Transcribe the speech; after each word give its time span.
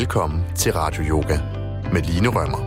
Velkommen 0.00 0.44
til 0.56 0.72
Radio 0.72 1.02
Yoga 1.02 1.38
med 1.92 2.02
Line 2.02 2.28
Rømmer. 2.28 2.58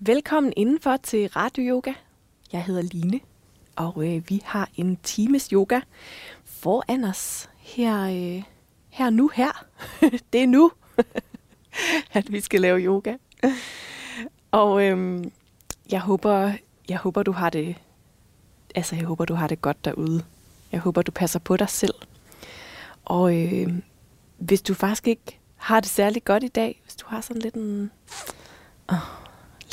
Velkommen 0.00 0.52
indenfor 0.56 0.96
til 0.96 1.28
Radio 1.28 1.62
Yoga. 1.62 1.92
Jeg 2.52 2.64
hedder 2.64 2.82
Line, 2.82 3.20
og 3.76 3.94
øh, 4.06 4.22
vi 4.28 4.42
har 4.44 4.68
en 4.76 4.96
times 4.96 5.46
yoga 5.46 5.80
foran 6.44 7.04
os 7.04 7.50
her, 7.58 8.02
øh, 8.02 8.42
her 8.88 9.10
nu 9.10 9.30
her. 9.34 9.64
det 10.32 10.42
er 10.42 10.46
nu, 10.46 10.72
at 12.18 12.32
vi 12.32 12.40
skal 12.40 12.60
lave 12.60 12.78
yoga. 12.80 13.16
Og 14.50 14.84
øh, 14.84 15.24
jeg 15.92 16.00
håber, 16.00 16.52
jeg 16.88 16.98
håber, 16.98 17.22
du 17.22 17.32
har 17.32 17.50
det 17.50 17.76
altså, 18.74 18.96
jeg 18.96 19.04
håber, 19.04 19.24
du 19.24 19.34
har 19.34 19.46
det 19.46 19.62
godt 19.62 19.84
derude. 19.84 20.22
Jeg 20.72 20.80
håber, 20.80 21.02
du 21.02 21.12
passer 21.12 21.38
på 21.38 21.56
dig 21.56 21.68
selv. 21.68 21.94
Og 23.04 23.36
øh, 23.36 23.72
hvis 24.38 24.62
du 24.62 24.74
faktisk 24.74 25.08
ikke 25.08 25.38
har 25.56 25.80
det 25.80 25.90
særlig 25.90 26.24
godt 26.24 26.44
i 26.44 26.48
dag, 26.48 26.80
hvis 26.84 26.96
du 26.96 27.06
har 27.08 27.20
sådan 27.20 27.42
lidt 27.42 27.54
en, 27.54 27.90
øh, 28.90 28.98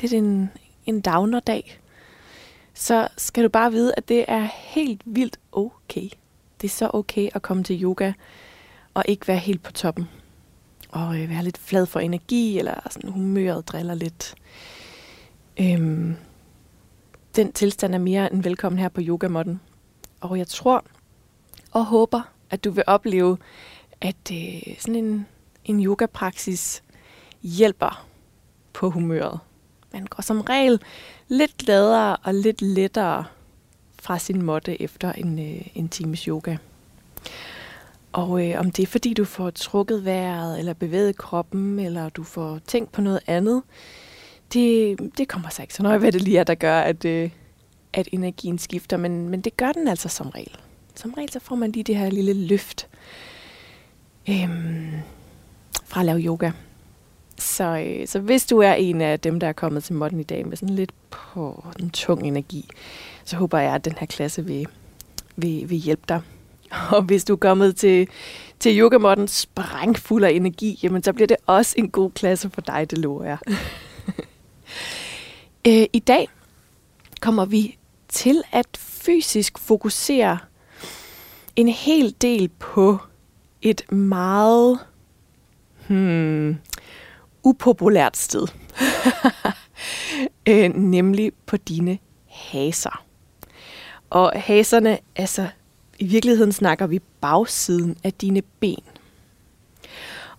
lidt 0.02 0.14
en, 0.14 0.52
en 0.86 1.02
downer-dag, 1.02 1.80
så 2.74 3.08
skal 3.18 3.44
du 3.44 3.50
bare 3.50 3.72
vide, 3.72 3.94
at 3.98 4.10
det 4.10 4.26
er 4.28 4.48
helt 4.54 5.02
vildt 5.06 5.40
okay. 5.52 6.10
Det 6.62 6.68
er 6.68 6.72
så 6.72 6.90
okay 6.94 7.30
at 7.34 7.42
komme 7.42 7.64
til 7.64 7.84
yoga 7.84 8.14
og 8.94 9.04
ikke 9.08 9.28
være 9.28 9.38
helt 9.38 9.64
på 9.64 9.72
toppen. 9.72 10.10
Og 10.90 11.20
øh, 11.22 11.30
være 11.30 11.44
lidt 11.44 11.58
flad 11.58 11.86
for 11.86 12.00
energi, 12.00 12.60
eller 12.60 12.74
sådan 12.90 13.10
humøret 13.10 13.68
driller 13.68 13.94
lidt. 13.94 14.36
Øhm, 15.60 16.16
den 17.36 17.52
tilstand 17.52 17.96
er 17.96 18.00
mere 18.00 18.34
end 18.34 18.44
velkommen 18.44 18.80
her 18.80 18.90
på 18.90 19.02
yogamotten. 19.04 19.62
Og 20.22 20.38
jeg 20.38 20.48
tror 20.48 20.86
og 21.72 21.86
håber, 21.86 22.22
at 22.50 22.64
du 22.64 22.72
vil 22.72 22.84
opleve, 22.88 23.38
at 24.02 24.32
øh, 24.32 24.76
sådan 24.80 24.96
en, 24.96 25.28
en 25.66 25.86
yogapraksis 25.86 26.84
hjælper 27.42 28.08
på 28.74 28.90
humøret. 28.90 29.40
Man 29.94 30.06
går 30.06 30.22
som 30.22 30.42
regel 30.42 30.82
lidt 31.28 31.58
gladere 31.58 32.18
og 32.18 32.34
lidt 32.34 32.62
lettere 32.62 33.26
fra 34.00 34.20
sin 34.20 34.42
måtte 34.42 34.82
efter 34.82 35.12
en, 35.12 35.40
øh, 35.40 35.68
en 35.76 35.90
times 35.90 36.24
yoga. 36.24 36.58
Og 38.14 38.48
øh, 38.48 38.60
om 38.60 38.72
det 38.72 38.84
er 38.84 38.88
fordi, 38.88 39.14
du 39.14 39.26
får 39.26 39.50
trukket 39.50 40.06
vejret, 40.06 40.60
eller 40.60 40.74
bevæget 40.74 41.18
kroppen, 41.18 41.80
eller 41.80 42.10
du 42.10 42.24
får 42.24 42.60
tænkt 42.68 42.92
på 42.92 43.02
noget 43.02 43.20
andet, 43.28 43.64
det, 44.54 44.98
det 45.18 45.28
kommer 45.28 45.50
sig 45.50 45.64
ikke 45.64 45.74
så 45.74 45.84
nøje, 45.84 45.98
hvad 45.98 46.12
det 46.12 46.22
lige 46.22 46.40
er, 46.40 46.44
der 46.44 46.56
gør, 46.56 46.80
at, 46.80 47.06
øh, 47.06 47.30
at 47.94 48.08
energien 48.12 48.58
skifter, 48.58 48.98
men, 48.98 49.30
men 49.30 49.42
det 49.42 49.58
gør 49.58 49.72
den 49.72 49.88
altså 49.88 50.10
som 50.10 50.30
regel. 50.30 50.58
Som 50.98 51.14
regel 51.14 51.32
så 51.32 51.40
får 51.40 51.56
man 51.56 51.72
lige 51.72 51.84
det 51.84 51.96
her 51.96 52.10
lille 52.10 52.34
løft 52.34 52.88
øhm, 54.30 54.92
fra 55.86 56.00
at 56.00 56.06
lave 56.06 56.20
yoga. 56.20 56.52
Så, 57.38 57.64
øh, 57.64 58.08
så 58.08 58.20
hvis 58.20 58.46
du 58.46 58.60
er 58.60 58.74
en 58.74 59.02
af 59.02 59.20
dem, 59.20 59.40
der 59.40 59.48
er 59.48 59.54
kommet 59.54 59.84
til 59.84 59.96
modden 59.96 60.20
i 60.20 60.24
dag 60.24 60.48
med 60.48 60.58
sådan 60.58 60.76
lidt 60.76 60.92
på 61.10 61.66
en 61.80 61.90
tung 61.90 62.28
energi, 62.28 62.70
så 63.24 63.36
håber 63.36 63.60
jeg, 63.60 63.76
at 63.76 63.86
den 63.86 63.94
her 64.00 64.08
klasse 64.08 64.46
vil, 64.46 64.68
vil, 65.36 65.70
vil 65.70 65.78
hjælpe 65.78 66.04
dig. 66.10 66.22
Og 66.92 67.02
hvis 67.02 67.24
du 67.24 67.34
er 67.34 67.38
kommet 67.38 67.76
til, 67.76 68.08
til 68.60 68.80
yogamodden 68.80 69.28
sprængfuld 69.28 70.24
af 70.24 70.32
energi, 70.32 70.80
jamen 70.84 71.04
så 71.04 71.14
bliver 71.14 71.28
det 71.28 71.38
også 71.46 71.76
en 71.78 71.90
god 71.90 72.12
klasse 72.12 72.50
for 72.50 72.62
dig, 72.62 72.92
det 72.92 72.98
lover 72.98 73.24
jeg. 73.24 73.38
øh, 75.68 75.86
I 75.94 76.00
dag 76.00 76.30
kommer 77.22 77.46
vi 77.46 77.78
til 78.08 78.44
at 78.52 78.68
fysisk 78.78 79.58
fokusere 79.58 80.38
en 81.58 81.68
hel 81.68 82.16
del 82.22 82.50
på 82.50 82.98
et 83.62 83.92
meget 83.92 84.80
hmm, 85.88 86.58
upopulært 87.44 88.18
sted. 88.18 88.48
øh, 90.50 90.76
nemlig 90.76 91.32
på 91.46 91.58
dine 91.58 91.98
haser. 92.28 93.04
Og 94.10 94.32
haserne, 94.36 94.98
altså 95.16 95.48
i 96.00 96.06
virkeligheden 96.06 96.52
snakker 96.52 96.88
vi 96.88 97.00
bagsiden 97.22 97.98
af 98.04 98.14
dine 98.14 98.42
ben. 98.42 98.84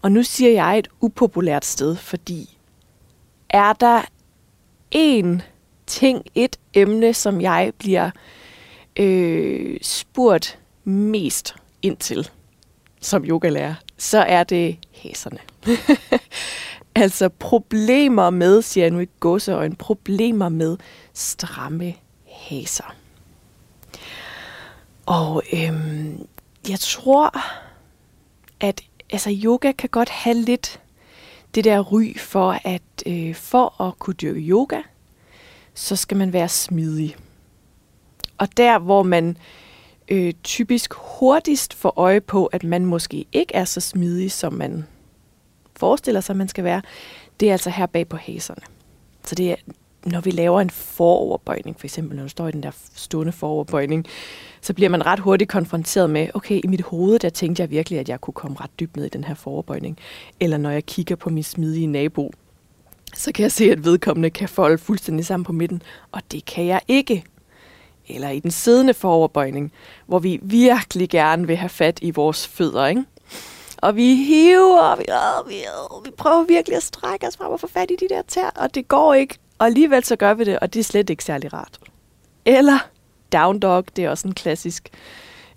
Og 0.02 0.12
nu 0.12 0.22
siger 0.22 0.50
jeg 0.50 0.78
et 0.78 0.88
upopulært 1.00 1.64
sted, 1.64 1.96
fordi 1.96 2.58
er 3.50 3.72
der 3.72 4.02
en 4.90 5.42
ting, 5.86 6.24
et 6.34 6.56
emne, 6.74 7.14
som 7.14 7.40
jeg 7.40 7.72
bliver 7.78 8.10
øh, 8.96 9.78
spurgt 9.82 10.58
mest 10.88 11.54
ind 11.82 11.96
til 11.96 12.30
som 13.00 13.24
yogalærer, 13.24 13.74
så 13.96 14.18
er 14.18 14.44
det 14.44 14.76
hæserne. 14.90 15.38
altså 17.02 17.28
problemer 17.28 18.30
med, 18.30 18.62
siger 18.62 18.84
jeg 18.84 18.90
nu 18.90 19.00
i 19.00 19.08
gåseøjne, 19.20 19.76
problemer 19.76 20.48
med 20.48 20.76
stramme 21.14 21.94
hæser. 22.24 22.94
Og 25.06 25.42
øhm, 25.52 26.26
jeg 26.68 26.80
tror, 26.80 27.38
at 28.60 28.80
altså, 29.10 29.38
yoga 29.44 29.72
kan 29.72 29.88
godt 29.88 30.08
have 30.08 30.36
lidt 30.36 30.80
det 31.54 31.64
der 31.64 31.80
ry 31.80 32.18
for, 32.18 32.60
at 32.64 32.82
øh, 33.06 33.34
for 33.34 33.82
at 33.82 33.98
kunne 33.98 34.14
dyrke 34.14 34.40
yoga, 34.40 34.80
så 35.74 35.96
skal 35.96 36.16
man 36.16 36.32
være 36.32 36.48
smidig. 36.48 37.16
Og 38.38 38.56
der, 38.56 38.78
hvor 38.78 39.02
man 39.02 39.36
øh, 40.08 40.32
typisk 40.44 40.94
hurtigst 40.94 41.74
får 41.74 41.92
øje 41.96 42.20
på, 42.20 42.46
at 42.46 42.64
man 42.64 42.84
måske 42.84 43.26
ikke 43.32 43.54
er 43.54 43.64
så 43.64 43.80
smidig, 43.80 44.32
som 44.32 44.52
man 44.52 44.84
forestiller 45.76 46.20
sig, 46.20 46.36
man 46.36 46.48
skal 46.48 46.64
være, 46.64 46.82
det 47.40 47.48
er 47.48 47.52
altså 47.52 47.70
her 47.70 47.86
bag 47.86 48.08
på 48.08 48.16
hæserne. 48.16 48.62
Så 49.24 49.34
det 49.34 49.50
er, 49.50 49.56
når 50.04 50.20
vi 50.20 50.30
laver 50.30 50.60
en 50.60 50.70
foroverbøjning, 50.70 51.80
for 51.80 51.86
eksempel 51.86 52.16
når 52.16 52.22
du 52.22 52.28
står 52.28 52.48
i 52.48 52.52
den 52.52 52.62
der 52.62 52.70
stående 52.94 53.32
foroverbøjning, 53.32 54.06
så 54.60 54.74
bliver 54.74 54.88
man 54.88 55.06
ret 55.06 55.18
hurtigt 55.18 55.50
konfronteret 55.50 56.10
med, 56.10 56.28
okay, 56.34 56.60
i 56.64 56.66
mit 56.66 56.82
hoved, 56.82 57.18
der 57.18 57.30
tænkte 57.30 57.60
jeg 57.60 57.70
virkelig, 57.70 57.98
at 57.98 58.08
jeg 58.08 58.20
kunne 58.20 58.34
komme 58.34 58.56
ret 58.60 58.70
dybt 58.80 58.96
ned 58.96 59.04
i 59.04 59.08
den 59.08 59.24
her 59.24 59.34
foroverbøjning. 59.34 59.98
Eller 60.40 60.58
når 60.58 60.70
jeg 60.70 60.86
kigger 60.86 61.16
på 61.16 61.30
min 61.30 61.42
smidige 61.42 61.86
nabo, 61.86 62.32
så 63.14 63.32
kan 63.32 63.42
jeg 63.42 63.52
se, 63.52 63.72
at 63.72 63.84
vedkommende 63.84 64.30
kan 64.30 64.48
folde 64.48 64.78
fuldstændig 64.78 65.26
sammen 65.26 65.44
på 65.44 65.52
midten, 65.52 65.82
og 66.12 66.22
det 66.32 66.44
kan 66.44 66.66
jeg 66.66 66.80
ikke. 66.88 67.24
Eller 68.08 68.28
i 68.28 68.40
den 68.40 68.50
siddende 68.50 68.94
foroverbøjning, 68.94 69.72
hvor 70.06 70.18
vi 70.18 70.40
virkelig 70.42 71.08
gerne 71.08 71.46
vil 71.46 71.56
have 71.56 71.68
fat 71.68 71.98
i 72.02 72.10
vores 72.10 72.48
fødder, 72.48 72.86
ikke? 72.86 73.04
Og 73.76 73.96
vi 73.96 74.14
hiver, 74.14 74.80
og 74.80 74.98
vi, 74.98 75.04
øh, 75.08 75.48
vi, 75.48 75.54
øh, 75.54 76.04
vi 76.04 76.10
prøver 76.10 76.44
virkelig 76.44 76.76
at 76.76 76.82
strække 76.82 77.26
os 77.26 77.36
frem 77.36 77.52
og 77.52 77.60
få 77.60 77.66
fat 77.66 77.90
i 77.90 77.96
de 78.00 78.08
der 78.08 78.22
tær, 78.28 78.50
og 78.56 78.74
det 78.74 78.88
går 78.88 79.14
ikke. 79.14 79.38
Og 79.58 79.66
alligevel 79.66 80.04
så 80.04 80.16
gør 80.16 80.34
vi 80.34 80.44
det, 80.44 80.58
og 80.58 80.74
det 80.74 80.80
er 80.80 80.84
slet 80.84 81.10
ikke 81.10 81.24
særlig 81.24 81.52
rart. 81.52 81.78
Eller 82.44 82.78
down 83.32 83.58
dog, 83.58 83.84
det 83.96 84.04
er 84.04 84.10
også 84.10 84.28
en 84.28 84.34
klassisk 84.34 84.88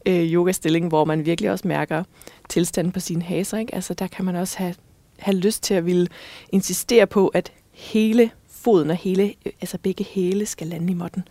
øh, 0.06 0.34
yogastilling, 0.34 0.88
hvor 0.88 1.06
man 1.06 1.26
virkelig 1.26 1.52
også 1.52 1.68
mærker 1.68 2.04
tilstanden 2.50 2.94
på 2.94 3.00
sine 3.00 3.22
haser. 3.22 3.58
Ikke? 3.58 3.76
Altså 3.76 3.94
der 3.94 4.08
kan 4.08 4.26
man 4.26 4.36
også 4.36 4.58
have 4.58 4.76
have 5.22 5.38
lyst 5.38 5.64
til 5.64 5.74
at 5.74 5.86
ville 5.86 6.08
insistere 6.52 7.08
på, 7.08 7.28
at 7.28 7.52
hele 7.72 8.32
foden 8.50 8.90
og 8.90 8.96
hele, 8.96 9.34
altså 9.62 9.78
begge 9.78 10.04
hæle 10.04 10.46
skal 10.46 10.68
lande 10.68 10.92
i 10.92 10.96
måtten. 10.96 11.24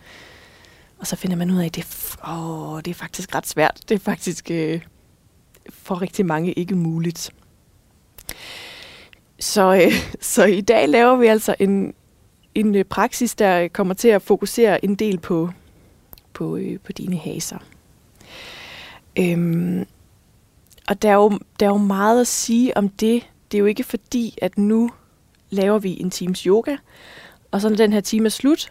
Og 1.01 1.07
så 1.07 1.17
finder 1.17 1.37
man 1.37 1.51
ud 1.51 1.59
af, 1.59 1.67
at 1.67 1.75
det, 1.75 2.17
åh, 2.29 2.79
det 2.79 2.91
er 2.91 2.95
faktisk 2.95 3.35
ret 3.35 3.47
svært. 3.47 3.81
Det 3.89 3.95
er 3.95 3.99
faktisk 3.99 4.51
øh, 4.51 4.81
for 5.71 6.03
rigtig 6.03 6.27
mange 6.27 6.53
ikke 6.53 6.75
muligt. 6.75 7.31
Så, 9.39 9.75
øh, 9.75 9.93
så 10.35 10.45
i 10.45 10.61
dag 10.61 10.89
laver 10.89 11.17
vi 11.17 11.27
altså 11.27 11.55
en, 11.59 11.95
en 12.55 12.75
øh, 12.75 12.85
praksis, 12.85 13.35
der 13.35 13.69
kommer 13.69 13.95
til 13.95 14.09
at 14.09 14.23
fokusere 14.23 14.85
en 14.85 14.95
del 14.95 15.19
på, 15.19 15.51
på, 16.33 16.57
øh, 16.57 16.79
på 16.79 16.93
dine 16.93 17.17
haser. 17.17 17.59
Øhm, 19.19 19.87
og 20.89 21.03
der 21.03 21.11
er, 21.11 21.15
jo, 21.15 21.39
der 21.61 21.67
er 21.67 21.71
jo 21.71 21.77
meget 21.77 22.21
at 22.21 22.27
sige 22.27 22.77
om 22.77 22.89
det, 22.89 23.31
det 23.53 23.59
er 23.59 23.61
jo 23.61 23.67
ikke 23.67 23.85
fordi, 23.85 24.39
at 24.43 24.59
nu 24.59 24.91
laver 25.51 25.79
vi 25.79 26.01
en 26.01 26.11
times 26.11 26.41
yoga, 26.41 26.77
og 27.51 27.61
så 27.61 27.69
når 27.69 27.77
den 27.77 27.93
her 27.93 28.01
time 28.01 28.27
er 28.27 28.31
slut, 28.31 28.71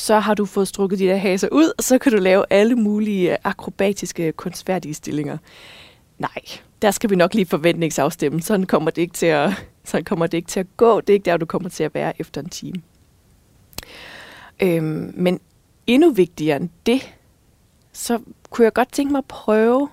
så 0.00 0.18
har 0.18 0.34
du 0.34 0.46
fået 0.46 0.68
strukket 0.68 0.98
de 0.98 1.04
der 1.04 1.16
haser 1.16 1.48
ud, 1.52 1.72
og 1.78 1.84
så 1.84 1.98
kan 1.98 2.12
du 2.12 2.18
lave 2.18 2.44
alle 2.50 2.76
mulige 2.76 3.32
øh, 3.32 3.38
akrobatiske, 3.44 4.32
kunstfærdige 4.32 4.94
stillinger. 4.94 5.38
Nej, 6.18 6.42
der 6.82 6.90
skal 6.90 7.10
vi 7.10 7.16
nok 7.16 7.34
lige 7.34 7.46
forventningsafstemme. 7.46 8.42
Sådan 8.42 8.66
kommer 8.66 8.90
det 8.90 9.02
ikke 9.02 9.14
til 9.14 9.26
at, 9.26 9.50
sådan 9.84 10.04
kommer 10.04 10.26
det 10.26 10.38
ikke 10.38 10.48
til 10.48 10.60
at 10.60 10.66
gå. 10.76 11.00
Det 11.00 11.10
er 11.10 11.14
ikke 11.14 11.24
der, 11.24 11.36
du 11.36 11.46
kommer 11.46 11.68
til 11.68 11.84
at 11.84 11.94
være 11.94 12.20
efter 12.20 12.40
en 12.40 12.48
time. 12.48 12.82
Øhm, 14.62 15.12
men 15.16 15.40
endnu 15.86 16.10
vigtigere 16.10 16.56
end 16.56 16.68
det, 16.86 17.14
så 17.92 18.18
kunne 18.50 18.64
jeg 18.64 18.72
godt 18.72 18.92
tænke 18.92 19.12
mig 19.12 19.18
at 19.18 19.28
prøve 19.28 19.88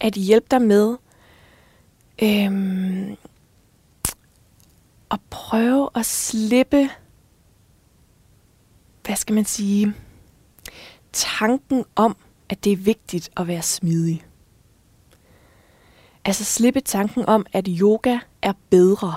at 0.00 0.12
hjælpe 0.14 0.46
dig 0.50 0.62
med 0.62 0.96
øhm, 2.22 3.16
at 5.10 5.20
prøve 5.30 5.88
at 5.94 6.06
slippe, 6.06 6.88
hvad 9.06 9.16
skal 9.16 9.34
man 9.34 9.44
sige, 9.44 9.94
tanken 11.12 11.84
om, 11.96 12.16
at 12.48 12.64
det 12.64 12.72
er 12.72 12.76
vigtigt 12.76 13.30
at 13.36 13.46
være 13.46 13.62
smidig. 13.62 14.26
Altså 16.24 16.44
slippe 16.44 16.80
tanken 16.80 17.26
om, 17.26 17.46
at 17.52 17.68
yoga 17.68 18.18
er 18.42 18.52
bedre, 18.70 19.14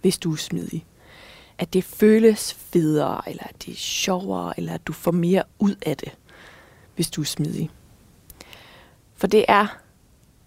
hvis 0.00 0.18
du 0.18 0.32
er 0.32 0.36
smidig. 0.36 0.86
At 1.58 1.72
det 1.72 1.84
føles 1.84 2.54
federe, 2.54 3.28
eller 3.28 3.42
at 3.44 3.66
det 3.66 3.72
er 3.72 3.76
sjovere, 3.76 4.54
eller 4.56 4.74
at 4.74 4.86
du 4.86 4.92
får 4.92 5.10
mere 5.10 5.42
ud 5.58 5.74
af 5.86 5.96
det, 5.96 6.16
hvis 6.94 7.10
du 7.10 7.20
er 7.20 7.24
smidig. 7.24 7.70
For 9.14 9.26
det 9.26 9.44
er 9.48 9.66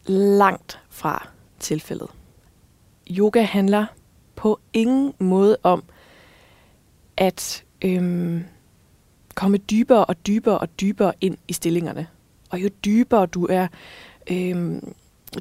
langt 0.05 0.79
fra 0.89 1.27
tilfældet. 1.59 2.09
Yoga 3.09 3.41
handler 3.41 3.85
på 4.35 4.59
ingen 4.73 5.13
måde 5.19 5.57
om 5.63 5.83
at 7.17 7.63
øhm, 7.81 8.43
komme 9.35 9.57
dybere 9.57 10.05
og 10.05 10.27
dybere 10.27 10.57
og 10.57 10.79
dybere 10.81 11.13
ind 11.21 11.37
i 11.47 11.53
stillingerne. 11.53 12.07
Og 12.49 12.63
jo 12.63 12.69
dybere 12.85 13.25
du 13.25 13.45
er, 13.49 13.67
øhm, 14.31 14.93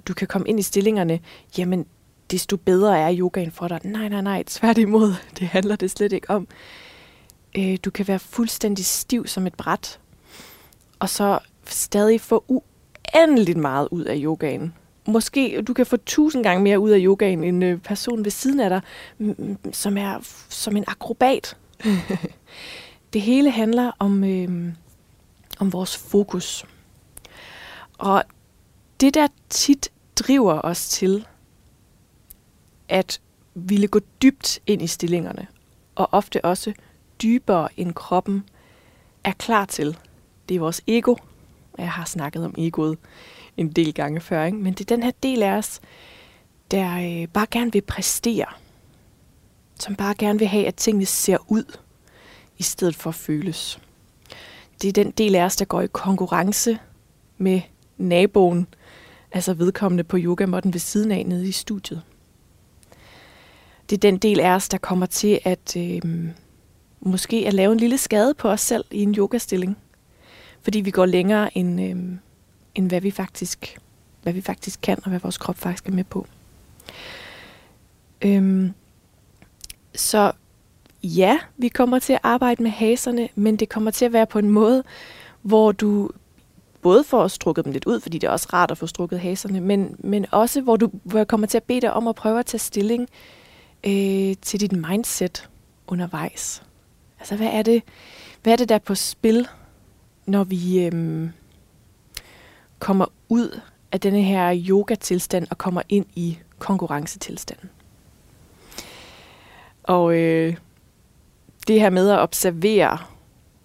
du 0.08 0.14
kan 0.14 0.28
komme 0.28 0.48
ind 0.48 0.58
i 0.58 0.62
stillingerne, 0.62 1.20
jamen 1.58 1.86
desto 2.30 2.56
bedre 2.56 2.98
er 2.98 3.16
yogaen 3.18 3.50
for 3.50 3.68
dig. 3.68 3.80
Nej, 3.84 4.08
nej, 4.08 4.20
nej, 4.20 4.42
tværtimod, 4.46 5.14
det 5.38 5.48
handler 5.48 5.76
det 5.76 5.90
slet 5.90 6.12
ikke 6.12 6.30
om. 6.30 6.48
Øh, 7.58 7.78
du 7.84 7.90
kan 7.90 8.08
være 8.08 8.18
fuldstændig 8.18 8.84
stiv 8.84 9.26
som 9.26 9.46
et 9.46 9.54
bræt, 9.54 10.00
og 10.98 11.08
så 11.08 11.38
stadig 11.66 12.20
få 12.20 12.44
uendeligt 12.48 13.58
meget 13.58 13.88
ud 13.90 14.04
af 14.04 14.20
yogaen. 14.22 14.74
Måske 15.08 15.62
du 15.62 15.72
kan 15.72 15.86
få 15.86 15.96
tusind 15.96 16.42
gange 16.42 16.62
mere 16.62 16.78
ud 16.78 16.90
af 16.90 16.98
yogaen 17.00 17.44
end 17.44 17.64
øh, 17.64 17.78
personen 17.78 18.24
ved 18.24 18.30
siden 18.30 18.60
af 18.60 18.70
dig, 18.70 18.80
som 19.72 19.96
er 19.96 20.18
som 20.48 20.76
en 20.76 20.84
akrobat. 20.86 21.56
det 23.12 23.20
hele 23.20 23.50
handler 23.50 23.92
om, 23.98 24.24
øh, 24.24 24.72
om 25.58 25.72
vores 25.72 25.96
fokus. 25.96 26.64
Og 27.98 28.24
det, 29.00 29.14
der 29.14 29.28
tit 29.48 29.90
driver 30.16 30.60
os 30.60 30.88
til 30.88 31.26
at 32.88 33.20
ville 33.54 33.88
gå 33.88 34.00
dybt 34.22 34.60
ind 34.66 34.82
i 34.82 34.86
stillingerne, 34.86 35.46
og 35.94 36.08
ofte 36.12 36.44
også 36.44 36.72
dybere 37.22 37.68
end 37.76 37.94
kroppen 37.94 38.44
er 39.24 39.32
klar 39.32 39.64
til. 39.64 39.98
Det 40.48 40.54
er 40.54 40.60
vores 40.60 40.82
ego. 40.86 41.14
Jeg 41.78 41.90
har 41.90 42.04
snakket 42.04 42.44
om 42.44 42.54
egoet 42.58 42.98
en 43.56 43.72
del 43.72 43.94
gange 43.94 44.20
før, 44.20 44.44
ikke? 44.44 44.58
men 44.58 44.74
det 44.74 44.80
er 44.80 44.96
den 44.96 45.02
her 45.02 45.12
del 45.22 45.42
af 45.42 45.52
os, 45.52 45.80
der 46.70 47.22
øh, 47.22 47.28
bare 47.28 47.46
gerne 47.50 47.72
vil 47.72 47.82
præstere. 47.82 48.46
Som 49.80 49.96
bare 49.96 50.14
gerne 50.18 50.38
vil 50.38 50.48
have, 50.48 50.66
at 50.66 50.74
tingene 50.74 51.06
ser 51.06 51.38
ud, 51.48 51.78
i 52.58 52.62
stedet 52.62 52.96
for 52.96 53.10
at 53.10 53.14
føles. 53.14 53.80
Det 54.82 54.88
er 54.88 54.92
den 54.92 55.10
del 55.10 55.34
af 55.34 55.44
os, 55.44 55.56
der 55.56 55.64
går 55.64 55.80
i 55.80 55.86
konkurrence 55.86 56.78
med 57.38 57.60
naboen, 57.98 58.66
altså 59.32 59.54
vedkommende 59.54 60.04
på 60.04 60.16
yogamotten 60.18 60.72
ved 60.72 60.80
siden 60.80 61.12
af 61.12 61.26
nede 61.26 61.48
i 61.48 61.52
studiet. 61.52 62.02
Det 63.90 63.96
er 63.96 64.00
den 64.00 64.18
del 64.18 64.40
af 64.40 64.50
os, 64.50 64.68
der 64.68 64.78
kommer 64.78 65.06
til 65.06 65.40
at 65.44 65.76
øh, 65.76 66.00
måske 67.00 67.44
at 67.46 67.54
lave 67.54 67.72
en 67.72 67.78
lille 67.78 67.98
skade 67.98 68.34
på 68.34 68.48
os 68.48 68.60
selv 68.60 68.84
i 68.90 69.02
en 69.02 69.14
yogastilling. 69.14 69.76
Fordi 70.62 70.80
vi 70.80 70.90
går 70.90 71.06
længere 71.06 71.58
end, 71.58 71.80
øh, 71.80 71.96
end 72.74 72.88
hvad, 72.88 73.00
vi 73.00 73.10
faktisk, 73.10 73.78
hvad 74.22 74.32
vi 74.32 74.40
faktisk 74.40 74.80
kan, 74.82 74.98
og 75.02 75.08
hvad 75.08 75.20
vores 75.20 75.38
krop 75.38 75.58
faktisk 75.58 75.88
er 75.88 75.92
med 75.92 76.04
på. 76.04 76.26
Øhm, 78.22 78.74
så 80.00 80.32
ja, 81.02 81.38
vi 81.56 81.68
kommer 81.68 81.98
til 81.98 82.12
at 82.12 82.20
arbejde 82.22 82.62
med 82.62 82.70
haserne, 82.70 83.28
men 83.34 83.56
det 83.56 83.68
kommer 83.68 83.90
til 83.90 84.04
at 84.04 84.12
være 84.12 84.26
på 84.26 84.38
en 84.38 84.50
måde, 84.50 84.82
hvor 85.42 85.72
du 85.72 86.10
både 86.82 87.04
får 87.04 87.28
strukket 87.28 87.64
dem 87.64 87.72
lidt 87.72 87.84
ud, 87.84 88.00
fordi 88.00 88.18
det 88.18 88.26
er 88.26 88.30
også 88.30 88.48
rart 88.52 88.70
at 88.70 88.78
få 88.78 88.86
strukket 88.86 89.20
haserne, 89.20 89.60
men, 89.60 89.96
men 89.98 90.26
også 90.30 90.60
hvor 90.60 90.76
du 90.76 90.90
hvor 91.02 91.18
jeg 91.18 91.28
kommer 91.28 91.46
til 91.46 91.56
at 91.56 91.62
bede 91.62 91.80
dig 91.80 91.92
om 91.92 92.08
at 92.08 92.14
prøve 92.14 92.38
at 92.38 92.46
tage 92.46 92.58
stilling 92.58 93.08
øh, 93.86 94.34
til 94.42 94.60
dit 94.60 94.72
mindset 94.72 95.48
undervejs. 95.86 96.62
Altså, 97.18 97.36
hvad 97.36 97.48
er 97.52 97.62
det, 97.62 97.82
hvad 98.42 98.52
er 98.52 98.56
det 98.56 98.68
der 98.68 98.74
er 98.74 98.78
på 98.78 98.94
spil, 98.94 99.48
når 100.26 100.44
vi 100.44 100.84
øh, 100.84 101.28
kommer 102.78 103.06
ud 103.28 103.60
af 103.92 104.00
denne 104.00 104.22
her 104.22 104.62
yoga-tilstand 104.68 105.46
og 105.50 105.58
kommer 105.58 105.82
ind 105.88 106.06
i 106.14 106.38
konkurrencetilstanden? 106.58 107.70
Og 109.82 110.16
øh, 110.16 110.56
det 111.68 111.80
her 111.80 111.90
med 111.90 112.10
at 112.10 112.18
observere 112.18 112.98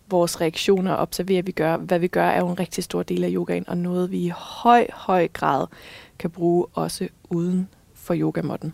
vores 0.10 0.42
reaktioner 0.42 0.92
og 0.92 0.98
observere, 0.98 1.46
vi 1.46 1.52
gør, 1.52 1.78
hvad 1.78 2.00
vi 2.00 2.08
gør, 2.08 2.26
er 2.26 2.40
jo 2.40 2.48
en 2.48 2.60
rigtig 2.60 2.84
stor 2.84 3.04
del 3.04 3.24
af 3.24 3.30
yogaen, 3.34 3.70
og 3.70 3.78
noget 3.78 4.12
vi 4.12 4.18
i 4.18 4.32
høj, 4.36 4.88
høj 4.94 5.28
grad 5.28 5.68
kan 6.20 6.30
bruge 6.30 6.66
også 6.74 7.08
uden 7.30 7.70
for 7.94 8.16
yogamotten. 8.18 8.74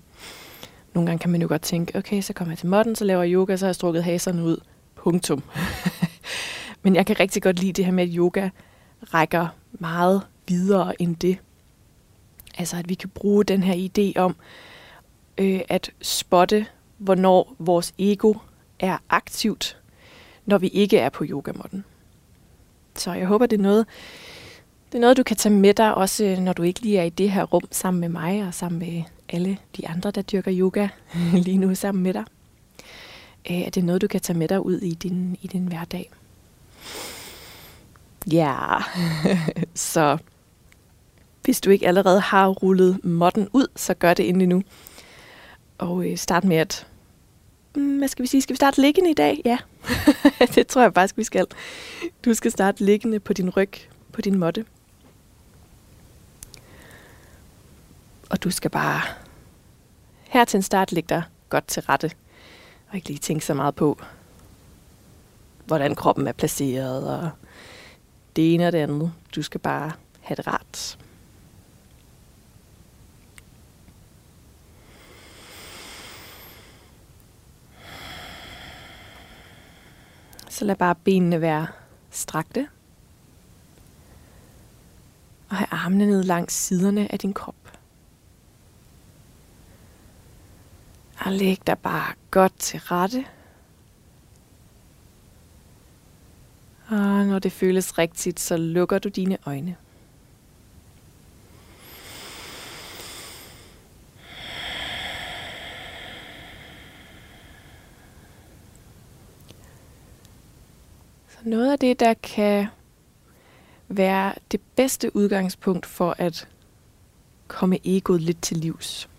Nogle 0.94 1.08
gange 1.08 1.20
kan 1.20 1.30
man 1.30 1.42
jo 1.42 1.48
godt 1.48 1.62
tænke, 1.62 1.98
okay, 1.98 2.22
så 2.22 2.34
kommer 2.34 2.52
jeg 2.52 2.58
til 2.58 2.68
modden, 2.68 2.96
så 2.96 3.06
laver 3.06 3.24
jeg 3.24 3.34
yoga, 3.34 3.56
så 3.56 3.66
har 3.66 3.70
jeg 3.70 3.76
strukket 3.76 4.04
haserne 4.04 4.44
ud. 4.44 4.58
Punktum. 4.96 5.44
Men 6.84 6.96
jeg 6.96 7.06
kan 7.06 7.20
rigtig 7.20 7.44
godt 7.44 7.60
lide 7.60 7.74
det 7.74 7.86
her 7.86 7.92
med, 7.92 8.04
at 8.04 8.10
yoga 8.14 8.50
rækker 9.02 9.48
meget 9.72 10.22
videre 10.48 11.02
end 11.02 11.16
det. 11.16 11.38
Altså, 12.58 12.78
at 12.78 12.90
vi 12.90 12.94
kan 12.94 13.10
bruge 13.10 13.44
den 13.44 13.64
her 13.64 13.90
idé 13.90 14.20
om 14.20 14.36
øh, 15.38 15.62
at 15.70 15.92
spotte, 16.02 16.66
hvornår 17.02 17.56
vores 17.60 17.94
ego 17.98 18.34
er 18.80 18.98
aktivt, 19.10 19.78
når 20.46 20.58
vi 20.58 20.68
ikke 20.68 20.98
er 20.98 21.10
på 21.10 21.26
yogamotten. 21.30 21.84
Så 22.96 23.14
jeg 23.14 23.28
håber, 23.28 23.46
det 23.46 23.58
er 23.58 23.64
noget, 23.64 23.86
det 24.92 24.98
er 24.98 25.02
noget, 25.02 25.18
du 25.18 25.24
kan 25.24 25.38
tage 25.38 25.56
med 25.56 25.74
dig, 25.74 25.96
også 25.96 26.24
øh, 26.26 26.38
når 26.38 26.54
du 26.54 26.64
ikke 26.64 26.80
lige 26.80 26.98
er 26.98 27.04
i 27.04 27.10
det 27.10 27.32
her 27.32 27.44
rum 27.44 27.64
sammen 27.72 28.02
med 28.02 28.10
mig 28.10 28.48
og 28.48 28.54
sammen 28.54 28.80
med 28.80 29.04
alle 29.30 29.58
de 29.78 29.88
andre, 29.88 30.12
der 30.12 30.22
dyrker 30.22 30.54
yoga 30.56 30.88
lige 31.46 31.58
nu 31.58 31.76
sammen 31.76 32.04
med 32.04 32.14
dig. 32.14 32.24
Øh, 33.50 33.62
er 33.62 33.70
det 33.70 33.84
noget, 33.84 34.02
du 34.02 34.08
kan 34.08 34.22
tage 34.22 34.40
med 34.40 34.48
dig 34.48 34.66
ud 34.66 34.78
i 34.78 34.94
din, 34.94 35.38
i 35.42 35.48
din 35.48 35.68
hverdag? 35.68 36.12
Ja, 38.32 38.78
så 39.74 40.18
hvis 41.44 41.62
du 41.62 41.70
ikke 41.70 41.88
allerede 41.88 42.20
har 42.20 42.48
rullet 42.48 43.06
modden 43.06 43.48
ud, 43.54 43.68
så 43.76 43.94
gør 43.94 44.14
det 44.14 44.30
endelig 44.30 44.48
nu. 44.48 44.64
Og 45.78 46.12
øh, 46.12 46.18
start 46.18 46.44
med 46.44 46.58
at 46.58 46.88
Mm, 47.76 47.98
hvad 47.98 48.08
skal 48.08 48.24
vi 48.24 48.28
sige? 48.28 48.42
Skal 48.42 48.54
vi 48.54 48.58
starte 48.58 48.82
liggende 48.82 49.12
i 49.12 49.14
dag? 49.14 49.42
Ja, 49.46 49.58
det 50.56 50.68
tror 50.68 50.82
jeg 50.82 50.94
faktisk, 50.94 51.18
vi 51.18 51.24
skal. 51.24 51.46
Du 52.26 52.34
skal 52.34 52.52
starte 52.52 52.86
liggende 52.86 53.20
på 53.20 53.34
din 53.34 53.50
ryg, 53.50 53.72
på 54.12 54.22
din 54.22 54.40
måtte. 54.40 54.66
Og 58.30 58.44
du 58.44 58.52
skal 58.52 58.72
bare 58.72 59.02
her 60.24 60.46
til 60.46 60.58
en 60.58 60.64
start 60.64 60.92
ligge 60.92 61.08
dig 61.10 61.24
godt 61.50 61.68
til 61.68 61.82
rette. 61.82 62.12
Og 62.90 62.96
ikke 62.96 63.08
lige 63.08 63.20
tænke 63.20 63.46
så 63.46 63.54
meget 63.54 63.76
på, 63.76 64.02
hvordan 65.66 65.96
kroppen 65.96 66.28
er 66.28 66.32
placeret 66.32 67.10
og 67.10 67.30
det 68.36 68.54
ene 68.54 68.68
og 68.68 68.72
det 68.72 68.78
andet. 68.78 69.14
Du 69.36 69.42
skal 69.42 69.60
bare 69.60 69.92
have 70.22 70.36
det 70.36 70.48
rart. 70.48 70.98
Så 80.62 80.66
lad 80.66 80.76
bare 80.76 80.96
benene 80.96 81.42
være 81.42 81.68
strakte. 82.10 82.68
Og 85.50 85.56
have 85.56 85.68
armene 85.72 86.06
ned 86.06 86.24
langs 86.24 86.54
siderne 86.54 87.12
af 87.12 87.20
din 87.20 87.34
krop. 87.34 87.78
Og 91.20 91.32
læg 91.32 91.68
dig 91.68 91.78
bare 91.78 92.14
godt 92.32 92.60
til 92.60 92.80
rette. 92.80 93.26
Og 96.88 97.26
når 97.26 97.40
det 97.40 97.52
føles 97.52 97.98
rigtigt, 97.98 98.40
så 98.40 98.58
lukker 98.58 99.00
du 99.00 99.10
dine 99.10 99.38
øjne. 99.46 99.76
Noget 111.44 111.72
af 111.72 111.80
det, 111.80 112.00
der 112.00 112.14
kan 112.14 112.68
være 113.88 114.34
det 114.52 114.62
bedste 114.76 115.16
udgangspunkt 115.16 115.86
for 115.86 116.16
at 116.18 116.48
komme 117.48 117.80
egoet 117.84 118.22
lidt 118.22 118.42
til 118.42 118.58
livs, 118.58 119.10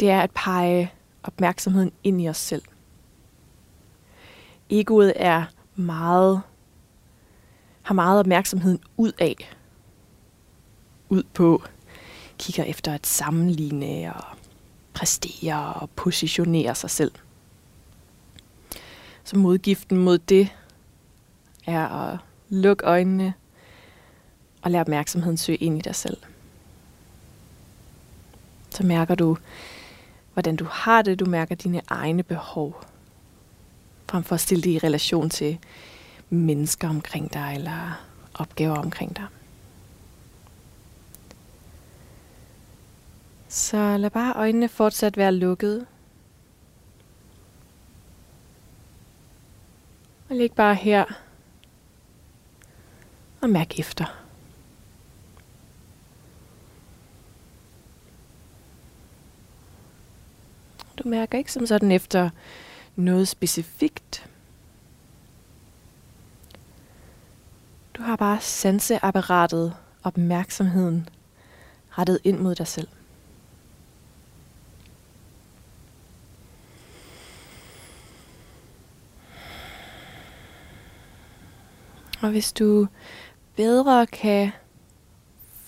det 0.00 0.10
er 0.10 0.20
at 0.20 0.30
pege 0.30 0.92
opmærksomheden 1.22 1.92
ind 2.04 2.22
i 2.22 2.28
os 2.28 2.36
selv. 2.36 2.62
Egoet 4.70 5.12
er 5.16 5.44
meget, 5.76 6.42
har 7.82 7.94
meget 7.94 8.20
opmærksomheden 8.20 8.80
ud 8.96 9.12
af. 9.18 9.56
Ud 11.08 11.22
på, 11.34 11.62
kigger 12.38 12.64
efter 12.64 12.94
at 12.94 13.06
sammenligne 13.06 14.14
og 14.14 14.36
præstere 14.94 15.74
og 15.74 15.90
positionere 15.90 16.74
sig 16.74 16.90
selv. 16.90 17.12
Så 19.24 19.38
modgiften 19.38 19.98
mod 19.98 20.18
det 20.18 20.52
er 21.66 21.88
at 21.88 22.18
lukke 22.48 22.84
øjnene 22.84 23.34
og 24.62 24.70
lade 24.70 24.80
opmærksomheden 24.80 25.36
søge 25.36 25.58
ind 25.58 25.78
i 25.78 25.80
dig 25.80 25.94
selv. 25.94 26.16
Så 28.70 28.86
mærker 28.86 29.14
du, 29.14 29.36
hvordan 30.32 30.56
du 30.56 30.64
har 30.64 31.02
det. 31.02 31.20
Du 31.20 31.24
mærker 31.24 31.54
dine 31.54 31.80
egne 31.88 32.22
behov. 32.22 32.84
Frem 34.10 34.22
for 34.24 34.34
at 34.34 34.40
stille 34.40 34.62
det 34.62 34.70
i 34.70 34.78
relation 34.78 35.30
til 35.30 35.58
mennesker 36.30 36.88
omkring 36.88 37.32
dig, 37.32 37.52
eller 37.54 38.04
opgaver 38.34 38.76
omkring 38.76 39.16
dig. 39.16 39.26
Så 43.48 43.96
lad 43.96 44.10
bare 44.10 44.36
øjnene 44.36 44.68
fortsat 44.68 45.16
være 45.16 45.32
lukkede. 45.32 45.86
Og 50.34 50.38
ligge 50.38 50.56
bare 50.56 50.74
her 50.74 51.04
og 53.42 53.50
mærk 53.50 53.78
efter. 53.78 54.24
Du 60.98 61.08
mærker 61.08 61.38
ikke 61.38 61.52
som 61.52 61.66
sådan 61.66 61.92
efter 61.92 62.30
noget 62.96 63.28
specifikt. 63.28 64.30
Du 67.94 68.02
har 68.02 68.16
bare 68.16 68.40
sanseapparatet, 68.40 69.76
opmærksomheden 70.02 71.08
rettet 71.90 72.18
ind 72.24 72.38
mod 72.38 72.54
dig 72.54 72.66
selv. 72.66 72.88
Og 82.24 82.30
hvis 82.30 82.52
du 82.52 82.86
bedre 83.56 84.06
kan 84.06 84.52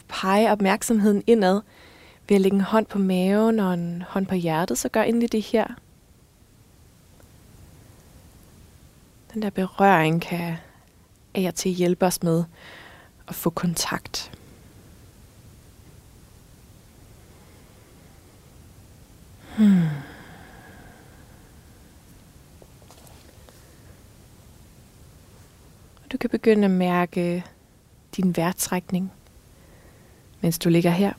pege 0.08 0.52
opmærksomheden 0.52 1.22
indad 1.26 1.60
ved 2.28 2.36
at 2.36 2.40
lægge 2.40 2.54
en 2.54 2.60
hånd 2.60 2.86
på 2.86 2.98
maven 2.98 3.60
og 3.60 3.74
en 3.74 4.02
hånd 4.08 4.26
på 4.26 4.34
hjertet, 4.34 4.78
så 4.78 4.88
gør 4.88 5.02
endelig 5.02 5.32
det 5.32 5.42
her. 5.42 5.66
Den 9.34 9.42
der 9.42 9.50
berøring 9.50 10.22
kan 10.22 10.56
af 11.34 11.48
og 11.48 11.54
til 11.54 11.70
hjælpe 11.70 12.06
os 12.06 12.22
med 12.22 12.44
at 13.28 13.34
få 13.34 13.50
kontakt. 13.50 14.32
Hmm. 19.58 19.88
Du 26.16 26.18
kan 26.18 26.30
begynde 26.30 26.64
at 26.64 26.70
mærke 26.70 27.44
din 28.16 28.36
vejrtrækning, 28.36 29.12
mens 30.40 30.58
du 30.58 30.68
ligger 30.68 30.90
her. 30.90 31.12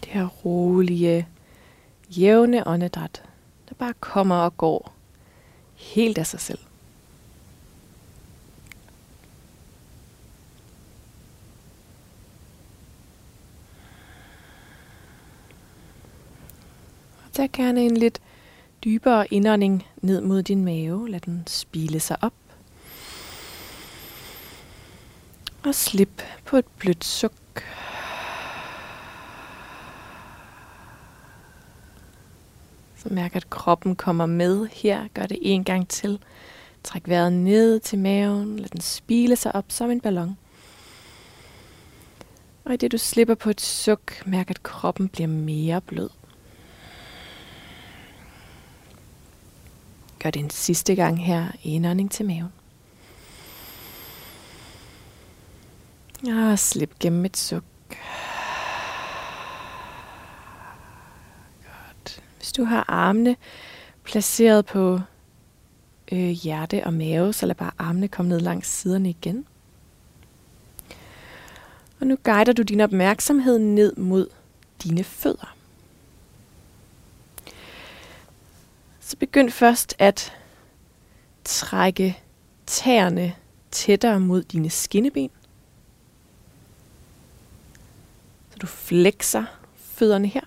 Det 0.00 0.08
her 0.08 0.26
rolige, 0.26 1.28
jævne 2.10 2.66
åndedræt, 2.66 3.22
der 3.68 3.74
bare 3.74 3.94
kommer 4.00 4.36
og 4.36 4.56
går 4.56 4.94
helt 5.74 6.18
af 6.18 6.26
sig 6.26 6.40
selv. 6.40 6.58
Tag 17.32 17.50
gerne 17.52 17.80
en 17.80 17.96
lidt 17.96 18.20
dybere 18.84 19.26
indånding 19.34 19.86
ned 20.02 20.20
mod 20.20 20.42
din 20.42 20.64
mave. 20.64 21.10
Lad 21.10 21.20
den 21.20 21.44
spile 21.46 22.00
sig 22.00 22.16
op. 22.20 22.32
Og 25.64 25.74
slip 25.74 26.22
på 26.44 26.56
et 26.56 26.64
blødt 26.78 27.04
suk. 27.04 27.32
Så 32.96 33.08
mærk, 33.10 33.36
at 33.36 33.50
kroppen 33.50 33.96
kommer 33.96 34.26
med 34.26 34.66
her. 34.72 35.08
Gør 35.14 35.26
det 35.26 35.38
en 35.42 35.64
gang 35.64 35.88
til. 35.88 36.18
Træk 36.84 37.02
vejret 37.08 37.32
ned 37.32 37.80
til 37.80 37.98
maven. 37.98 38.58
Lad 38.58 38.68
den 38.68 38.80
spile 38.80 39.36
sig 39.36 39.54
op 39.54 39.64
som 39.68 39.90
en 39.90 40.00
ballon. 40.00 40.36
Og 42.64 42.74
i 42.74 42.76
det 42.76 42.92
du 42.92 42.98
slipper 42.98 43.34
på 43.34 43.50
et 43.50 43.60
suk, 43.60 44.26
mærk, 44.26 44.50
at 44.50 44.62
kroppen 44.62 45.08
bliver 45.08 45.28
mere 45.28 45.80
blød. 45.80 46.08
Gør 50.22 50.30
det 50.30 50.40
en 50.40 50.50
sidste 50.50 50.94
gang 50.94 51.24
her. 51.24 51.48
Indånding 51.62 52.10
til 52.10 52.26
maven. 52.26 52.52
Og 56.28 56.58
slip 56.58 56.98
gennem 56.98 57.24
et 57.24 57.36
suk. 57.36 57.64
Godt. 61.64 62.22
Hvis 62.36 62.52
du 62.52 62.64
har 62.64 62.84
armene 62.88 63.36
placeret 64.04 64.66
på 64.66 65.00
øh, 66.12 66.28
hjerte 66.28 66.84
og 66.84 66.94
mave, 66.94 67.32
så 67.32 67.46
lad 67.46 67.54
bare 67.54 67.72
armene 67.78 68.08
komme 68.08 68.28
ned 68.28 68.40
langs 68.40 68.68
siderne 68.68 69.10
igen. 69.10 69.46
Og 72.00 72.06
nu 72.06 72.16
guider 72.22 72.52
du 72.52 72.62
din 72.62 72.80
opmærksomhed 72.80 73.58
ned 73.58 73.96
mod 73.96 74.26
dine 74.82 75.04
fødder. 75.04 75.56
Så 79.12 79.18
begynd 79.18 79.50
først 79.50 79.94
at 79.98 80.32
trække 81.44 82.18
tæerne 82.66 83.34
tættere 83.70 84.20
mod 84.20 84.42
dine 84.42 84.70
skinneben. 84.70 85.30
Så 88.50 88.58
du 88.58 88.66
flexer 88.66 89.44
fødderne 89.76 90.28
her. 90.28 90.40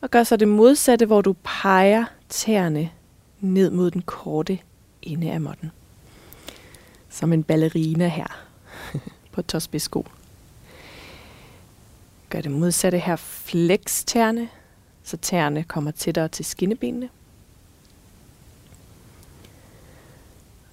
Og 0.00 0.10
gør 0.10 0.22
så 0.22 0.36
det 0.36 0.48
modsatte, 0.48 1.06
hvor 1.06 1.20
du 1.20 1.34
peger 1.42 2.04
tæerne 2.28 2.90
ned 3.40 3.70
mod 3.70 3.90
den 3.90 4.02
korte 4.02 4.58
ende 5.02 5.32
af 5.32 5.40
måtten. 5.40 5.70
Som 7.08 7.32
en 7.32 7.44
ballerina 7.44 8.08
her 8.08 8.46
på 9.32 9.42
tåspidsko. 9.42 10.06
Gør 12.30 12.40
det 12.40 12.50
modsatte 12.50 12.98
her. 12.98 13.16
Flex 13.16 14.04
tæerne 14.04 14.48
så 15.06 15.16
tæerne 15.16 15.64
kommer 15.64 15.90
tættere 15.90 16.28
til 16.28 16.44
skinnebenene. 16.44 17.08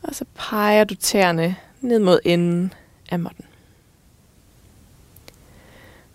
Og 0.04 0.16
så 0.16 0.26
peger 0.36 0.84
du 0.84 0.96
tæerne 0.96 1.56
ned 1.82 2.00
mod 2.00 2.20
enden 2.26 2.74
af 3.10 3.20
måtten. 3.20 3.46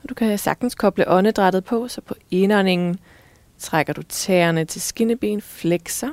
Og 0.02 0.08
du 0.08 0.14
kan 0.14 0.38
sagtens 0.38 0.75
koble 0.75 1.08
åndedrættet 1.08 1.64
på, 1.64 1.88
så 1.88 2.00
på 2.00 2.14
indåndingen 2.30 2.98
trækker 3.58 3.92
du 3.92 4.02
tæerne 4.02 4.64
til 4.64 4.80
skinneben, 4.80 5.40
flexer. 5.40 6.10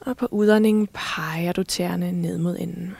Og 0.00 0.16
på 0.16 0.26
udåndingen 0.30 0.88
peger 0.92 1.52
du 1.52 1.62
tæerne 1.62 2.12
ned 2.12 2.38
mod 2.38 2.56
enden. 2.58 2.96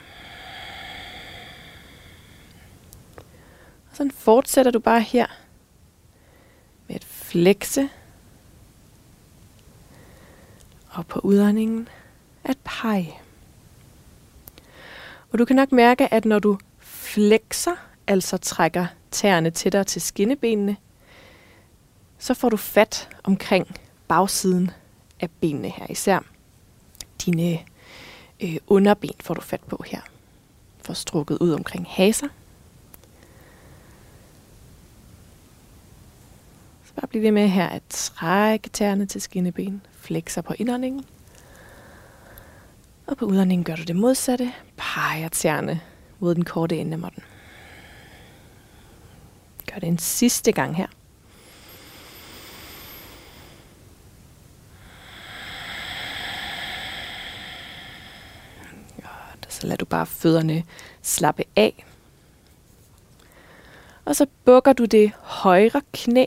Og 3.89 3.95
så 3.97 4.09
fortsætter 4.13 4.71
du 4.71 4.79
bare 4.79 5.01
her 5.01 5.42
med 6.87 6.95
at 6.95 7.03
flekse. 7.03 7.89
Og 10.89 11.07
på 11.07 11.19
udåndingen 11.19 11.89
at 12.43 12.57
pege. 12.63 13.13
Og 15.31 15.39
du 15.39 15.45
kan 15.45 15.55
nok 15.55 15.71
mærke, 15.71 16.13
at 16.13 16.25
når 16.25 16.39
du 16.39 16.57
flexer, 16.79 17.75
altså 18.07 18.37
trækker 18.37 18.85
tæerne 19.11 19.49
tættere 19.49 19.83
til 19.83 20.01
skinnebenene, 20.01 20.77
så 22.19 22.33
får 22.33 22.49
du 22.49 22.57
fat 22.57 23.09
omkring 23.23 23.75
bagsiden 24.07 24.71
af 25.19 25.29
benene 25.31 25.69
her. 25.69 25.85
Især 25.89 26.19
dine 27.25 27.59
øh, 28.39 28.57
underben 28.67 29.11
får 29.19 29.33
du 29.33 29.41
fat 29.41 29.61
på 29.61 29.83
her. 29.87 30.01
Får 30.81 30.93
strukket 30.93 31.37
ud 31.37 31.51
omkring 31.51 31.85
haser. 31.89 32.27
Bare 36.95 37.07
bliv 37.07 37.21
ved 37.21 37.31
med 37.31 37.47
her 37.47 37.67
at 37.69 37.83
trække 37.89 38.69
tæerne 38.69 39.05
til 39.05 39.21
skinneben. 39.21 39.81
Flexer 39.91 40.41
på 40.41 40.53
indåndingen. 40.57 41.05
Og 43.07 43.17
på 43.17 43.25
udåndingen 43.25 43.63
gør 43.63 43.75
du 43.75 43.83
det 43.83 43.95
modsatte. 43.95 44.53
Peger 44.77 45.27
tæerne 45.27 45.81
mod 46.19 46.35
den 46.35 46.45
korte 46.45 46.77
ende 46.77 46.93
af 46.93 46.99
måtten. 46.99 47.23
Gør 49.71 49.79
det 49.79 49.87
en 49.87 49.97
sidste 49.97 50.51
gang 50.51 50.75
her. 50.75 50.87
Godt, 58.95 59.53
så 59.53 59.67
lader 59.67 59.77
du 59.77 59.85
bare 59.85 60.05
fødderne 60.05 60.63
slappe 61.01 61.43
af. 61.55 61.85
Og 64.05 64.15
så 64.15 64.25
bukker 64.45 64.73
du 64.73 64.85
det 64.85 65.11
højre 65.21 65.81
knæ 65.93 66.25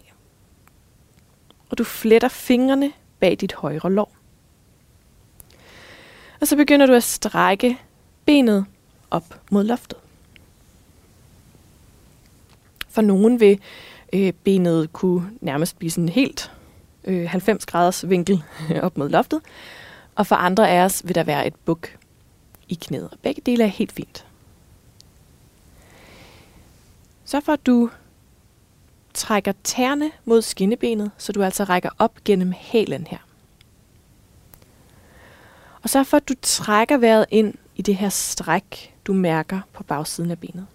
og 1.70 1.78
du 1.78 1.84
fletter 1.84 2.28
fingrene 2.28 2.92
bag 3.20 3.36
dit 3.40 3.52
højre 3.52 3.92
lår. 3.92 4.16
Og 6.40 6.48
så 6.48 6.56
begynder 6.56 6.86
du 6.86 6.92
at 6.92 7.02
strække 7.02 7.78
benet 8.24 8.66
op 9.10 9.40
mod 9.50 9.64
loftet. 9.64 9.98
For 12.88 13.02
nogen 13.02 13.40
vil 13.40 13.60
øh, 14.12 14.32
benet 14.32 14.92
kunne 14.92 15.30
nærmest 15.40 15.78
blive 15.78 15.90
sådan 15.90 16.08
helt 16.08 16.52
øh, 17.04 17.28
90 17.28 17.66
graders 17.66 18.08
vinkel 18.08 18.42
op 18.82 18.98
mod 18.98 19.08
loftet. 19.08 19.40
Og 20.14 20.26
for 20.26 20.36
andre 20.36 20.70
af 20.70 20.84
os 20.84 21.02
vil 21.04 21.14
der 21.14 21.24
være 21.24 21.46
et 21.46 21.54
buk 21.54 21.88
i 22.68 22.74
knæet. 22.74 23.10
Begge 23.22 23.42
dele 23.46 23.64
er 23.64 23.68
helt 23.68 23.92
fint. 23.92 24.26
Så 27.24 27.40
for 27.40 27.52
at 27.52 27.66
du 27.66 27.90
trækker 29.16 29.52
tærne 29.64 30.10
mod 30.24 30.42
skinnebenet, 30.42 31.10
så 31.18 31.32
du 31.32 31.42
altså 31.42 31.64
rækker 31.64 31.90
op 31.98 32.24
gennem 32.24 32.52
hælen 32.56 33.06
her. 33.06 33.18
Og 35.82 35.90
så 35.90 36.04
for 36.04 36.16
at 36.16 36.28
du 36.28 36.34
trækker 36.42 36.96
vejret 36.96 37.26
ind 37.30 37.54
i 37.76 37.82
det 37.82 37.96
her 37.96 38.08
stræk, 38.08 38.94
du 39.04 39.12
mærker 39.12 39.60
på 39.72 39.82
bagsiden 39.82 40.30
af 40.30 40.38
benet. 40.38 40.66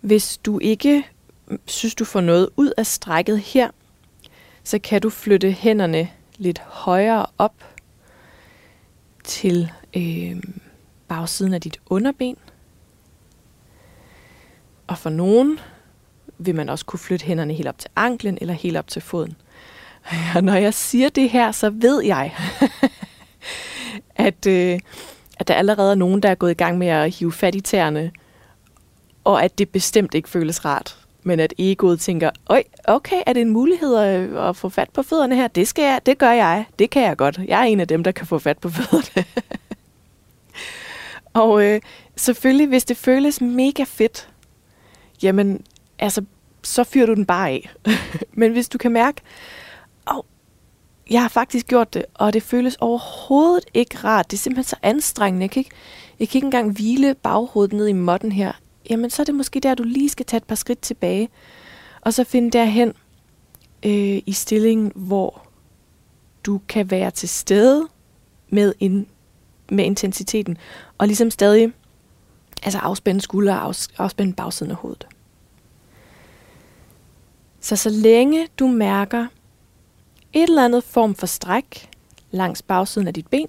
Hvis 0.00 0.36
du 0.36 0.58
ikke 0.58 1.06
synes, 1.66 1.94
du 1.94 2.04
får 2.04 2.20
noget 2.20 2.48
ud 2.56 2.72
af 2.76 2.86
strækket 2.86 3.40
her, 3.40 3.70
så 4.64 4.78
kan 4.78 5.00
du 5.00 5.10
flytte 5.10 5.52
hænderne 5.52 6.10
lidt 6.36 6.58
højere 6.58 7.26
op 7.38 7.54
til 9.24 9.70
øh, 9.96 10.42
bagsiden 11.08 11.54
af 11.54 11.60
dit 11.60 11.80
underben. 11.86 12.36
Og 14.90 14.98
for 14.98 15.10
nogen 15.10 15.58
vil 16.38 16.54
man 16.54 16.68
også 16.68 16.84
kunne 16.84 17.00
flytte 17.00 17.26
hænderne 17.26 17.54
helt 17.54 17.68
op 17.68 17.78
til 17.78 17.90
anklen 17.96 18.38
eller 18.40 18.54
helt 18.54 18.76
op 18.76 18.88
til 18.88 19.02
foden. 19.02 19.36
Og 20.34 20.44
når 20.44 20.54
jeg 20.54 20.74
siger 20.74 21.08
det 21.08 21.30
her, 21.30 21.52
så 21.52 21.70
ved 21.70 22.02
jeg, 22.04 22.34
at, 24.16 24.46
øh, 24.46 24.78
at 25.38 25.48
der 25.48 25.54
allerede 25.54 25.90
er 25.90 25.94
nogen, 25.94 26.22
der 26.22 26.28
er 26.28 26.34
gået 26.34 26.50
i 26.50 26.54
gang 26.54 26.78
med 26.78 26.86
at 26.86 27.14
hive 27.14 27.32
fat 27.32 27.54
i 27.54 27.60
tæerne, 27.60 28.10
og 29.24 29.44
at 29.44 29.58
det 29.58 29.68
bestemt 29.68 30.14
ikke 30.14 30.28
føles 30.28 30.64
rart. 30.64 30.96
Men 31.22 31.40
at 31.40 31.54
egoet 31.58 32.00
tænker, 32.00 32.30
Øj, 32.48 32.62
okay, 32.84 33.22
er 33.26 33.32
det 33.32 33.40
en 33.40 33.50
mulighed 33.50 33.96
at, 33.96 34.48
at 34.48 34.56
få 34.56 34.68
fat 34.68 34.90
på 34.90 35.02
fødderne 35.02 35.36
her? 35.36 35.48
Det, 35.48 35.68
skal 35.68 35.82
jeg, 35.82 36.00
det 36.06 36.18
gør 36.18 36.30
jeg. 36.30 36.64
Det 36.78 36.90
kan 36.90 37.02
jeg 37.02 37.16
godt. 37.16 37.40
Jeg 37.48 37.60
er 37.60 37.64
en 37.64 37.80
af 37.80 37.88
dem, 37.88 38.04
der 38.04 38.12
kan 38.12 38.26
få 38.26 38.38
fat 38.38 38.58
på 38.58 38.68
fødderne. 38.76 39.24
og 41.34 41.64
øh, 41.64 41.80
selvfølgelig, 42.16 42.66
hvis 42.66 42.84
det 42.84 42.96
føles 42.96 43.40
mega 43.40 43.84
fedt, 43.86 44.28
jamen, 45.22 45.64
altså, 45.98 46.24
så 46.62 46.84
fyrer 46.84 47.06
du 47.06 47.14
den 47.14 47.26
bare 47.26 47.48
af. 47.48 47.70
Men 48.40 48.52
hvis 48.52 48.68
du 48.68 48.78
kan 48.78 48.92
mærke, 48.92 49.20
oh, 50.06 50.22
jeg 51.10 51.22
har 51.22 51.28
faktisk 51.28 51.66
gjort 51.66 51.94
det, 51.94 52.04
og 52.14 52.32
det 52.32 52.42
føles 52.42 52.76
overhovedet 52.80 53.64
ikke 53.74 53.96
rart. 53.96 54.30
Det 54.30 54.36
er 54.36 54.40
simpelthen 54.40 54.64
så 54.70 54.76
anstrengende. 54.82 55.44
Jeg 55.44 55.50
kan 55.50 55.60
ikke, 55.60 55.70
jeg 56.18 56.28
kan 56.28 56.38
ikke 56.38 56.44
engang 56.44 56.72
hvile 56.72 57.14
baghovedet 57.14 57.72
ned 57.72 57.86
i 57.86 57.92
modden 57.92 58.32
her. 58.32 58.52
Jamen, 58.90 59.10
så 59.10 59.22
er 59.22 59.24
det 59.24 59.34
måske 59.34 59.60
der, 59.60 59.74
du 59.74 59.82
lige 59.82 60.08
skal 60.08 60.26
tage 60.26 60.38
et 60.38 60.44
par 60.44 60.54
skridt 60.54 60.80
tilbage, 60.80 61.28
og 62.00 62.14
så 62.14 62.24
finde 62.24 62.50
derhen 62.50 62.88
øh, 63.86 64.22
i 64.26 64.32
stillingen, 64.32 64.92
hvor 64.94 65.46
du 66.44 66.60
kan 66.68 66.90
være 66.90 67.10
til 67.10 67.28
stede 67.28 67.88
med, 68.48 68.74
in, 68.80 69.06
med 69.70 69.84
intensiteten, 69.84 70.58
og 70.98 71.06
ligesom 71.06 71.30
stadig 71.30 71.72
altså 72.62 72.78
afspænde 72.78 73.20
skuldre 73.20 73.62
og 73.62 73.74
afspænde 73.98 74.32
bagsiden 74.32 74.70
af 74.70 74.76
hovedet. 74.76 75.06
Så 77.60 77.76
så 77.76 77.90
længe 77.90 78.48
du 78.58 78.66
mærker 78.66 79.26
et 80.32 80.42
eller 80.42 80.64
andet 80.64 80.84
form 80.84 81.14
for 81.14 81.26
stræk 81.26 81.90
langs 82.30 82.62
bagsiden 82.62 83.08
af 83.08 83.14
dit 83.14 83.26
ben, 83.26 83.48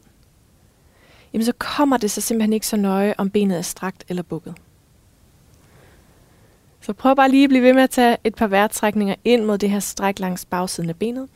jamen 1.33 1.45
så 1.45 1.53
kommer 1.57 1.97
det 1.97 2.11
så 2.11 2.21
simpelthen 2.21 2.53
ikke 2.53 2.67
så 2.67 2.77
nøje, 2.77 3.15
om 3.17 3.29
benet 3.29 3.57
er 3.57 3.61
strakt 3.61 4.03
eller 4.09 4.23
bukket. 4.23 4.55
Så 6.81 6.93
prøv 6.93 7.15
bare 7.15 7.29
lige 7.29 7.43
at 7.43 7.49
blive 7.49 7.63
ved 7.63 7.73
med 7.73 7.83
at 7.83 7.89
tage 7.89 8.17
et 8.23 8.35
par 8.35 8.47
vejrtrækninger 8.47 9.15
ind 9.25 9.43
mod 9.43 9.57
det 9.57 9.69
her 9.69 9.79
stræk 9.79 10.19
langs 10.19 10.45
bagsiden 10.45 10.89
af 10.89 10.95
benet. 10.95 11.29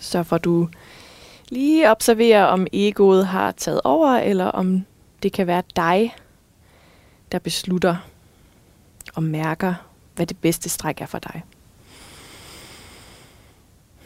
Så 0.00 0.22
får 0.22 0.38
du 0.38 0.68
lige 1.48 1.90
observere, 1.90 2.48
om 2.48 2.66
egoet 2.72 3.26
har 3.26 3.52
taget 3.52 3.80
over, 3.84 4.08
eller 4.08 4.44
om 4.44 4.84
det 5.22 5.32
kan 5.32 5.46
være 5.46 5.62
dig, 5.76 6.16
der 7.32 7.38
beslutter 7.38 7.96
og 9.14 9.22
mærker, 9.22 9.74
hvad 10.14 10.26
det 10.26 10.38
bedste 10.38 10.68
stræk 10.68 11.00
er 11.00 11.06
for 11.06 11.18
dig. 11.18 11.42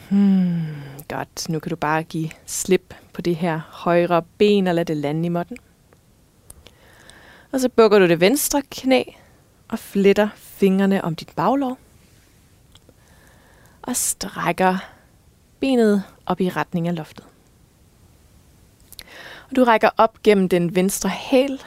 Hmm, 0.09 0.67
godt. 1.09 1.49
Nu 1.49 1.59
kan 1.59 1.71
du 1.71 1.77
bare 1.77 2.03
give 2.03 2.31
slip 2.47 2.95
på 3.13 3.23
det 3.23 3.37
her 3.37 3.61
højre 3.71 4.23
ben 4.39 4.67
og 4.67 4.75
lade 4.75 4.85
det 4.85 4.97
lande 4.97 5.27
i 5.27 5.29
måtten. 5.29 5.57
Og 7.53 7.61
så 7.61 7.69
bukker 7.69 7.99
du 7.99 8.07
det 8.07 8.21
venstre 8.21 8.63
knæ 8.71 9.03
og 9.69 9.79
fletter 9.79 10.29
fingrene 10.37 11.05
om 11.05 11.15
dit 11.15 11.33
baglov. 11.37 11.79
Og 13.83 13.97
strækker 13.97 14.79
benet 15.61 16.03
op 16.27 16.41
i 16.41 16.49
retning 16.49 16.89
af 16.89 16.97
loftet. 16.97 17.30
Og 19.51 19.57
du 19.57 19.65
rækker 19.65 19.91
op 19.97 20.23
gennem 20.23 20.49
den 20.49 20.75
venstre 20.75 21.09
hæl. 21.09 21.63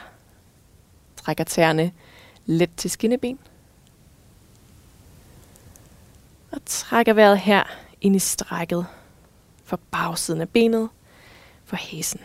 Trækker 1.16 1.44
tæerne 1.44 1.92
let 2.46 2.70
til 2.76 2.90
skinneben. 2.90 3.38
Og 6.52 6.58
trækker 6.66 7.12
vejret 7.12 7.38
her 7.38 7.62
ind 8.00 8.16
i 8.16 8.18
strækket 8.18 8.86
for 9.64 9.80
bagsiden 9.90 10.40
af 10.40 10.48
benet, 10.48 10.88
for 11.64 11.76
hæsen. 11.76 12.20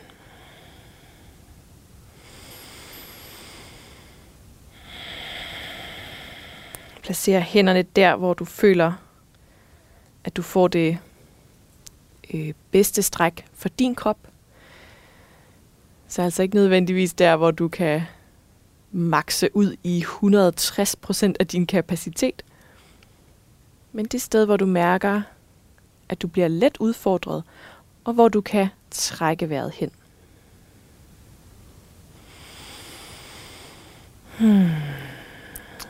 Placer 7.02 7.40
hænderne 7.40 7.84
der, 7.84 8.16
hvor 8.16 8.34
du 8.34 8.46
føler, 8.46 8.94
at 10.24 10.38
du 10.38 10.42
får 10.42 10.68
det 10.68 10.98
øh, 12.34 12.54
bedste 12.72 13.02
stræk 13.02 13.46
for 13.54 13.70
din 13.70 13.96
krop. 13.96 14.29
Så 16.10 16.22
altså 16.22 16.44
ikke 16.44 16.56
nødvendigvis 16.56 17.14
der, 17.14 17.36
hvor 17.36 17.52
du 17.52 17.68
kan 17.68 18.02
makse 18.92 19.50
ud 19.54 19.76
i 19.84 20.06
160% 20.24 21.34
af 21.40 21.48
din 21.48 21.66
kapacitet. 21.66 22.44
Men 23.92 24.06
det 24.06 24.22
sted, 24.22 24.46
hvor 24.46 24.58
du 24.58 24.66
mærker, 24.66 25.22
at 26.10 26.22
du 26.22 26.28
bliver 26.28 26.48
let 26.48 26.78
udfordret, 26.80 27.44
og 28.04 28.14
hvor 28.14 28.28
du 28.28 28.42
kan 28.42 28.68
trække 28.92 29.50
vejret 29.50 29.72
hen. 29.72 29.92
Hmm. 34.40 34.70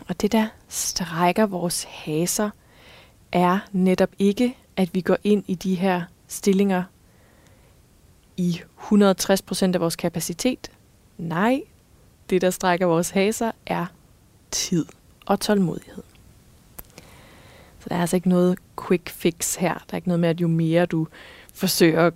Og 0.08 0.21
det, 0.21 0.32
der 0.32 0.47
strækker 0.67 1.45
vores 1.45 1.84
haser, 1.84 2.49
er 3.32 3.60
netop 3.71 4.10
ikke, 4.19 4.58
at 4.77 4.93
vi 4.93 5.01
går 5.01 5.17
ind 5.23 5.43
i 5.47 5.55
de 5.55 5.75
her 5.75 6.01
stillinger 6.27 6.84
i 8.39 8.62
160% 8.80 9.73
af 9.73 9.80
vores 9.80 9.95
kapacitet. 9.95 10.71
Nej, 11.17 11.62
det, 12.30 12.41
der 12.41 12.49
strækker 12.49 12.86
vores 12.86 13.10
haser, 13.10 13.52
er 13.65 13.86
tid 14.52 14.86
og 15.25 15.39
tålmodighed. 15.39 16.04
Så 17.80 17.89
der 17.89 17.95
er 17.95 18.02
altså 18.02 18.15
ikke 18.15 18.30
noget 18.30 18.58
quick 18.88 19.10
fix 19.10 19.56
her. 19.56 19.73
Der 19.73 19.93
er 19.93 19.95
ikke 19.95 20.08
noget 20.08 20.19
med, 20.19 20.30
at 20.30 20.41
jo 20.41 20.47
mere 20.47 20.86
du 20.86 21.08
forsøger 21.54 22.08
at 22.08 22.13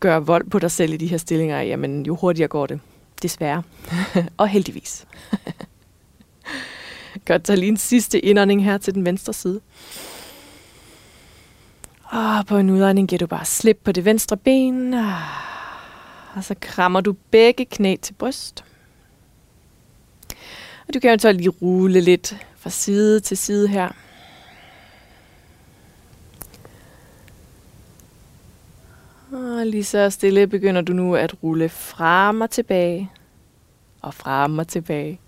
gøre 0.00 0.26
vold 0.26 0.50
på 0.50 0.58
dig 0.58 0.70
selv 0.70 0.92
i 0.92 0.96
de 0.96 1.06
her 1.06 1.16
stillinger, 1.16 1.60
jamen 1.60 2.06
jo 2.06 2.16
hurtigere 2.16 2.48
går 2.48 2.66
det. 2.66 2.80
Desværre. 3.22 3.62
og 4.36 4.48
heldigvis. 4.48 5.06
Godt, 7.26 7.44
tage 7.44 7.56
lige 7.56 7.68
en 7.68 7.76
sidste 7.76 8.20
indånding 8.20 8.64
her 8.64 8.78
til 8.78 8.94
den 8.94 9.04
venstre 9.04 9.32
side. 9.32 9.60
Og 12.04 12.46
på 12.46 12.56
en 12.56 12.70
udånding 12.70 13.08
giver 13.08 13.18
du 13.18 13.26
bare 13.26 13.44
slip 13.44 13.80
på 13.84 13.92
det 13.92 14.04
venstre 14.04 14.36
ben. 14.36 14.94
Og 16.36 16.44
så 16.44 16.54
krammer 16.60 17.00
du 17.00 17.12
begge 17.30 17.64
knæ 17.64 17.96
til 18.02 18.14
bryst. 18.14 18.64
Og 20.88 20.94
du 20.94 21.00
kan 21.00 21.10
eventuelt 21.10 21.38
lige 21.38 21.48
rulle 21.48 22.00
lidt 22.00 22.36
fra 22.56 22.70
side 22.70 23.20
til 23.20 23.36
side 23.36 23.68
her. 23.68 23.88
Og 29.32 29.66
lige 29.66 29.84
så 29.84 30.10
stille 30.10 30.46
begynder 30.46 30.82
du 30.82 30.92
nu 30.92 31.14
at 31.14 31.42
rulle 31.42 31.68
frem 31.68 32.40
og 32.40 32.50
tilbage. 32.50 33.10
Og 34.02 34.14
frem 34.14 34.58
og 34.58 34.68
tilbage. 34.68 35.20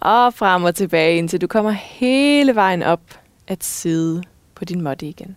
Og 0.00 0.34
frem 0.34 0.64
og 0.64 0.74
tilbage, 0.74 1.18
indtil 1.18 1.40
du 1.40 1.46
kommer 1.46 1.70
hele 1.70 2.54
vejen 2.54 2.82
op 2.82 3.20
at 3.46 3.64
sidde 3.64 4.22
på 4.54 4.64
din 4.64 4.80
måtte 4.80 5.06
igen. 5.06 5.36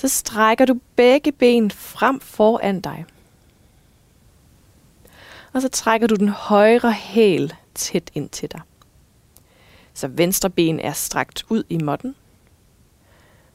Så 0.00 0.08
strækker 0.08 0.64
du 0.64 0.80
begge 0.96 1.32
ben 1.32 1.70
frem 1.70 2.20
foran 2.20 2.80
dig. 2.80 3.04
Og 5.52 5.62
så 5.62 5.68
trækker 5.68 6.06
du 6.06 6.14
den 6.14 6.28
højre 6.28 6.92
hæl 6.92 7.54
tæt 7.74 8.10
ind 8.14 8.28
til 8.28 8.52
dig. 8.52 8.60
Så 9.94 10.08
venstre 10.08 10.50
ben 10.50 10.80
er 10.80 10.92
strakt 10.92 11.44
ud 11.48 11.64
i 11.68 11.78
måtten. 11.78 12.14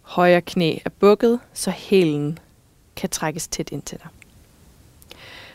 Højre 0.02 0.42
knæ 0.42 0.78
er 0.86 0.90
bukket, 0.90 1.40
så 1.54 1.72
hælen 1.72 2.40
kan 2.96 3.10
trækkes 3.10 3.48
tæt 3.48 3.70
ind 3.72 3.82
til 3.82 3.98
dig. 3.98 4.08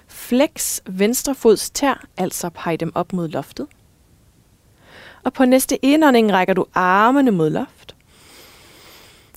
Flex 0.07 0.81
venstre 0.87 1.35
fods 1.35 1.71
tær, 1.71 2.07
altså 2.17 2.51
peg 2.51 2.81
dem 2.81 2.93
op 2.95 3.13
mod 3.13 3.29
loftet. 3.29 3.67
Og 5.25 5.33
på 5.33 5.45
næste 5.45 5.85
indånding 5.85 6.33
rækker 6.33 6.55
du 6.55 6.67
armene 6.75 7.31
mod 7.31 7.51
loft. 7.51 7.95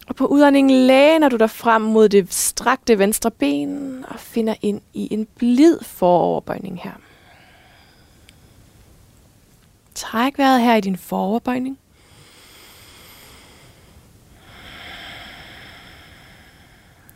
Og 0.07 0.15
på 0.15 0.25
udåndingen 0.25 0.87
læner 0.87 1.29
du 1.29 1.35
dig 1.35 1.49
frem 1.49 1.81
mod 1.81 2.09
det 2.09 2.33
strakte 2.33 2.99
venstre 2.99 3.31
ben 3.31 4.05
og 4.07 4.19
finder 4.19 4.55
ind 4.61 4.81
i 4.93 5.13
en 5.13 5.25
blid 5.25 5.79
foroverbøjning 5.81 6.79
her. 6.83 6.91
Træk 9.95 10.37
vejret 10.37 10.61
her 10.61 10.75
i 10.75 10.81
din 10.81 10.97
foroverbøjning. 10.97 11.79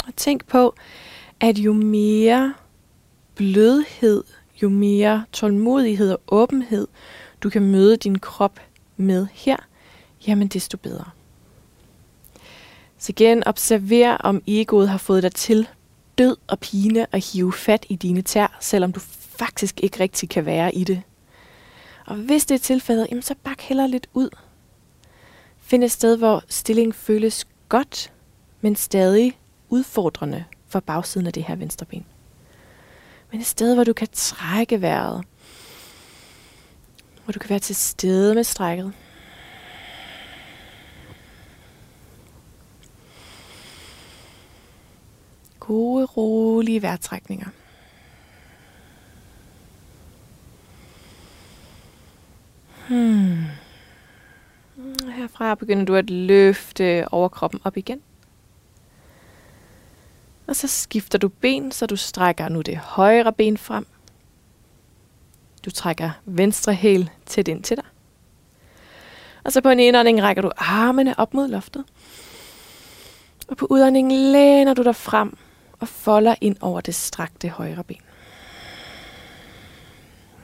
Og 0.07 0.15
tænk 0.15 0.47
på, 0.47 0.75
at 1.39 1.57
jo 1.57 1.73
mere 1.73 2.53
blødhed, 3.35 4.23
jo 4.61 4.69
mere 4.69 5.25
tålmodighed 5.33 6.11
og 6.11 6.21
åbenhed, 6.27 6.87
du 7.41 7.49
kan 7.49 7.61
møde 7.61 7.97
din 7.97 8.19
krop 8.19 8.59
med 8.97 9.27
her, 9.33 9.57
jamen 10.27 10.47
desto 10.47 10.77
bedre. 10.77 11.16
Så 12.97 13.11
igen, 13.11 13.47
observer 13.47 14.17
om 14.17 14.41
egoet 14.47 14.89
har 14.89 14.97
fået 14.97 15.23
dig 15.23 15.33
til 15.33 15.67
død 16.17 16.37
og 16.47 16.59
pine 16.59 17.15
at 17.15 17.25
hive 17.25 17.53
fat 17.53 17.85
i 17.89 17.95
dine 17.95 18.21
tær, 18.21 18.57
selvom 18.61 18.93
du 18.93 18.99
faktisk 19.39 19.79
ikke 19.83 19.99
rigtig 19.99 20.29
kan 20.29 20.45
være 20.45 20.75
i 20.75 20.83
det. 20.83 21.01
Og 22.05 22.15
hvis 22.15 22.45
det 22.45 22.55
er 22.55 22.59
tilfældet, 22.59 23.07
jamen 23.09 23.21
så 23.21 23.35
bak 23.43 23.61
heller 23.61 23.87
lidt 23.87 24.07
ud. 24.13 24.29
Find 25.59 25.83
et 25.83 25.91
sted, 25.91 26.17
hvor 26.17 26.43
stillingen 26.49 26.93
føles 26.93 27.47
godt, 27.69 28.13
men 28.61 28.75
stadig 28.75 29.39
udfordrende 29.69 30.43
for 30.67 30.79
bagsiden 30.79 31.27
af 31.27 31.33
det 31.33 31.43
her 31.43 31.55
venstre 31.55 31.85
ben. 31.85 32.05
Men 33.31 33.41
et 33.41 33.47
sted, 33.47 33.73
hvor 33.75 33.83
du 33.83 33.93
kan 33.93 34.07
trække 34.13 34.81
vejret. 34.81 35.23
Hvor 37.23 37.31
du 37.31 37.39
kan 37.39 37.49
være 37.49 37.59
til 37.59 37.75
stede 37.75 38.35
med 38.35 38.43
strækket. 38.43 38.93
Gode, 45.67 46.05
rolige 46.05 46.81
vejrtrækninger. 46.81 47.47
Hmm. 52.87 53.43
Herfra 55.11 55.55
begynder 55.55 55.85
du 55.85 55.95
at 55.95 56.09
løfte 56.09 57.05
overkroppen 57.11 57.61
op 57.63 57.77
igen. 57.77 58.01
Og 60.47 60.55
så 60.55 60.67
skifter 60.67 61.17
du 61.17 61.27
ben, 61.27 61.71
så 61.71 61.85
du 61.85 61.95
strækker 61.95 62.49
nu 62.49 62.61
det 62.61 62.77
højre 62.77 63.33
ben 63.33 63.57
frem. 63.57 63.87
Du 65.65 65.71
trækker 65.71 66.11
venstre 66.25 66.73
hæl 66.73 67.09
tæt 67.25 67.47
ind 67.47 67.63
til 67.63 67.77
dig. 67.77 67.85
Og 69.43 69.51
så 69.51 69.61
på 69.61 69.69
en 69.69 69.79
indånding 69.79 70.21
rækker 70.21 70.41
du 70.41 70.51
armene 70.57 71.19
op 71.19 71.33
mod 71.33 71.47
loftet. 71.47 71.85
Og 73.47 73.57
på 73.57 73.67
udåndingen 73.69 74.31
læner 74.31 74.73
du 74.73 74.83
dig 74.83 74.95
frem 74.95 75.37
og 75.79 75.87
folder 75.87 76.35
ind 76.41 76.55
over 76.61 76.81
det 76.81 76.95
strakte 76.95 77.49
højre 77.49 77.83
ben. 77.83 78.01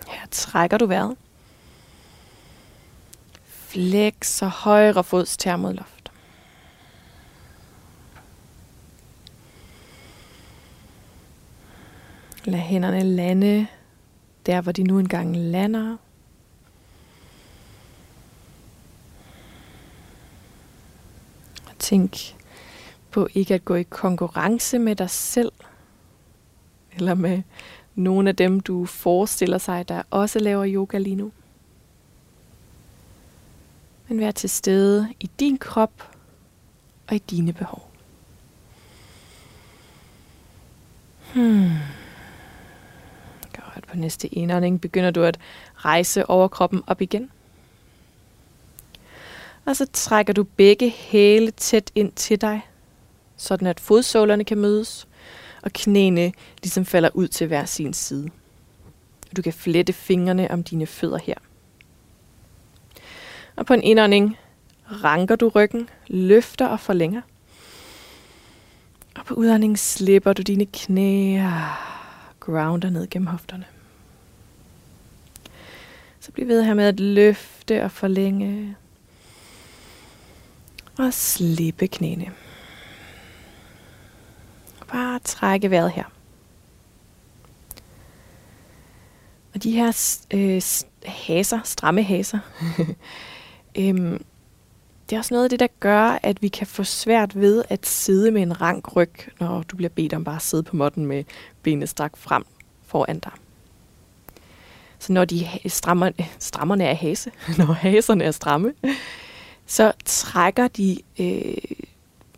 Her 0.07 0.27
trækker 0.31 0.77
du 0.77 0.85
vejret. 0.85 1.17
Flexer 3.43 4.47
højre 4.47 5.03
fods 5.03 5.37
tær 5.37 5.55
mod 5.55 5.73
loft. 5.73 6.11
Lad 12.45 12.59
hænderne 12.59 13.03
lande 13.03 13.67
der, 14.45 14.61
hvor 14.61 14.71
de 14.71 14.83
nu 14.83 14.99
engang 14.99 15.37
lander. 15.37 15.97
Tænk 21.79 22.35
på 23.13 23.27
ikke 23.33 23.53
at 23.53 23.65
gå 23.65 23.75
i 23.75 23.83
konkurrence 23.83 24.79
med 24.79 24.95
dig 24.95 25.09
selv, 25.09 25.51
eller 26.95 27.13
med 27.13 27.41
nogle 27.95 28.29
af 28.29 28.35
dem, 28.35 28.59
du 28.59 28.85
forestiller 28.85 29.57
sig, 29.57 29.87
der 29.87 30.03
også 30.09 30.39
laver 30.39 30.67
yoga 30.67 30.97
lige 30.97 31.15
nu. 31.15 31.31
Men 34.07 34.19
vær 34.19 34.31
til 34.31 34.49
stede 34.49 35.13
i 35.19 35.29
din 35.39 35.57
krop 35.57 36.09
og 37.07 37.15
i 37.15 37.19
dine 37.19 37.53
behov. 37.53 37.89
Hmm. 41.33 41.69
Godt. 43.53 43.87
På 43.87 43.97
næste 43.97 44.27
indånding 44.27 44.81
begynder 44.81 45.11
du 45.11 45.23
at 45.23 45.39
rejse 45.75 46.29
overkroppen 46.29 46.83
op 46.87 47.01
igen. 47.01 47.31
Og 49.65 49.75
så 49.75 49.87
trækker 49.93 50.33
du 50.33 50.43
begge 50.43 50.89
hæle 50.89 51.51
tæt 51.51 51.91
ind 51.95 52.11
til 52.11 52.41
dig, 52.41 52.61
sådan 53.43 53.67
at 53.67 53.79
fodsålerne 53.79 54.43
kan 54.43 54.57
mødes, 54.57 55.07
og 55.61 55.73
knæene 55.73 56.33
ligesom 56.63 56.85
falder 56.85 57.09
ud 57.13 57.27
til 57.27 57.47
hver 57.47 57.65
sin 57.65 57.93
side. 57.93 58.29
Du 59.35 59.41
kan 59.41 59.53
flette 59.53 59.93
fingrene 59.93 60.51
om 60.51 60.63
dine 60.63 60.85
fødder 60.85 61.17
her. 61.17 61.35
Og 63.55 63.65
på 63.65 63.73
en 63.73 63.83
indånding 63.83 64.37
ranker 65.03 65.35
du 65.35 65.49
ryggen, 65.49 65.89
løfter 66.07 66.67
og 66.67 66.79
forlænger. 66.79 67.21
Og 69.15 69.25
på 69.25 69.33
udåndingen 69.33 69.77
slipper 69.77 70.33
du 70.33 70.41
dine 70.41 70.65
knæ 70.65 71.43
og 71.45 71.61
grounder 72.39 72.89
ned 72.89 73.07
gennem 73.09 73.27
hofterne. 73.27 73.65
Så 76.19 76.31
bliv 76.31 76.47
ved 76.47 76.63
her 76.63 76.73
med 76.73 76.85
at 76.85 76.99
løfte 76.99 77.83
og 77.83 77.91
forlænge. 77.91 78.75
Og 80.97 81.13
slippe 81.13 81.87
knæene. 81.87 82.31
Bare 84.93 85.19
trække 85.19 85.71
vejret 85.71 85.91
her. 85.91 86.03
Og 89.53 89.63
de 89.63 89.71
her 89.71 90.17
øh, 90.33 90.61
haser, 91.05 91.59
stramme 91.63 92.03
haser, 92.03 92.39
øhm, 93.79 94.25
det 95.09 95.15
er 95.15 95.19
også 95.19 95.33
noget 95.33 95.43
af 95.43 95.49
det, 95.49 95.59
der 95.59 95.67
gør, 95.79 96.19
at 96.23 96.41
vi 96.41 96.47
kan 96.47 96.67
få 96.67 96.83
svært 96.83 97.39
ved 97.39 97.63
at 97.69 97.85
sidde 97.85 98.31
med 98.31 98.41
en 98.41 98.61
rank 98.61 98.95
ryg, 98.95 99.11
når 99.39 99.63
du 99.63 99.75
bliver 99.75 99.89
bedt 99.89 100.13
om 100.13 100.23
bare 100.23 100.35
at 100.35 100.41
sidde 100.41 100.63
på 100.63 100.75
måtten 100.75 101.05
med 101.05 101.23
benene 101.63 101.87
strakt 101.87 102.17
frem 102.17 102.45
foran 102.85 103.19
dig. 103.19 103.31
Så 104.99 105.13
når 105.13 105.25
de 105.25 105.47
strammer, 105.65 106.11
strammerne 106.39 106.83
er 106.83 106.93
hase, 106.93 107.31
når 107.57 107.65
haserne 107.65 108.23
er 108.23 108.31
stramme, 108.31 108.73
så 109.65 109.91
trækker 110.05 110.67
de 110.67 110.97
øh, 111.19 111.53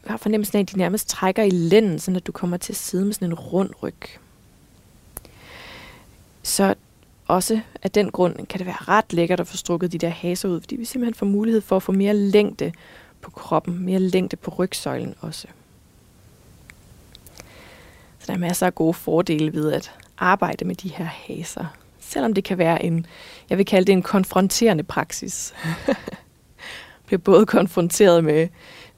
har 0.08 0.18
fornemmelsen 0.18 0.58
af, 0.58 0.62
at 0.62 0.72
de 0.72 0.78
nærmest 0.78 1.10
trækker 1.10 1.44
i 1.44 1.50
lænden, 1.50 2.00
så 2.00 2.12
at 2.16 2.28
du 2.28 2.32
kommer 2.32 2.58
til 2.58 2.74
at 2.74 2.78
sidde 2.78 3.06
med 3.06 3.14
sådan 3.14 3.28
en 3.28 3.34
rund 3.34 3.70
ryg. 3.84 3.96
Så 6.44 6.76
også 7.28 7.60
af 7.84 7.92
den 7.92 8.12
grund 8.12 8.48
kan 8.48 8.60
det 8.60 8.68
være 8.68 8.76
ret 8.88 9.14
lækkert 9.14 9.40
at 9.40 9.48
få 9.48 9.58
strukket 9.58 9.92
de 9.92 9.98
der 9.98 10.10
haser 10.10 10.50
ud, 10.50 10.62
fordi 10.62 10.76
vi 10.76 10.86
simpelthen 10.86 11.14
får 11.14 11.26
mulighed 11.26 11.62
for 11.62 11.76
at 11.76 11.84
få 11.84 11.92
mere 11.92 12.14
længde 12.14 12.72
på 13.22 13.32
kroppen, 13.32 13.80
mere 13.80 14.00
længde 14.00 14.36
på 14.36 14.52
rygsøjlen 14.52 15.16
også. 15.22 15.48
Så 18.20 18.26
der 18.28 18.34
er 18.34 18.38
masser 18.38 18.66
af 18.66 18.76
gode 18.76 18.94
fordele 18.94 19.54
ved 19.54 19.72
at 19.72 19.92
arbejde 20.18 20.66
med 20.66 20.76
de 20.76 20.90
her 20.90 21.06
haser. 21.06 21.66
Selvom 22.00 22.34
det 22.34 22.44
kan 22.44 22.58
være 22.58 22.86
en, 22.86 23.06
jeg 23.50 23.58
vil 23.58 23.66
kalde 23.66 23.86
det 23.86 23.94
en 23.94 24.02
konfronterende 24.02 24.84
praksis. 24.84 25.54
bliver 27.06 27.20
både 27.20 27.46
konfronteret 27.46 28.24
med 28.24 28.48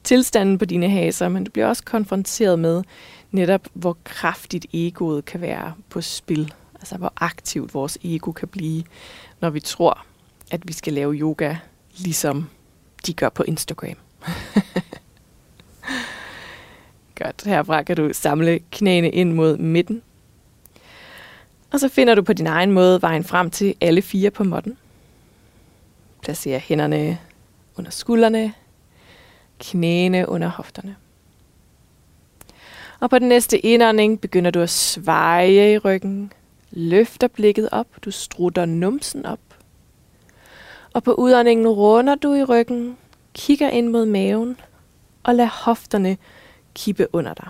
tilstanden 0.08 0.58
på 0.58 0.64
dine 0.64 0.88
haser, 0.88 1.28
men 1.28 1.44
du 1.44 1.50
bliver 1.50 1.66
også 1.66 1.84
konfronteret 1.84 2.58
med 2.58 2.82
netop, 3.30 3.68
hvor 3.72 3.96
kraftigt 4.04 4.66
egoet 4.72 5.24
kan 5.24 5.40
være 5.40 5.74
på 5.90 6.00
spil. 6.00 6.52
Altså, 6.74 6.96
hvor 6.96 7.12
aktivt 7.16 7.74
vores 7.74 7.98
ego 8.04 8.32
kan 8.32 8.48
blive, 8.48 8.84
når 9.40 9.50
vi 9.50 9.60
tror, 9.60 10.04
at 10.50 10.68
vi 10.68 10.72
skal 10.72 10.92
lave 10.92 11.14
yoga, 11.14 11.56
ligesom 11.98 12.48
de 13.06 13.12
gør 13.12 13.28
på 13.28 13.42
Instagram. 13.42 13.94
Godt, 17.22 17.44
herfra 17.44 17.82
kan 17.82 17.96
du 17.96 18.10
samle 18.12 18.58
knæene 18.70 19.10
ind 19.10 19.32
mod 19.32 19.56
midten. 19.56 20.02
Og 21.72 21.80
så 21.80 21.88
finder 21.88 22.14
du 22.14 22.22
på 22.22 22.32
din 22.32 22.46
egen 22.46 22.72
måde 22.72 23.02
vejen 23.02 23.24
frem 23.24 23.50
til 23.50 23.74
alle 23.80 24.02
fire 24.02 24.30
på 24.30 24.44
måtten. 24.44 24.78
Placer 26.22 26.58
hænderne 26.58 27.18
under 27.76 27.90
skuldrene, 27.90 28.54
knæene 29.58 30.28
under 30.28 30.48
hofterne. 30.48 30.96
Og 33.00 33.10
på 33.10 33.18
den 33.18 33.28
næste 33.28 33.58
indånding 33.58 34.20
begynder 34.20 34.50
du 34.50 34.60
at 34.60 34.70
sveje 34.70 35.72
i 35.72 35.78
ryggen, 35.78 36.32
løfter 36.70 37.28
blikket 37.28 37.68
op, 37.72 37.86
du 38.04 38.10
strutter 38.10 38.64
numsen 38.64 39.26
op. 39.26 39.40
Og 40.92 41.02
på 41.02 41.12
udåndingen 41.12 41.68
runder 41.68 42.14
du 42.14 42.34
i 42.34 42.44
ryggen, 42.44 42.96
kigger 43.34 43.70
ind 43.70 43.88
mod 43.88 44.06
maven 44.06 44.56
og 45.22 45.34
lad 45.34 45.46
hofterne 45.46 46.16
kippe 46.74 47.06
under 47.12 47.34
dig. 47.34 47.48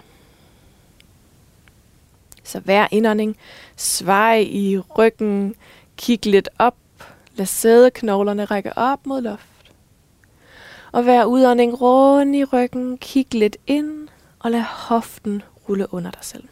Så 2.45 2.61
hver 2.61 2.89
indånding, 2.91 3.37
svej 3.77 4.47
i 4.51 4.79
ryggen, 4.79 5.55
kig 5.97 6.27
lidt 6.27 6.49
op, 6.59 6.77
lad 7.35 7.47
sædeknoglerne 7.47 8.45
række 8.45 8.79
op 8.79 9.07
mod 9.07 9.21
loft. 9.21 9.58
Og 10.93 11.03
hver 11.03 11.25
udånding 11.25 11.81
rundt 11.81 12.37
i 12.37 12.45
ryggen, 12.45 12.99
kig 12.99 13.35
lidt 13.35 13.57
ind 13.67 14.09
og 14.39 14.51
lad 14.51 14.63
hoften 14.63 15.43
rulle 15.69 15.95
under 15.95 16.11
dig 16.11 16.25
selv. 16.25 16.45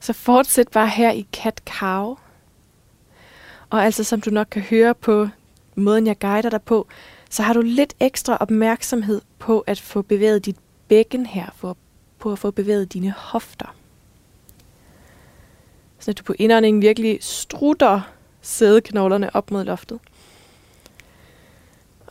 Så 0.00 0.12
fortsæt 0.12 0.68
bare 0.68 0.88
her 0.88 1.12
i 1.12 1.26
cat-cow. 1.36 2.18
Og 3.70 3.84
altså 3.84 4.04
som 4.04 4.20
du 4.20 4.30
nok 4.30 4.46
kan 4.50 4.62
høre 4.62 4.94
på 4.94 5.28
måden, 5.74 6.06
jeg 6.06 6.18
guider 6.18 6.50
dig 6.50 6.62
på, 6.62 6.86
så 7.30 7.42
har 7.42 7.52
du 7.52 7.60
lidt 7.60 7.94
ekstra 8.00 8.36
opmærksomhed 8.40 9.20
på 9.38 9.60
at 9.60 9.80
få 9.80 10.02
bevæget 10.02 10.44
dit 10.44 10.56
bækken 10.88 11.26
her, 11.26 11.46
for, 11.56 11.76
på 12.18 12.32
at 12.32 12.38
få 12.38 12.50
bevæget 12.50 12.92
dine 12.92 13.10
hofter. 13.10 13.74
Så 15.98 16.10
at 16.10 16.18
du 16.18 16.24
på 16.24 16.34
indåndingen 16.38 16.82
virkelig 16.82 17.18
strutter 17.20 18.00
sædeknoglerne 18.40 19.36
op 19.36 19.50
mod 19.50 19.64
loftet. 19.64 19.98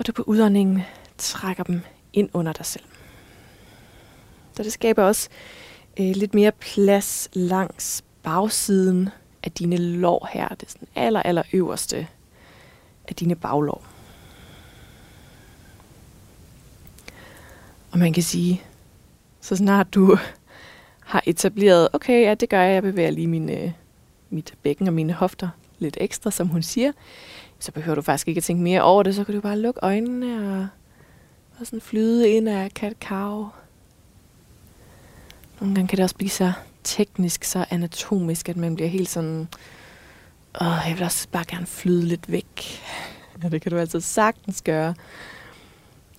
Og 0.02 0.08
du 0.08 0.12
på 0.12 0.24
udåndingen 0.24 0.84
trækker 1.18 1.64
dem 1.64 1.82
ind 2.14 2.30
under 2.34 2.54
dig 2.54 2.66
selv. 2.66 2.84
Så 4.54 4.64
det 4.64 4.74
skaber 4.74 5.04
også 5.04 5.30
øh, 6.00 6.16
lidt 6.16 6.34
mere 6.34 6.52
plads 6.52 7.30
langs 7.34 8.04
bagsiden 8.24 9.10
af 9.44 9.52
dine 9.52 9.78
lår 9.78 10.30
her. 10.34 10.48
Det 10.48 10.64
er 10.64 10.72
sådan 10.72 10.88
aller, 10.96 11.24
aller 11.24 11.44
øverste 11.54 12.08
af 13.08 13.16
dine 13.16 13.36
baglår. 13.36 13.86
Og 17.92 18.00
man 18.00 18.14
kan 18.14 18.24
sige, 18.24 18.62
så 19.42 19.56
snart 19.56 19.94
du 19.94 20.18
har 21.00 21.24
etableret, 21.26 21.90
okay, 21.94 22.22
ja, 22.22 22.34
det 22.34 22.50
gør 22.50 22.62
jeg, 22.62 22.74
jeg 22.74 22.84
bevæger 22.84 23.12
lige 23.12 23.28
mine, 23.28 23.60
øh, 23.60 23.72
mit 24.30 24.54
bækken 24.64 24.88
og 24.88 24.94
mine 24.94 25.14
hofter 25.14 25.50
lidt 25.80 25.98
ekstra, 26.02 26.32
som 26.32 26.48
hun 26.48 26.64
siger, 26.64 26.92
så 27.62 27.72
behøver 27.72 27.96
du 27.96 28.02
faktisk 28.02 28.28
ikke 28.28 28.40
at 28.40 28.44
tænke 28.44 28.64
mere 28.64 28.82
over 28.82 29.04
det, 29.04 29.16
så 29.16 29.24
kan 29.24 29.36
du 29.36 29.42
bare 29.42 29.60
lukke 29.60 29.80
øjnene 29.84 30.58
og, 30.60 30.68
og 31.60 31.66
sådan 31.66 31.82
flyde 31.82 32.30
ind 32.30 32.50
af 32.50 32.72
kat-cow. 32.74 33.48
Nogle 35.60 35.76
gange 35.76 35.88
kan 35.88 35.98
det 35.98 36.04
også 36.04 36.16
blive 36.16 36.30
så 36.30 36.54
teknisk, 36.84 37.44
så 37.44 37.66
anatomisk, 37.70 38.50
at 38.50 38.58
man 38.58 38.76
bliver 38.76 38.90
helt 38.90 39.10
sådan, 39.10 39.48
åh, 40.62 40.68
jeg 40.88 40.94
vil 40.96 41.04
også 41.04 41.28
bare 41.32 41.46
gerne 41.48 41.66
flyde 41.66 42.06
lidt 42.06 42.32
væk. 42.32 42.62
Ja, 43.44 43.50
det 43.50 43.62
kan 43.62 43.72
du 43.72 43.78
altid 43.78 44.02
sagtens 44.02 44.62
gøre. 44.62 44.96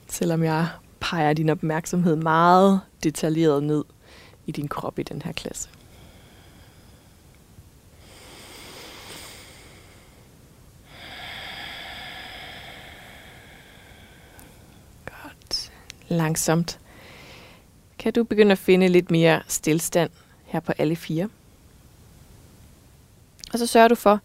Selvom 0.08 0.42
jeg 0.42 0.68
peger 1.00 1.32
din 1.32 1.48
opmærksomhed 1.48 2.16
meget 2.16 2.80
detaljeret 3.02 3.62
ned 3.62 3.84
i 4.46 4.52
din 4.52 4.68
krop 4.68 4.98
i 4.98 5.02
den 5.02 5.22
her 5.22 5.32
klasse. 5.32 5.68
Godt. 15.04 15.72
Langsomt 16.12 16.78
kan 17.98 18.12
du 18.12 18.24
begynde 18.24 18.52
at 18.52 18.58
finde 18.58 18.88
lidt 18.88 19.10
mere 19.10 19.42
stillstand 19.48 20.10
her 20.44 20.60
på 20.60 20.72
alle 20.78 20.96
fire. 20.96 21.28
Og 23.52 23.58
så 23.58 23.66
sørger 23.66 23.88
du 23.88 23.94
for, 23.94 24.20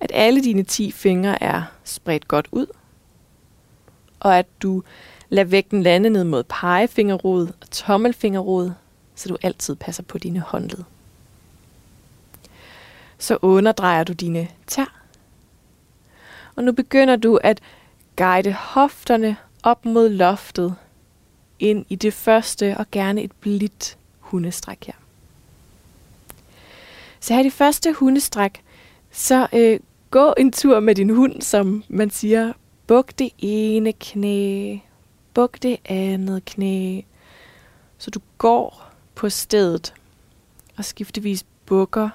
at 0.00 0.10
alle 0.14 0.42
dine 0.42 0.62
10 0.62 0.92
fingre 0.92 1.42
er 1.42 1.62
spredt 1.84 2.28
godt 2.28 2.48
ud, 2.52 2.66
og 4.20 4.38
at 4.38 4.46
du 4.62 4.82
lader 5.28 5.48
vægten 5.48 5.82
lande 5.82 6.10
ned 6.10 6.24
mod 6.24 6.42
pegefingerrod 6.42 7.48
og 7.60 7.70
tommelfingerrod, 7.70 8.72
så 9.14 9.28
du 9.28 9.36
altid 9.42 9.74
passer 9.74 10.02
på 10.02 10.18
dine 10.18 10.40
håndled. 10.40 10.84
Så 13.18 13.38
underdrejer 13.42 14.04
du 14.04 14.12
dine 14.12 14.48
tær. 14.66 15.02
Og 16.56 16.64
nu 16.64 16.72
begynder 16.72 17.16
du 17.16 17.36
at 17.36 17.60
guide 18.16 18.52
hofterne 18.52 19.36
op 19.62 19.84
mod 19.84 20.08
loftet 20.08 20.74
ind 21.62 21.86
i 21.88 21.94
det 21.94 22.14
første 22.14 22.76
og 22.76 22.86
gerne 22.90 23.22
et 23.22 23.32
blidt 23.32 23.96
hundestræk 24.20 24.84
her. 24.86 24.92
Så 27.20 27.34
her 27.34 27.40
i 27.40 27.44
det 27.44 27.52
første 27.52 27.92
hundestræk, 27.92 28.62
så 29.10 29.46
øh, 29.52 29.80
gå 30.10 30.34
en 30.38 30.52
tur 30.52 30.80
med 30.80 30.94
din 30.94 31.10
hund, 31.10 31.42
som 31.42 31.84
man 31.88 32.10
siger, 32.10 32.52
buk 32.86 33.18
det 33.18 33.30
ene 33.38 33.92
knæ, 33.92 34.76
buk 35.34 35.62
det 35.62 35.76
andet 35.84 36.44
knæ. 36.44 37.00
Så 37.98 38.10
du 38.10 38.20
går 38.38 38.90
på 39.14 39.28
stedet 39.28 39.94
og 40.76 40.84
skiftevis 40.84 41.44
bukker 41.66 42.08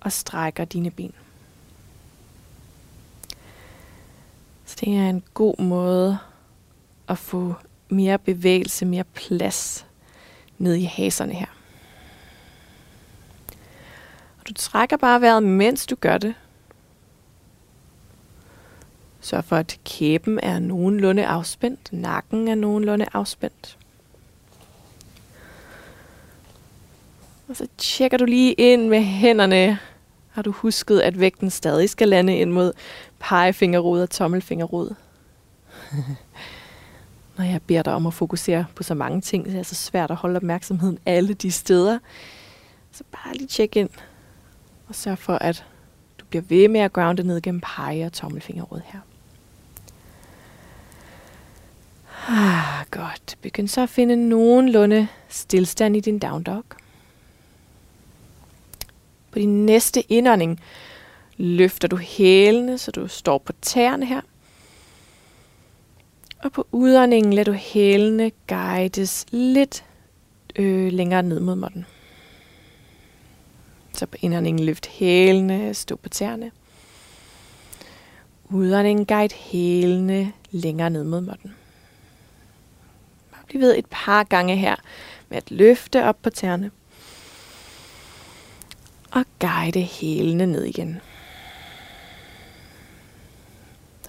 og 0.00 0.12
strækker 0.12 0.64
dine 0.64 0.90
ben. 0.90 1.14
Så 4.66 4.76
det 4.80 4.88
er 4.88 5.08
en 5.10 5.22
god 5.34 5.58
måde 5.58 6.18
at 7.08 7.18
få 7.18 7.54
mere 7.90 8.18
bevægelse, 8.18 8.86
mere 8.86 9.04
plads 9.04 9.86
ned 10.58 10.74
i 10.74 10.84
haserne 10.84 11.32
her. 11.34 11.46
Og 14.40 14.48
du 14.48 14.52
trækker 14.52 14.96
bare 14.96 15.20
vejret, 15.20 15.42
mens 15.42 15.86
du 15.86 15.94
gør 15.94 16.18
det. 16.18 16.34
Sørg 19.20 19.44
for, 19.44 19.56
at 19.56 19.78
kæben 19.84 20.40
er 20.42 20.58
nogenlunde 20.58 21.26
afspændt, 21.26 21.92
nakken 21.92 22.48
er 22.48 22.54
nogenlunde 22.54 23.06
afspændt. 23.12 23.78
Og 27.48 27.56
så 27.56 27.66
tjekker 27.78 28.18
du 28.18 28.24
lige 28.24 28.52
ind 28.52 28.88
med 28.88 29.02
hænderne. 29.02 29.78
Har 30.30 30.42
du 30.42 30.50
husket, 30.50 31.00
at 31.00 31.20
vægten 31.20 31.50
stadig 31.50 31.90
skal 31.90 32.08
lande 32.08 32.36
ind 32.36 32.50
mod 32.50 32.72
pegefingerrod 33.18 34.02
og 34.02 34.10
tommelfingerrod? 34.10 34.94
Når 37.40 37.46
jeg 37.46 37.62
beder 37.62 37.82
dig 37.82 37.94
om 37.94 38.06
at 38.06 38.14
fokusere 38.14 38.66
på 38.74 38.82
så 38.82 38.94
mange 38.94 39.20
ting, 39.20 39.46
så 39.46 39.52
er 39.52 39.56
det 39.56 39.66
så 39.66 39.74
svært 39.74 40.10
at 40.10 40.16
holde 40.16 40.36
opmærksomheden 40.36 40.98
alle 41.06 41.34
de 41.34 41.50
steder. 41.50 41.98
Så 42.92 43.04
bare 43.12 43.34
lige 43.34 43.46
tjek 43.46 43.76
ind 43.76 43.90
og 44.88 44.94
sørg 44.94 45.18
for, 45.18 45.34
at 45.34 45.64
du 46.20 46.24
bliver 46.24 46.42
ved 46.42 46.68
med 46.68 46.80
at 46.80 46.92
grounde 46.92 47.22
ned 47.22 47.40
gennem 47.40 47.60
pege- 47.60 48.06
og 48.06 48.12
tommelfingerråd 48.12 48.80
her. 48.84 49.00
Ah, 52.28 52.86
godt. 52.90 53.38
Begynd 53.42 53.68
så 53.68 53.82
at 53.82 53.88
finde 53.88 54.28
nogenlunde 54.28 55.08
stillstand 55.28 55.96
i 55.96 56.00
din 56.00 56.18
down 56.18 56.42
dog. 56.42 56.64
På 59.30 59.38
din 59.38 59.66
næste 59.66 60.12
indånding 60.12 60.60
løfter 61.36 61.88
du 61.88 61.96
hælene, 61.96 62.78
så 62.78 62.90
du 62.90 63.08
står 63.08 63.38
på 63.38 63.52
tæerne 63.62 64.06
her. 64.06 64.20
Og 66.42 66.52
på 66.52 66.66
udåndingen 66.72 67.32
lader 67.32 67.52
du 67.52 67.56
hælene 67.58 68.30
guides 68.48 69.26
lidt 69.30 69.84
øh, 70.56 70.92
længere 70.92 71.22
ned 71.22 71.40
mod 71.40 71.54
måtten. 71.54 71.86
Så 73.92 74.06
på 74.06 74.16
indåndingen 74.20 74.66
løft 74.66 74.86
hælene, 74.86 75.74
stå 75.74 75.96
på 75.96 76.08
tæerne. 76.08 76.50
Udåndingen 78.44 79.06
guide 79.06 79.34
hælene 79.34 80.32
længere 80.50 80.90
ned 80.90 81.04
mod 81.04 81.20
måtten. 81.20 81.54
Bliv 83.46 83.60
ved 83.60 83.78
et 83.78 83.86
par 83.90 84.24
gange 84.24 84.56
her 84.56 84.76
med 85.28 85.36
at 85.36 85.50
løfte 85.50 86.04
op 86.04 86.22
på 86.22 86.30
tæerne. 86.30 86.70
Og 89.10 89.24
guide 89.40 89.82
hælene 89.82 90.46
ned 90.46 90.64
igen. 90.64 91.00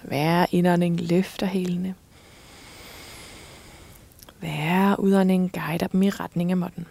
Hver 0.04 0.46
indånding 0.52 1.02
løfter 1.02 1.46
hælene. 1.46 1.96
Hver 4.42 4.96
udånding 5.00 5.52
guider 5.54 5.88
dem 5.88 6.02
i 6.02 6.10
retning 6.10 6.52
af 6.52 6.58
måtten. 6.58 6.86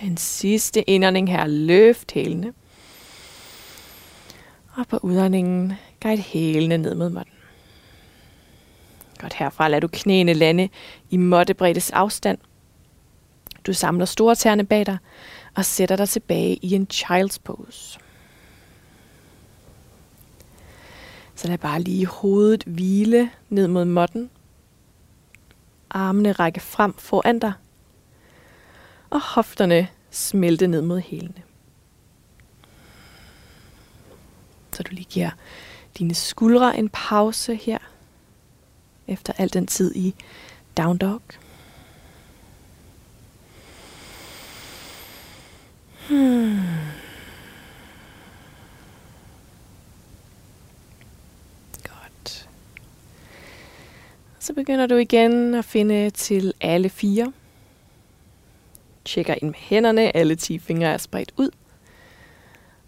Den 0.00 0.16
sidste 0.16 0.90
indånding 0.90 1.30
her, 1.30 1.46
løft 1.46 2.12
hælene. 2.12 2.52
Og 4.76 4.86
på 4.86 4.98
udåndingen, 5.02 5.72
guide 6.02 6.22
hælene 6.22 6.78
ned 6.78 6.94
mod 6.94 7.10
måtten. 7.10 7.34
Godt 9.18 9.34
herfra 9.34 9.68
lader 9.68 9.80
du 9.80 9.88
knæene 9.92 10.32
lande 10.32 10.68
i 11.10 11.16
måttebreddes 11.16 11.90
afstand. 11.90 12.38
Du 13.66 13.72
samler 13.72 14.04
store 14.04 14.34
tæerne 14.34 14.66
bag 14.66 14.86
dig 14.86 14.98
og 15.54 15.64
sætter 15.64 15.96
dig 15.96 16.08
tilbage 16.08 16.56
i 16.62 16.74
en 16.74 16.86
child's 16.92 17.38
pose. 17.44 17.98
Så 21.34 21.48
lad 21.48 21.58
bare 21.58 21.80
lige 21.80 22.06
hovedet 22.06 22.64
hvile 22.64 23.30
ned 23.48 23.68
mod 23.68 23.84
måtten. 23.84 24.30
Armene 25.90 26.32
række 26.32 26.60
frem 26.60 26.94
foran 26.94 27.38
dig. 27.38 27.52
Og 29.10 29.20
hofterne 29.20 29.88
smelte 30.10 30.66
ned 30.66 30.82
mod 30.82 31.00
hælene. 31.00 31.42
Så 34.72 34.82
du 34.82 34.90
lige 34.94 35.04
giver 35.10 35.30
dine 35.98 36.14
skuldre 36.14 36.78
en 36.78 36.88
pause 36.88 37.54
her, 37.54 37.78
efter 39.06 39.32
al 39.38 39.52
den 39.52 39.66
tid 39.66 39.96
i 39.96 40.14
down 40.76 40.98
dog. 40.98 41.22
Hmm. 46.08 46.58
Godt. 51.82 52.48
Så 54.40 54.52
begynder 54.52 54.86
du 54.86 54.94
igen 54.94 55.54
at 55.54 55.64
finde 55.64 56.10
til 56.10 56.52
alle 56.60 56.88
fire. 56.88 57.32
Tjekker 59.04 59.34
ind 59.34 59.50
med 59.50 59.58
hænderne, 59.58 60.16
alle 60.16 60.34
10 60.36 60.58
fingre 60.58 60.88
er 60.88 60.98
spredt 60.98 61.32
ud. 61.36 61.50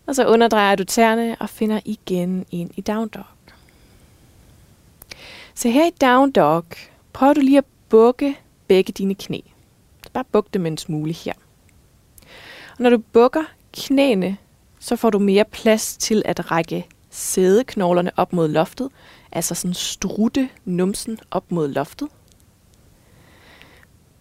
Og 0.07 0.15
så 0.15 0.27
underdrejer 0.27 0.77
du 0.77 0.85
tæerne 0.85 1.37
og 1.41 1.49
finder 1.49 1.81
igen 1.85 2.47
ind 2.51 2.71
i 2.77 2.81
down 2.81 3.09
dog. 3.09 3.25
Så 5.55 5.69
her 5.69 5.87
i 5.87 5.91
down 6.01 6.31
dog, 6.31 6.65
prøver 7.13 7.33
du 7.33 7.41
lige 7.41 7.59
at 7.59 7.65
bukke 7.89 8.39
begge 8.67 8.93
dine 8.93 9.15
knæ. 9.15 9.41
Så 10.05 10.11
bare 10.13 10.25
buk 10.33 10.55
dem 10.55 10.67
en 10.67 10.79
smule 10.79 11.13
her. 11.13 11.33
Og 12.71 12.79
når 12.79 12.91
du 12.91 12.99
bukker 12.99 13.45
knæene, 13.73 14.37
så 14.79 14.97
får 14.97 15.11
du 15.11 15.19
mere 15.19 15.45
plads 15.45 15.97
til 15.97 16.23
at 16.25 16.51
række 16.51 16.87
sædeknoglerne 17.11 18.11
op 18.17 18.33
mod 18.33 18.49
loftet, 18.49 18.89
altså 19.33 19.55
sådan 19.55 19.75
strutte 19.75 20.49
numsen 20.65 21.19
op 21.31 21.53
mod 21.53 21.69
loftet. 21.69 22.09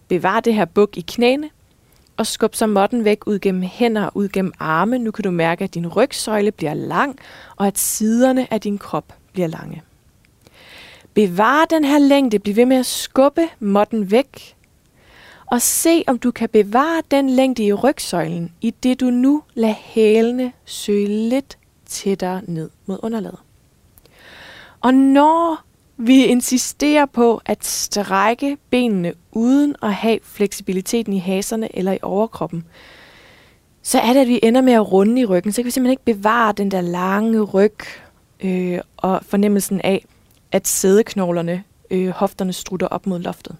Bevar 0.08 0.40
det 0.40 0.54
her 0.54 0.64
buk 0.64 0.96
i 0.96 1.00
knæene, 1.00 1.50
og 2.16 2.26
skub 2.26 2.54
så 2.54 2.66
måtten 2.66 3.04
væk 3.04 3.26
ud 3.26 3.38
gennem 3.38 3.62
hænder 3.62 4.04
og 4.04 4.16
ud 4.16 4.28
gennem 4.28 4.52
arme. 4.58 4.98
Nu 4.98 5.10
kan 5.10 5.24
du 5.24 5.30
mærke, 5.30 5.64
at 5.64 5.74
din 5.74 5.88
rygsøjle 5.88 6.52
bliver 6.52 6.74
lang, 6.74 7.18
og 7.56 7.66
at 7.66 7.78
siderne 7.78 8.52
af 8.52 8.60
din 8.60 8.78
krop 8.78 9.14
bliver 9.32 9.48
lange. 9.48 9.82
Bevar 11.14 11.64
den 11.64 11.84
her 11.84 11.98
længde, 11.98 12.38
bliv 12.38 12.56
ved 12.56 12.66
med 12.66 12.76
at 12.76 12.86
skubbe 12.86 13.48
måtten 13.60 14.10
væk, 14.10 14.56
og 15.46 15.62
se 15.62 16.04
om 16.06 16.18
du 16.18 16.30
kan 16.30 16.48
bevare 16.48 17.02
den 17.10 17.30
længde 17.30 17.64
i 17.64 17.72
rygsøjlen, 17.72 18.52
i 18.60 18.70
det 18.70 19.00
du 19.00 19.10
nu 19.10 19.42
lader 19.54 19.74
hælene 19.74 20.52
søge 20.64 21.28
lidt 21.28 21.58
tættere 21.86 22.40
ned 22.44 22.70
mod 22.86 22.98
underlaget. 23.02 23.38
Og 24.82 24.94
når 24.94 25.62
vi 25.96 26.24
insisterer 26.24 27.06
på 27.06 27.40
at 27.44 27.64
strække 27.64 28.56
benene 28.70 29.14
uden 29.32 29.76
at 29.82 29.94
have 29.94 30.18
fleksibiliteten 30.22 31.12
i 31.12 31.18
haserne 31.18 31.76
eller 31.76 31.92
i 31.92 31.98
overkroppen, 32.02 32.64
så 33.82 33.98
er 33.98 34.12
det, 34.12 34.20
at 34.20 34.28
vi 34.28 34.40
ender 34.42 34.60
med 34.60 34.72
at 34.72 34.92
runde 34.92 35.20
i 35.20 35.24
ryggen. 35.24 35.52
Så 35.52 35.56
kan 35.56 35.64
vi 35.66 35.70
simpelthen 35.70 35.92
ikke 35.92 36.18
bevare 36.18 36.52
den 36.52 36.70
der 36.70 36.80
lange 36.80 37.40
ryg 37.40 37.78
øh, 38.40 38.78
og 38.96 39.20
fornemmelsen 39.28 39.80
af, 39.80 40.04
at 40.52 40.68
sædeknoglerne, 40.68 41.64
øh, 41.90 42.08
hofterne 42.08 42.52
strutter 42.52 42.86
op 42.86 43.06
mod 43.06 43.18
loftet. 43.18 43.56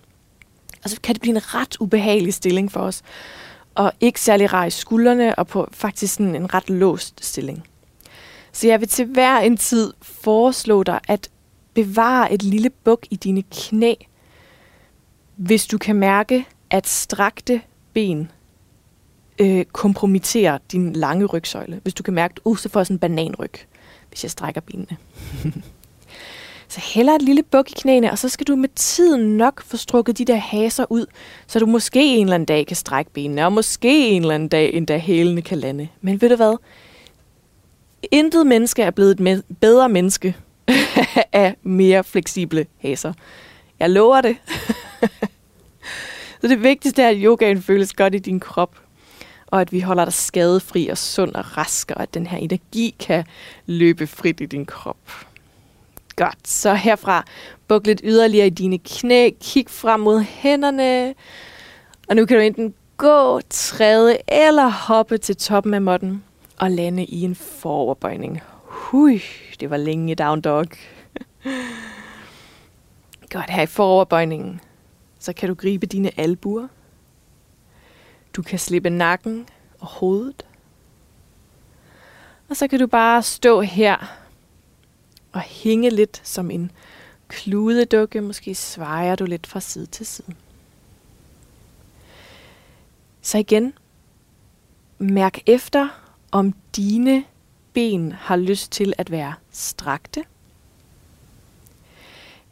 Og 0.84 0.90
så 0.90 1.00
kan 1.00 1.14
det 1.14 1.22
blive 1.22 1.36
en 1.36 1.54
ret 1.54 1.76
ubehagelig 1.80 2.34
stilling 2.34 2.72
for 2.72 2.80
os, 2.80 3.02
og 3.74 3.92
ikke 4.00 4.20
særlig 4.20 4.52
rar 4.52 4.64
i 4.64 4.70
skuldrene, 4.70 5.34
og 5.34 5.46
på 5.46 5.68
faktisk 5.72 6.14
sådan 6.14 6.34
en 6.34 6.54
ret 6.54 6.70
låst 6.70 7.24
stilling. 7.24 7.64
Så 8.52 8.68
jeg 8.68 8.80
vil 8.80 8.88
til 8.88 9.06
hver 9.06 9.38
en 9.38 9.56
tid 9.56 9.92
foreslå 10.02 10.82
dig 10.82 11.00
at 11.08 11.30
bevare 11.74 12.32
et 12.32 12.42
lille 12.42 12.70
buk 12.70 13.06
i 13.10 13.16
dine 13.16 13.42
knæ, 13.42 13.94
hvis 15.36 15.66
du 15.66 15.78
kan 15.78 15.96
mærke, 15.96 16.46
at 16.70 16.88
strakte 16.88 17.60
ben 17.94 18.30
øh, 19.38 19.64
kompromitterer 19.64 20.58
din 20.72 20.92
lange 20.92 21.26
rygsøjle. 21.26 21.80
Hvis 21.82 21.94
du 21.94 22.02
kan 22.02 22.14
mærke, 22.14 22.32
at 22.32 22.40
uh, 22.44 22.58
så 22.58 22.68
får 22.68 22.80
jeg 22.80 22.86
sådan 22.86 22.94
en 22.94 22.98
bananryg, 22.98 23.52
hvis 24.08 24.24
jeg 24.24 24.30
strækker 24.30 24.60
benene. 24.60 24.96
så 26.68 26.80
heller 26.94 27.12
et 27.12 27.22
lille 27.22 27.42
buk 27.42 27.70
i 27.70 27.74
knæene, 27.76 28.10
og 28.10 28.18
så 28.18 28.28
skal 28.28 28.46
du 28.46 28.56
med 28.56 28.68
tiden 28.74 29.36
nok 29.36 29.62
få 29.62 29.76
strukket 29.76 30.18
de 30.18 30.24
der 30.24 30.36
haser 30.36 30.84
ud, 30.90 31.06
så 31.46 31.58
du 31.58 31.66
måske 31.66 32.16
en 32.16 32.26
eller 32.26 32.34
anden 32.34 32.46
dag 32.46 32.66
kan 32.66 32.76
strække 32.76 33.10
benene, 33.10 33.44
og 33.44 33.52
måske 33.52 34.08
en 34.08 34.22
eller 34.22 34.34
anden 34.34 34.48
dag 34.48 34.74
endda 34.74 34.98
hælene 34.98 35.42
kan 35.42 35.58
lande. 35.58 35.88
Men 36.00 36.20
ved 36.20 36.28
du 36.28 36.36
hvad? 36.36 36.56
Intet 38.10 38.46
menneske 38.46 38.82
er 38.82 38.90
blevet 38.90 39.20
et 39.20 39.44
bedre 39.60 39.88
menneske 39.88 40.36
af 41.32 41.56
mere 41.62 42.04
fleksible 42.04 42.66
haser. 42.78 43.12
Jeg 43.78 43.90
lover 43.90 44.20
det. 44.20 44.36
så 46.40 46.48
det 46.48 46.62
vigtigste 46.62 47.02
er, 47.02 47.08
at 47.08 47.16
yogaen 47.18 47.62
føles 47.62 47.92
godt 47.92 48.14
i 48.14 48.18
din 48.18 48.40
krop, 48.40 48.78
og 49.46 49.60
at 49.60 49.72
vi 49.72 49.80
holder 49.80 50.04
dig 50.04 50.12
skadefri 50.12 50.88
og 50.88 50.98
sund 50.98 51.34
og 51.34 51.56
rask, 51.56 51.90
og 51.90 52.02
at 52.02 52.14
den 52.14 52.26
her 52.26 52.38
energi 52.38 52.94
kan 52.98 53.24
løbe 53.66 54.06
frit 54.06 54.40
i 54.40 54.46
din 54.46 54.66
krop. 54.66 55.26
Godt, 56.16 56.48
så 56.48 56.74
herfra 56.74 57.24
buk 57.68 57.86
lidt 57.86 58.00
yderligere 58.04 58.46
i 58.46 58.50
dine 58.50 58.78
knæ, 58.78 59.30
kig 59.40 59.66
frem 59.68 60.00
mod 60.00 60.20
hænderne, 60.20 61.14
og 62.08 62.16
nu 62.16 62.26
kan 62.26 62.36
du 62.36 62.42
enten 62.42 62.74
gå, 62.96 63.40
træde 63.50 64.16
eller 64.28 64.68
hoppe 64.68 65.18
til 65.18 65.36
toppen 65.36 65.74
af 65.74 65.82
måtten 65.82 66.22
og 66.62 66.70
lande 66.70 67.04
i 67.04 67.22
en 67.22 67.34
foroverbøjning. 67.34 68.40
Hui, 68.64 69.22
det 69.60 69.70
var 69.70 69.76
længe 69.76 70.14
down 70.14 70.40
dog. 70.40 70.66
Godt, 73.30 73.50
her 73.50 73.62
i 73.62 73.66
foroverbøjningen, 73.66 74.60
så 75.18 75.32
kan 75.32 75.48
du 75.48 75.54
gribe 75.54 75.86
dine 75.86 76.20
albuer. 76.20 76.68
Du 78.36 78.42
kan 78.42 78.58
slippe 78.58 78.90
nakken 78.90 79.46
og 79.80 79.86
hovedet. 79.86 80.46
Og 82.48 82.56
så 82.56 82.68
kan 82.68 82.78
du 82.78 82.86
bare 82.86 83.22
stå 83.22 83.60
her 83.60 83.96
og 85.32 85.40
hænge 85.40 85.90
lidt 85.90 86.20
som 86.24 86.50
en 86.50 86.70
kludedukke. 87.28 88.20
Måske 88.20 88.54
svejer 88.54 89.16
du 89.16 89.24
lidt 89.24 89.46
fra 89.46 89.60
side 89.60 89.86
til 89.86 90.06
side. 90.06 90.34
Så 93.22 93.38
igen, 93.38 93.72
mærk 94.98 95.38
efter, 95.46 96.01
om 96.32 96.54
dine 96.76 97.24
ben 97.72 98.12
har 98.12 98.36
lyst 98.36 98.72
til 98.72 98.92
at 98.98 99.10
være 99.10 99.34
strakte, 99.50 100.24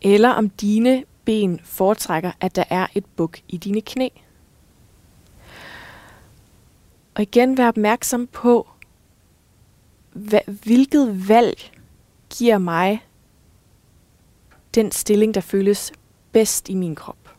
eller 0.03 0.29
om 0.29 0.51
dine 0.51 1.05
ben 1.25 1.61
foretrækker, 1.65 2.33
at 2.41 2.57
der 2.57 2.65
er 2.71 2.87
et 2.95 3.05
buk 3.17 3.39
i 3.49 3.57
dine 3.57 3.81
knæ. 3.81 4.09
Og 7.15 7.23
igen 7.23 7.57
vær 7.57 7.69
opmærksom 7.69 8.27
på, 8.27 8.69
hvilket 10.47 11.29
valg 11.29 11.73
giver 12.39 12.59
mig 12.59 13.07
den 14.75 14.93
stilling, 14.93 15.35
der 15.35 15.41
føles 15.41 15.93
bedst 16.33 16.69
i 16.69 16.75
min 16.75 16.95
krop. 16.95 17.37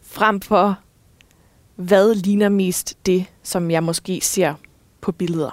Frem 0.00 0.40
for, 0.40 0.78
hvad 1.74 2.14
ligner 2.14 2.48
mest 2.48 3.06
det, 3.06 3.26
som 3.42 3.70
jeg 3.70 3.82
måske 3.82 4.20
ser 4.20 4.54
på 5.04 5.12
billeder 5.12 5.50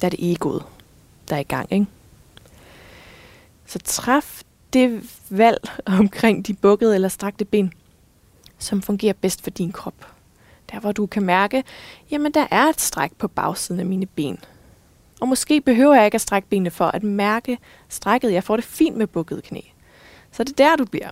der 0.00 0.06
er 0.06 0.10
det 0.10 0.32
egoet, 0.32 0.62
der 1.28 1.36
er 1.36 1.40
i 1.40 1.42
gang. 1.42 1.72
Ikke? 1.72 1.86
Så 3.66 3.78
træf 3.78 4.42
det 4.72 5.02
valg 5.30 5.70
omkring 5.86 6.46
de 6.46 6.54
bukkede 6.54 6.94
eller 6.94 7.08
strakte 7.08 7.44
ben, 7.44 7.72
som 8.58 8.82
fungerer 8.82 9.12
bedst 9.12 9.42
for 9.42 9.50
din 9.50 9.72
krop. 9.72 10.06
Der 10.72 10.80
hvor 10.80 10.92
du 10.92 11.06
kan 11.06 11.22
mærke, 11.22 11.64
jamen 12.10 12.32
der 12.32 12.46
er 12.50 12.64
et 12.64 12.80
stræk 12.80 13.12
på 13.18 13.28
bagsiden 13.28 13.80
af 13.80 13.86
mine 13.86 14.06
ben. 14.06 14.38
Og 15.20 15.28
måske 15.28 15.60
behøver 15.60 15.94
jeg 15.94 16.04
ikke 16.04 16.14
at 16.14 16.20
strække 16.20 16.48
benene 16.48 16.70
for 16.70 16.86
at 16.86 17.02
mærke 17.02 17.58
strækket. 17.88 18.32
Jeg 18.32 18.44
får 18.44 18.56
det 18.56 18.64
fint 18.64 18.96
med 18.96 19.06
bukket 19.06 19.42
knæ. 19.42 19.60
Så 20.32 20.44
det 20.44 20.60
er 20.60 20.68
der, 20.68 20.76
du 20.76 20.84
bliver. 20.84 21.10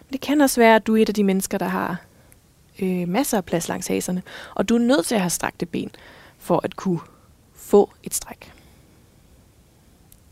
Men 0.00 0.12
det 0.12 0.20
kan 0.20 0.40
også 0.40 0.60
være, 0.60 0.76
at 0.76 0.86
du 0.86 0.96
er 0.96 1.02
et 1.02 1.08
af 1.08 1.14
de 1.14 1.24
mennesker, 1.24 1.58
der 1.58 1.68
har 1.68 1.96
øh, 2.82 3.08
masser 3.08 3.36
af 3.36 3.44
plads 3.44 3.68
langs 3.68 3.86
haserne, 3.86 4.22
og 4.54 4.68
du 4.68 4.74
er 4.74 4.78
nødt 4.78 5.06
til 5.06 5.14
at 5.14 5.20
have 5.20 5.30
strakte 5.30 5.66
ben 5.66 5.90
for 6.38 6.60
at 6.64 6.76
kunne 6.76 7.00
få 7.54 7.90
et 8.02 8.14
stræk. 8.14 8.52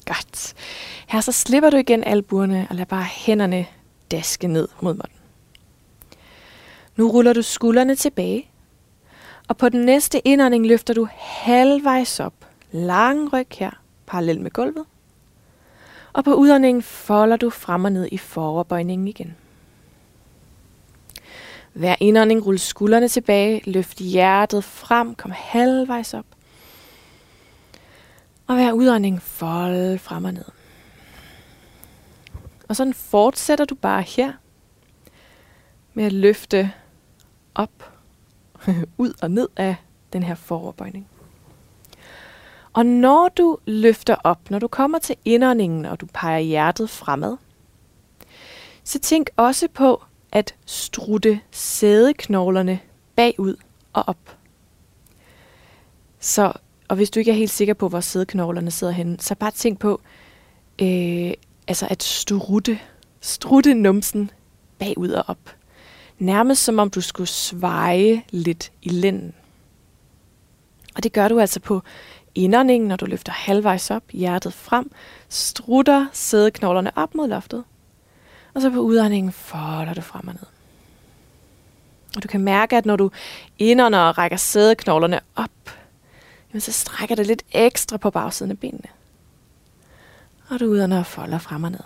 Godt. 0.06 0.54
Her 1.08 1.20
så 1.20 1.32
slipper 1.32 1.70
du 1.70 1.76
igen 1.76 2.04
albuerne 2.04 2.66
og 2.70 2.76
lad 2.76 2.86
bare 2.86 3.04
hænderne 3.04 3.66
daske 4.10 4.48
ned 4.48 4.68
mod 4.80 4.94
måtten. 4.94 5.18
Nu 6.96 7.10
ruller 7.10 7.32
du 7.32 7.42
skuldrene 7.42 7.94
tilbage, 7.94 8.50
og 9.48 9.56
på 9.56 9.68
den 9.68 9.80
næste 9.80 10.28
indånding 10.28 10.66
løfter 10.66 10.94
du 10.94 11.08
halvvejs 11.16 12.20
op, 12.20 12.34
lang 12.72 13.32
ryg 13.32 13.46
her, 13.58 13.70
parallelt 14.06 14.40
med 14.40 14.50
gulvet. 14.50 14.84
Og 16.12 16.24
på 16.24 16.34
udåndingen 16.34 16.82
folder 16.82 17.36
du 17.36 17.50
frem 17.50 17.84
og 17.84 17.92
ned 17.92 18.08
i 18.12 18.18
foroverbøjningen 18.18 19.08
igen. 19.08 19.36
Hver 21.72 21.96
indånding 22.00 22.46
rulle 22.46 22.58
skuldrene 22.58 23.08
tilbage, 23.08 23.70
løft 23.70 23.98
hjertet 23.98 24.64
frem, 24.64 25.14
kom 25.14 25.30
halvvejs 25.34 26.14
op. 26.14 26.26
Og 28.46 28.54
hver 28.54 28.72
udånding 28.72 29.22
fold 29.22 29.98
frem 29.98 30.24
og 30.24 30.32
ned. 30.32 30.44
Og 32.68 32.76
sådan 32.76 32.94
fortsætter 32.94 33.64
du 33.64 33.74
bare 33.74 34.02
her 34.02 34.32
med 35.94 36.04
at 36.04 36.12
løfte 36.12 36.72
op, 37.54 37.92
ud 38.98 39.12
og 39.22 39.30
ned 39.30 39.48
af 39.56 39.76
den 40.12 40.22
her 40.22 40.34
foroverbøjning. 40.34 41.08
Og 42.72 42.86
når 42.86 43.28
du 43.28 43.58
løfter 43.66 44.16
op, 44.24 44.50
når 44.50 44.58
du 44.58 44.68
kommer 44.68 44.98
til 44.98 45.16
indåndingen, 45.24 45.84
og 45.84 46.00
du 46.00 46.06
peger 46.14 46.38
hjertet 46.38 46.90
fremad, 46.90 47.36
så 48.84 48.98
tænk 48.98 49.30
også 49.36 49.68
på 49.68 50.02
at 50.32 50.54
strutte 50.66 51.40
sædeknoglerne 51.50 52.80
bagud 53.16 53.56
og 53.92 54.04
op. 54.06 54.36
Så, 56.20 56.52
og 56.88 56.96
hvis 56.96 57.10
du 57.10 57.18
ikke 57.18 57.30
er 57.30 57.36
helt 57.36 57.50
sikker 57.50 57.74
på, 57.74 57.88
hvor 57.88 58.00
sædeknoglerne 58.00 58.70
sidder 58.70 58.92
henne, 58.92 59.16
så 59.20 59.34
bare 59.34 59.50
tænk 59.50 59.78
på 59.78 60.00
øh, 60.82 61.32
altså 61.68 61.86
at 61.90 62.02
strutte, 62.02 62.78
strutte 63.20 63.74
numsen 63.74 64.30
bagud 64.78 65.10
og 65.10 65.24
op. 65.26 65.54
Nærmest 66.18 66.64
som 66.64 66.78
om 66.78 66.90
du 66.90 67.00
skulle 67.00 67.28
sveje 67.28 68.22
lidt 68.30 68.72
i 68.82 68.88
lænden. 68.88 69.34
Og 70.94 71.02
det 71.02 71.12
gør 71.12 71.28
du 71.28 71.40
altså 71.40 71.60
på 71.60 71.82
indåndingen, 72.34 72.88
når 72.88 72.96
du 72.96 73.06
løfter 73.06 73.32
halvvejs 73.32 73.90
op, 73.90 74.02
hjertet 74.12 74.52
frem, 74.52 74.90
strutter 75.28 76.06
sædeknoglerne 76.12 76.98
op 76.98 77.14
mod 77.14 77.28
loftet. 77.28 77.64
Og 78.54 78.62
så 78.62 78.70
på 78.70 78.78
udåndingen 78.78 79.32
folder 79.32 79.94
du 79.94 80.00
frem 80.00 80.28
og 80.28 80.34
ned. 80.34 80.46
Og 82.16 82.22
du 82.22 82.28
kan 82.28 82.40
mærke, 82.40 82.76
at 82.76 82.86
når 82.86 82.96
du 82.96 83.10
indånder 83.58 83.98
og 83.98 84.18
rækker 84.18 84.36
sædeknoglerne 84.36 85.20
op, 85.36 85.50
jamen 86.52 86.60
så 86.60 86.72
strækker 86.72 87.14
det 87.14 87.26
lidt 87.26 87.42
ekstra 87.52 87.96
på 87.96 88.10
bagsiden 88.10 88.50
af 88.50 88.58
benene. 88.58 88.88
Og 90.48 90.60
du 90.60 90.64
udånder 90.64 90.98
og 90.98 91.06
folder 91.06 91.38
frem 91.38 91.64
og 91.64 91.70
ned. 91.70 91.80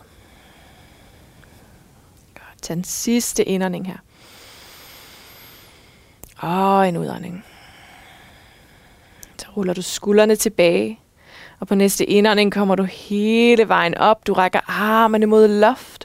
Godt. 2.35 2.63
Tag 2.63 2.77
den 2.77 2.85
sidste 2.85 3.45
indånding 3.45 3.87
her. 3.87 3.97
Og 6.39 6.89
en 6.89 6.97
udånding. 6.97 7.45
Så 9.39 9.47
ruller 9.57 9.75
du 9.75 9.83
skuldrene 9.83 10.37
tilbage. 10.37 11.01
Og 11.61 11.69
på 11.69 11.75
næste 11.75 12.05
indånding 12.05 12.53
kommer 12.53 12.75
du 12.75 12.83
hele 12.83 13.69
vejen 13.69 13.95
op. 13.95 14.27
Du 14.27 14.33
rækker 14.33 14.61
armene 14.67 15.27
mod 15.27 15.49
loft. 15.49 16.02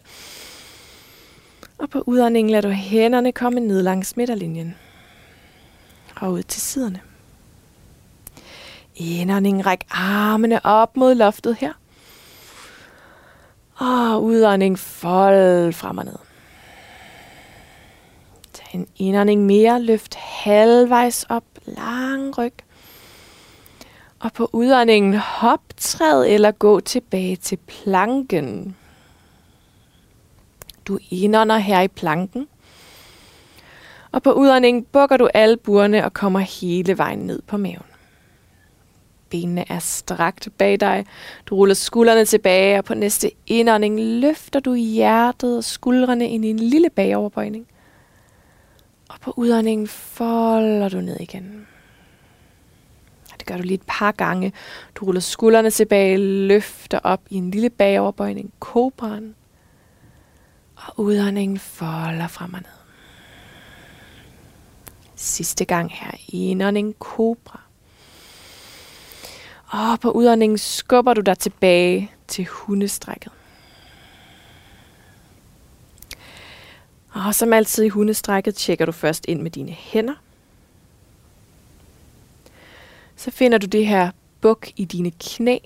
Og 1.78 1.90
på 1.90 2.04
udåndingen 2.06 2.52
lader 2.52 2.70
du 2.70 2.74
hænderne 2.74 3.32
komme 3.32 3.60
ned 3.60 3.82
langs 3.82 4.18
midterlinjen. 4.18 4.76
Og 6.16 6.32
ud 6.32 6.44
til 6.44 6.62
siderne. 6.62 7.00
Indånding, 8.96 9.66
ræk 9.66 9.86
armene 9.92 10.66
op 10.66 10.98
mod 10.98 11.16
loftet 11.16 11.56
her. 11.56 11.74
Og 13.76 14.24
udånding, 14.24 14.80
fold 14.80 15.74
frem 15.74 15.98
og 15.98 16.06
ned. 16.06 16.18
Tag 18.54 18.68
en 18.74 18.88
indånding 18.98 19.46
mere, 19.46 19.82
løft 19.82 20.16
halvvejs 20.16 21.26
op, 21.30 21.44
lang 21.66 22.38
ryg. 22.38 22.54
Og 24.20 24.34
på 24.34 24.50
udåndingen 24.54 25.14
hop, 25.14 25.62
træd 25.78 26.26
eller 26.28 26.52
gå 26.52 26.80
tilbage 26.80 27.36
til 27.36 27.58
planken. 27.58 28.76
Du 30.88 31.00
indånder 31.10 31.58
her 31.58 31.82
i 31.82 31.88
planken. 31.88 32.48
Og 34.12 34.24
på 34.24 34.32
udåndingen 34.32 34.84
bukker 34.84 35.18
du 35.18 35.30
albuerne 35.34 36.06
og 36.06 36.14
kommer 36.14 36.40
hele 36.40 36.98
vejen 36.98 37.20
ned 37.20 37.42
på 37.48 37.58
maven. 37.58 37.86
Benene 39.30 39.72
er 39.72 39.80
strakt 39.80 40.50
bag 40.58 40.80
dig. 40.80 41.06
Du 41.46 41.56
ruller 41.56 41.76
skuldrene 41.76 42.26
tilbage, 42.26 42.78
og 42.78 42.86
på 42.86 42.94
næste 42.94 43.32
indånding 43.48 44.00
løfter 44.00 44.60
du 44.60 44.74
hjertet 44.74 45.58
og 45.58 45.64
skuldrene 45.64 46.30
ind 46.30 46.46
i 46.46 46.50
en 46.50 46.60
lille 46.60 46.90
bagoverbøjning. 46.90 47.68
Og 49.10 49.16
på 49.22 49.34
udåndingen 49.36 49.88
folder 49.88 50.90
du 50.90 51.02
ned 51.02 51.18
igen. 51.20 51.68
Det 53.38 53.46
gør 53.46 53.58
du 53.58 53.64
lige 53.64 53.74
et 53.74 53.88
par 53.88 54.12
gange. 54.12 54.54
Du 54.96 55.06
ruller 55.06 55.22
skuldrene 55.22 55.70
tilbage, 55.70 56.18
løfter 56.18 57.00
op 57.04 57.22
i 57.30 57.36
en 57.36 57.52
lille 57.52 57.70
bagoverbøjning, 57.70 58.54
kobraen. 58.60 59.36
Og 60.88 61.00
udåndingen 61.00 61.60
folder 61.60 62.28
frem 62.28 62.54
og 62.54 62.60
ned. 62.60 62.70
Sidste 65.16 65.66
gang 65.66 65.92
her. 65.92 66.12
Indånding, 66.28 67.00
kobra. 67.00 67.62
Og 69.68 70.00
på 70.00 70.12
udåndingen 70.12 70.58
skubber 70.58 71.14
du 71.14 71.22
dig 71.22 71.38
tilbage 71.38 72.12
til 72.28 72.46
hundestrækket. 72.46 73.32
Og 77.12 77.36
som 77.36 77.54
altid 77.54 77.84
i 77.84 77.90
hundestrækket 77.90 78.56
tjekker 78.56 78.86
du 78.86 78.92
først 78.92 79.26
ind 79.28 79.42
med 79.42 79.52
dine 79.52 79.72
hænder. 79.72 80.14
Så 83.16 83.32
finder 83.32 83.58
du 83.58 83.66
det 83.66 83.88
her 83.88 84.12
buk 84.42 84.68
i 84.76 84.86
dine 84.86 85.12
knæ, 85.12 85.58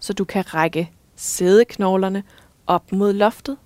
så 0.00 0.12
du 0.12 0.24
kan 0.24 0.54
række 0.54 0.90
sædeknoglerne 1.16 2.22
op 2.66 2.92
mod 2.92 3.12
loftet. 3.12 3.58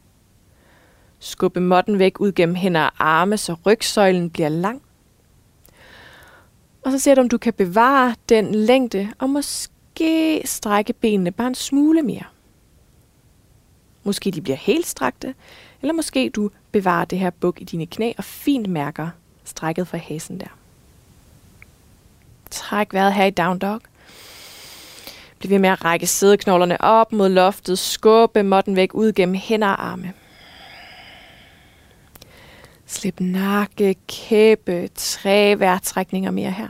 Skubbe 1.21 1.61
måtten 1.61 1.99
væk 1.99 2.21
ud 2.21 2.33
gennem 2.33 2.55
hænder 2.55 2.83
og 2.83 2.93
arme, 2.99 3.37
så 3.37 3.57
rygsøjlen 3.67 4.31
bliver 4.31 4.49
lang. 4.49 4.83
Og 6.83 6.93
så 6.93 6.99
ser 6.99 7.15
du, 7.15 7.21
om 7.21 7.29
du 7.29 7.39
kan 7.39 7.53
bevare 7.53 8.15
den 8.29 8.55
længde, 8.55 9.09
og 9.19 9.31
måske 9.31 10.43
strække 10.45 10.93
benene 10.93 11.31
bare 11.31 11.47
en 11.47 11.55
smule 11.55 12.03
mere. 12.03 12.25
Måske 14.05 14.31
de 14.31 14.41
bliver 14.41 14.57
helt 14.57 14.87
strakte, 14.87 15.35
eller 15.83 15.93
måske 15.93 16.31
du 16.31 16.51
bevarer 16.73 17.05
det 17.05 17.19
her 17.19 17.31
buk 17.31 17.61
i 17.61 17.65
dine 17.65 17.87
knæ 17.87 18.13
og 18.19 18.25
fint 18.25 18.67
mærker 18.67 19.09
strækket 19.45 19.89
fra 19.89 19.99
hasen 19.99 20.41
der. 20.41 20.57
Træk 22.51 22.95
vejret 22.95 23.15
her 23.15 23.25
i 23.25 23.31
down 23.31 23.59
dog. 23.59 23.81
Bliv 25.39 25.51
ved 25.51 25.59
med 25.59 25.69
at 25.69 25.85
række 25.85 26.07
sædeknoglerne 26.07 26.81
op 26.81 27.13
mod 27.13 27.29
loftet, 27.29 27.79
skubbe 27.79 28.43
måtten 28.43 28.77
væk 28.77 28.95
ud 28.95 29.13
gennem 29.13 29.35
hænder 29.35 29.69
og 29.69 29.87
arme. 29.87 30.13
Slip 32.91 33.21
nakke, 33.21 33.97
kæbe, 34.09 34.89
tre 34.95 35.55
vejrtrækninger 35.59 36.31
mere 36.31 36.51
her. 36.51 36.69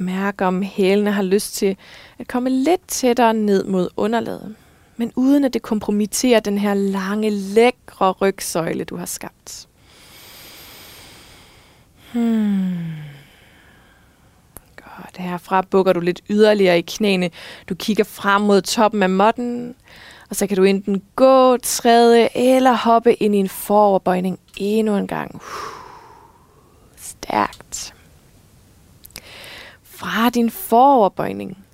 Mærk 0.00 0.40
om 0.40 0.62
hælene 0.62 1.12
har 1.12 1.22
lyst 1.22 1.54
til 1.54 1.76
at 2.18 2.28
komme 2.28 2.50
lidt 2.50 2.88
tættere 2.88 3.34
ned 3.34 3.64
mod 3.64 3.88
underlaget, 3.96 4.56
men 4.96 5.12
uden 5.16 5.44
at 5.44 5.54
det 5.54 5.62
kompromitterer 5.62 6.40
den 6.40 6.58
her 6.58 6.74
lange, 6.74 7.30
lækre 7.30 8.10
rygsøjle, 8.12 8.84
du 8.84 8.96
har 8.96 9.06
skabt. 9.06 9.68
Hmm. 12.12 12.78
Godt. 14.76 15.16
Herfra 15.16 15.62
bukker 15.62 15.92
du 15.92 16.00
lidt 16.00 16.20
yderligere 16.30 16.78
i 16.78 16.82
knæene. 16.82 17.30
Du 17.68 17.74
kigger 17.74 18.04
frem 18.04 18.42
mod 18.42 18.62
toppen 18.62 19.02
af 19.02 19.10
måtten, 19.10 19.74
og 20.30 20.36
så 20.36 20.46
kan 20.46 20.56
du 20.56 20.64
enten 20.64 21.02
gå, 21.16 21.56
træde 21.56 22.28
eller 22.36 22.72
hoppe 22.72 23.14
ind 23.14 23.34
i 23.34 23.38
en 23.38 23.48
foroverbøjning 23.48 24.38
endnu 24.56 24.96
en 24.96 25.06
gang. 25.06 25.40
Stærkt. 26.96 27.94
Fra 29.82 30.30
din 30.30 30.50
foroverbøjning, 30.50 31.64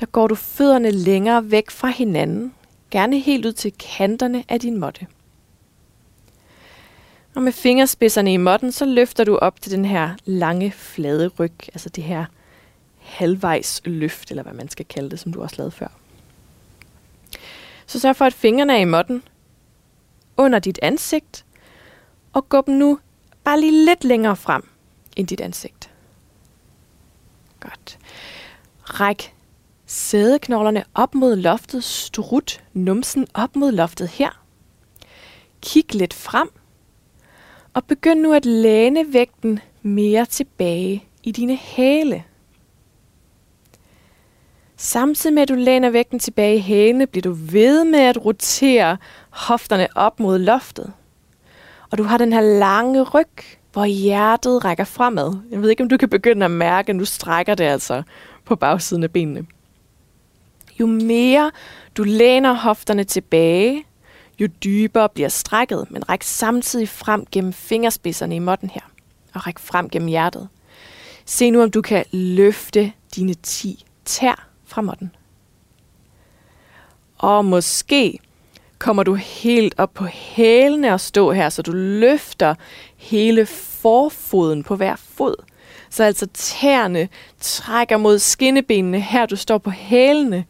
der 0.00 0.06
går 0.06 0.26
du 0.26 0.34
fødderne 0.34 0.90
længere 0.90 1.50
væk 1.50 1.70
fra 1.70 1.88
hinanden, 1.88 2.54
gerne 2.90 3.18
helt 3.18 3.46
ud 3.46 3.52
til 3.52 3.72
kanterne 3.96 4.44
af 4.48 4.60
din 4.60 4.76
måtte. 4.76 5.06
Og 7.34 7.42
med 7.42 7.52
fingerspidserne 7.52 8.32
i 8.32 8.36
måtten, 8.36 8.72
så 8.72 8.84
løfter 8.84 9.24
du 9.24 9.36
op 9.36 9.60
til 9.60 9.72
den 9.72 9.84
her 9.84 10.14
lange, 10.24 10.70
flade 10.70 11.28
ryg, 11.28 11.52
altså 11.68 11.88
det 11.88 12.04
her 12.04 12.24
halvvejs 12.98 13.82
løft, 13.84 14.30
eller 14.30 14.42
hvad 14.42 14.52
man 14.52 14.68
skal 14.68 14.84
kalde 14.84 15.10
det, 15.10 15.18
som 15.18 15.32
du 15.32 15.42
også 15.42 15.56
lavede 15.58 15.70
før. 15.70 15.97
Så 17.88 18.00
sørg 18.00 18.16
for, 18.16 18.24
at 18.24 18.34
fingrene 18.34 18.72
er 18.72 18.80
i 18.80 18.84
måtten 18.84 19.22
under 20.36 20.58
dit 20.58 20.78
ansigt, 20.82 21.44
og 22.32 22.48
gå 22.48 22.62
dem 22.66 22.74
nu 22.74 22.98
bare 23.44 23.60
lige 23.60 23.84
lidt 23.84 24.04
længere 24.04 24.36
frem 24.36 24.68
end 25.16 25.26
dit 25.26 25.40
ansigt. 25.40 25.90
Godt. 27.60 27.98
Ræk 28.82 29.34
sædeknoglerne 29.86 30.84
op 30.94 31.14
mod 31.14 31.36
loftet, 31.36 31.84
strut 31.84 32.64
numsen 32.72 33.26
op 33.34 33.56
mod 33.56 33.72
loftet 33.72 34.08
her. 34.08 34.44
Kig 35.62 35.94
lidt 35.94 36.14
frem, 36.14 36.50
og 37.74 37.84
begynd 37.84 38.20
nu 38.20 38.32
at 38.32 38.46
læne 38.46 39.12
vægten 39.12 39.60
mere 39.82 40.26
tilbage 40.26 41.04
i 41.22 41.32
dine 41.32 41.56
hæle. 41.56 42.24
Samtidig 44.80 45.34
med 45.34 45.42
at 45.42 45.48
du 45.48 45.54
læner 45.54 45.90
vægten 45.90 46.18
tilbage 46.18 46.56
i 46.56 46.60
hælene, 46.60 47.06
bliver 47.06 47.22
du 47.22 47.32
ved 47.32 47.84
med 47.84 47.98
at 47.98 48.24
rotere 48.24 48.96
hofterne 49.30 49.88
op 49.94 50.20
mod 50.20 50.38
loftet. 50.38 50.92
Og 51.90 51.98
du 51.98 52.02
har 52.02 52.18
den 52.18 52.32
her 52.32 52.40
lange 52.40 53.02
ryg, 53.02 53.28
hvor 53.72 53.84
hjertet 53.84 54.64
rækker 54.64 54.84
fremad. 54.84 55.38
Jeg 55.50 55.62
ved 55.62 55.70
ikke, 55.70 55.82
om 55.82 55.88
du 55.88 55.96
kan 55.96 56.08
begynde 56.08 56.44
at 56.44 56.50
mærke, 56.50 56.90
at 56.90 56.96
nu 56.96 57.04
strækker 57.04 57.54
det 57.54 57.64
altså 57.64 58.02
på 58.44 58.56
bagsiden 58.56 59.02
af 59.02 59.12
benene. 59.12 59.46
Jo 60.80 60.86
mere 60.86 61.50
du 61.96 62.02
læner 62.02 62.52
hofterne 62.52 63.04
tilbage, 63.04 63.84
jo 64.38 64.48
dybere 64.64 65.08
bliver 65.08 65.28
strækket, 65.28 65.86
men 65.90 66.08
ræk 66.08 66.22
samtidig 66.22 66.88
frem 66.88 67.26
gennem 67.32 67.52
fingerspidserne 67.52 68.36
i 68.36 68.38
måtten 68.38 68.70
her. 68.70 68.90
og 69.34 69.46
ræk 69.46 69.58
frem 69.58 69.90
gennem 69.90 70.08
hjertet. 70.08 70.48
Se 71.24 71.50
nu, 71.50 71.62
om 71.62 71.70
du 71.70 71.82
kan 71.82 72.04
løfte 72.12 72.92
dine 73.16 73.34
10 73.34 73.84
tær 74.04 74.47
fra 74.68 74.82
måtten. 74.82 75.10
Og 77.18 77.44
måske 77.44 78.18
kommer 78.78 79.02
du 79.02 79.14
helt 79.14 79.74
op 79.78 79.94
på 79.94 80.04
hælene 80.04 80.92
og 80.92 81.00
stå 81.00 81.32
her, 81.32 81.48
så 81.48 81.62
du 81.62 81.72
løfter 81.72 82.54
hele 82.96 83.46
forfoden 83.46 84.62
på 84.62 84.76
hver 84.76 84.96
fod. 84.96 85.34
Så 85.90 86.04
altså 86.04 86.26
tæerne 86.34 87.08
trækker 87.40 87.96
mod 87.96 88.18
skinnebenene 88.18 89.00
her, 89.00 89.26
du 89.26 89.36
står 89.36 89.58
på 89.58 89.70
hælene. 89.70 90.44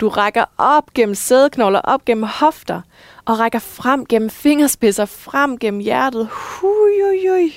Du 0.00 0.08
rækker 0.08 0.44
op 0.58 0.94
gennem 0.94 1.14
sædeknogler, 1.14 1.80
op 1.80 2.04
gennem 2.04 2.24
hofter, 2.24 2.80
og 3.24 3.38
rækker 3.38 3.58
frem 3.58 4.06
gennem 4.06 4.30
fingerspidser, 4.30 5.04
frem 5.04 5.58
gennem 5.58 5.80
hjertet. 5.80 6.28
Hui, 6.32 7.02
hui, 7.04 7.28
hui. 7.28 7.54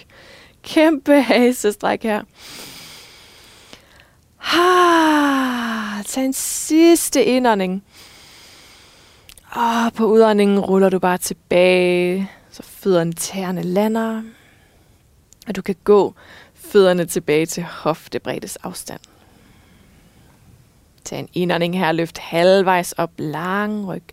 Kæmpe 0.64 1.22
hasestræk 1.22 2.04
her. 2.04 2.22
Ah, 4.44 6.04
tag 6.04 6.26
en 6.26 6.34
sidste 6.34 7.26
indånding. 7.26 7.84
Og 9.52 9.94
på 9.94 10.06
udåndingen 10.06 10.60
ruller 10.60 10.90
du 10.90 11.00
bare 11.00 11.18
tilbage, 11.18 12.32
så 12.52 12.64
fødderne 12.64 13.14
tæerne 13.14 13.62
lander. 13.62 14.24
Og 15.48 15.56
du 15.56 15.62
kan 15.62 15.76
gå 15.84 16.16
fødderne 16.54 17.06
tilbage 17.06 17.46
til 17.46 17.64
hoftebreddes 17.64 18.56
afstand. 18.56 19.00
Tag 21.04 21.20
en 21.20 21.30
indånding 21.34 21.80
her, 21.80 21.92
løft 21.92 22.18
halvvejs 22.18 22.92
op, 22.92 23.12
lang 23.18 23.88
ryg. 23.88 24.04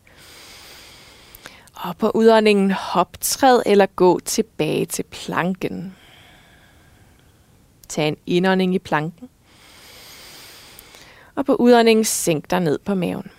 Og 1.74 1.96
på 1.96 2.10
udåndingen 2.10 2.70
hop, 2.70 3.16
træd 3.20 3.62
eller 3.66 3.86
gå 3.86 4.20
tilbage 4.20 4.86
til 4.86 5.02
planken. 5.02 5.96
Tag 7.88 8.08
en 8.08 8.16
indånding 8.26 8.74
i 8.74 8.78
planken. 8.78 9.28
Og 11.38 11.44
på 11.44 11.54
udåndingen 11.54 12.04
sænk 12.04 12.50
dig 12.50 12.60
ned 12.60 12.78
på 12.78 12.94
maven. 12.94 13.30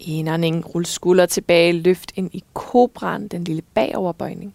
Indånding, 0.00 0.74
rul 0.74 0.86
skulder 0.86 1.26
tilbage, 1.26 1.72
løft 1.72 2.12
ind 2.16 2.30
i 2.32 2.44
kobran, 2.54 3.28
den 3.28 3.44
lille 3.44 3.62
bagoverbøjning. 3.62 4.54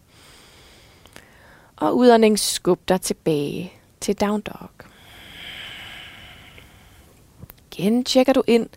Og 1.75 1.97
udånding, 1.97 2.39
skub 2.39 2.79
dig 2.87 3.01
tilbage 3.01 3.73
til 3.99 4.15
down 4.15 4.41
dog. 4.41 4.69
Igen 7.71 8.03
tjekker 8.03 8.33
du 8.33 8.43
ind 8.47 8.69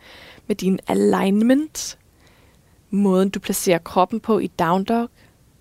med 0.46 0.56
din 0.56 0.78
alignment, 0.86 1.98
måden 2.90 3.28
du 3.28 3.40
placerer 3.40 3.78
kroppen 3.78 4.20
på 4.20 4.38
i 4.38 4.46
down 4.46 4.84
dog. 4.84 5.08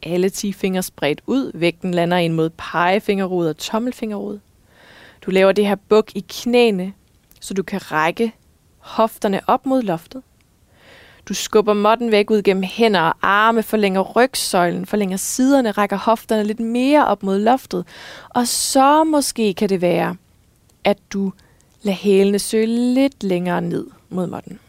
Alle 0.03 0.29
10 0.29 0.53
fingre 0.53 0.83
spredt 0.83 1.21
ud, 1.27 1.51
vægten 1.53 1.93
lander 1.93 2.17
ind 2.17 2.33
mod 2.33 2.49
pegefingerrod 2.49 3.47
og 3.47 3.57
tommelfingerrod. 3.57 4.39
Du 5.25 5.31
laver 5.31 5.51
det 5.51 5.67
her 5.67 5.75
buk 5.75 6.11
i 6.15 6.25
knæene, 6.29 6.93
så 7.41 7.53
du 7.53 7.63
kan 7.63 7.91
række 7.91 8.33
hofterne 8.77 9.41
op 9.47 9.65
mod 9.65 9.81
loftet. 9.81 10.21
Du 11.29 11.33
skubber 11.33 11.73
måtten 11.73 12.11
væk 12.11 12.29
ud 12.29 12.41
gennem 12.41 12.63
hænder 12.63 13.01
og 13.01 13.15
arme, 13.21 13.63
forlænger 13.63 14.01
rygsøjlen, 14.01 14.85
forlænger 14.85 15.17
siderne, 15.17 15.71
rækker 15.71 15.97
hofterne 15.97 16.43
lidt 16.43 16.59
mere 16.59 17.07
op 17.07 17.23
mod 17.23 17.39
loftet. 17.39 17.87
Og 18.29 18.47
så 18.47 19.03
måske 19.03 19.53
kan 19.53 19.69
det 19.69 19.81
være, 19.81 20.15
at 20.83 20.97
du 21.13 21.33
lader 21.81 21.97
hælene 21.97 22.39
søge 22.39 22.65
lidt 22.67 23.23
længere 23.23 23.61
ned 23.61 23.87
mod 24.09 24.27
måtten. 24.27 24.59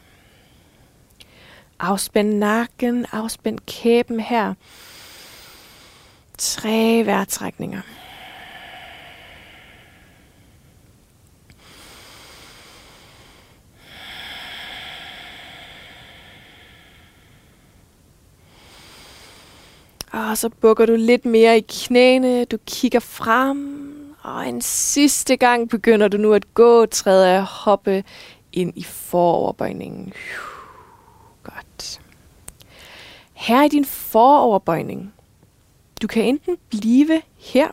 Afspænd 1.80 2.34
nakken, 2.34 3.06
afspænd 3.12 3.58
kæben 3.66 4.20
her. 4.20 4.54
Tre 6.38 7.02
vejrtrækninger. 7.06 7.80
Og 20.16 20.38
så 20.38 20.48
bukker 20.48 20.86
du 20.86 20.94
lidt 20.94 21.24
mere 21.24 21.58
i 21.58 21.64
knæene, 21.68 22.44
du 22.44 22.58
kigger 22.66 23.00
frem, 23.00 24.16
og 24.22 24.48
en 24.48 24.62
sidste 24.62 25.36
gang 25.36 25.68
begynder 25.68 26.08
du 26.08 26.16
nu 26.16 26.32
at 26.32 26.54
gå, 26.54 26.86
træde 26.86 27.38
og 27.38 27.44
hoppe 27.44 28.04
ind 28.52 28.72
i 28.76 28.82
foroverbøjningen. 28.82 30.12
Godt. 31.42 32.00
Her 33.32 33.64
i 33.64 33.68
din 33.68 33.84
foroverbøjning, 33.84 35.14
du 36.02 36.06
kan 36.06 36.24
enten 36.24 36.56
blive 36.68 37.22
her, 37.38 37.68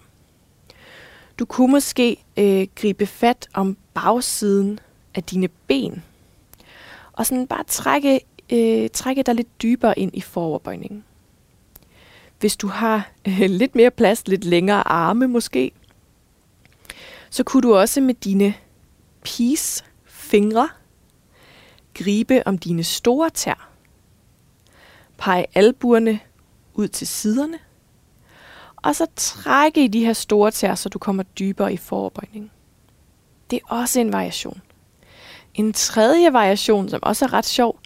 du 1.39 1.45
kunne 1.45 1.71
måske 1.71 2.17
øh, 2.37 2.67
gribe 2.75 3.05
fat 3.05 3.47
om 3.53 3.77
bagsiden 3.93 4.79
af 5.15 5.23
dine 5.23 5.47
ben, 5.47 6.03
og 7.13 7.25
sådan 7.25 7.47
bare 7.47 7.63
trække, 7.67 8.19
øh, 8.49 8.89
trække 8.89 9.23
dig 9.23 9.35
lidt 9.35 9.61
dybere 9.61 9.99
ind 9.99 10.11
i 10.13 10.21
foroverbøjningen. 10.21 11.03
Hvis 12.43 12.55
du 12.55 12.67
har 12.67 13.09
øh, 13.27 13.39
lidt 13.39 13.75
mere 13.75 13.91
plads, 13.91 14.27
lidt 14.27 14.43
længere 14.43 14.87
arme 14.87 15.27
måske, 15.27 15.71
så 17.29 17.43
kunne 17.43 17.61
du 17.61 17.75
også 17.75 18.01
med 18.01 18.13
dine 18.13 18.53
peace 19.21 19.83
fingre 20.05 20.69
gribe 21.93 22.47
om 22.47 22.57
dine 22.57 22.83
store 22.83 23.29
tær. 23.29 23.69
Pege 25.17 25.45
albuerne 25.55 26.19
ud 26.73 26.87
til 26.87 27.07
siderne. 27.07 27.59
Og 28.75 28.95
så 28.95 29.07
trække 29.15 29.83
i 29.83 29.87
de 29.87 30.05
her 30.05 30.13
store 30.13 30.51
tær, 30.51 30.75
så 30.75 30.89
du 30.89 30.99
kommer 30.99 31.23
dybere 31.23 31.73
i 31.73 31.77
forbøjningen. 31.77 32.51
Det 33.51 33.59
er 33.59 33.73
også 33.75 33.99
en 33.99 34.13
variation. 34.13 34.61
En 35.53 35.73
tredje 35.73 36.33
variation, 36.33 36.89
som 36.89 36.99
også 37.03 37.25
er 37.25 37.33
ret 37.33 37.45
sjov, 37.45 37.79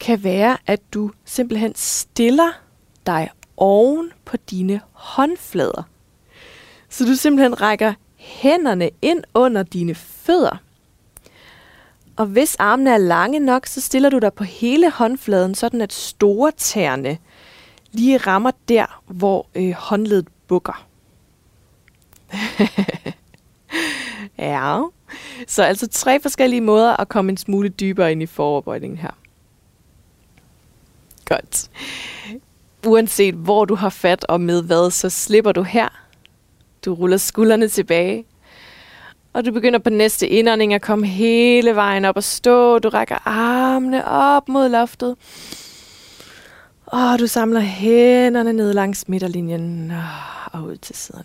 kan 0.00 0.24
være, 0.24 0.56
at 0.66 0.80
du 0.94 1.10
simpelthen 1.24 1.74
stiller 1.74 2.50
dig 3.06 3.30
oven 3.60 4.12
på 4.24 4.36
dine 4.36 4.80
håndflader. 4.92 5.82
Så 6.88 7.04
du 7.04 7.14
simpelthen 7.14 7.60
rækker 7.60 7.94
hænderne 8.16 8.90
ind 9.02 9.24
under 9.34 9.62
dine 9.62 9.94
fødder. 9.94 10.56
Og 12.16 12.26
hvis 12.26 12.56
armene 12.56 12.90
er 12.90 12.98
lange 12.98 13.38
nok, 13.38 13.66
så 13.66 13.80
stiller 13.80 14.10
du 14.10 14.18
dig 14.18 14.32
på 14.32 14.44
hele 14.44 14.90
håndfladen, 14.90 15.54
sådan 15.54 15.80
at 15.80 15.92
store 15.92 16.52
tæerne 16.56 17.18
lige 17.92 18.18
rammer 18.18 18.50
der, 18.68 19.02
hvor 19.06 19.46
øh, 19.54 19.72
håndledet 19.72 20.28
bukker. 20.48 20.86
ja, 24.38 24.82
så 25.46 25.62
altså 25.62 25.88
tre 25.88 26.20
forskellige 26.20 26.60
måder 26.60 26.96
at 26.96 27.08
komme 27.08 27.30
en 27.30 27.36
smule 27.36 27.68
dybere 27.68 28.12
ind 28.12 28.22
i 28.22 28.26
foroverbøjningen 28.26 28.98
her. 28.98 29.10
Godt 31.28 31.70
uanset 32.86 33.34
hvor 33.34 33.64
du 33.64 33.74
har 33.74 33.88
fat 33.88 34.24
og 34.28 34.40
med 34.40 34.62
hvad, 34.62 34.90
så 34.90 35.10
slipper 35.10 35.52
du 35.52 35.62
her. 35.62 35.88
Du 36.84 36.94
ruller 36.94 37.16
skuldrene 37.16 37.68
tilbage. 37.68 38.24
Og 39.32 39.44
du 39.44 39.52
begynder 39.52 39.78
på 39.78 39.90
næste 39.90 40.28
indånding 40.28 40.74
at 40.74 40.82
komme 40.82 41.06
hele 41.06 41.74
vejen 41.74 42.04
op 42.04 42.16
og 42.16 42.24
stå. 42.24 42.78
Du 42.78 42.88
rækker 42.88 43.28
armene 43.28 44.08
op 44.08 44.48
mod 44.48 44.68
loftet. 44.68 45.16
Og 46.86 47.18
du 47.18 47.26
samler 47.26 47.60
hænderne 47.60 48.52
ned 48.52 48.72
langs 48.72 49.08
midterlinjen 49.08 49.90
ah, 49.90 50.54
og 50.54 50.62
ud 50.62 50.76
til 50.76 50.96
siderne. 50.96 51.24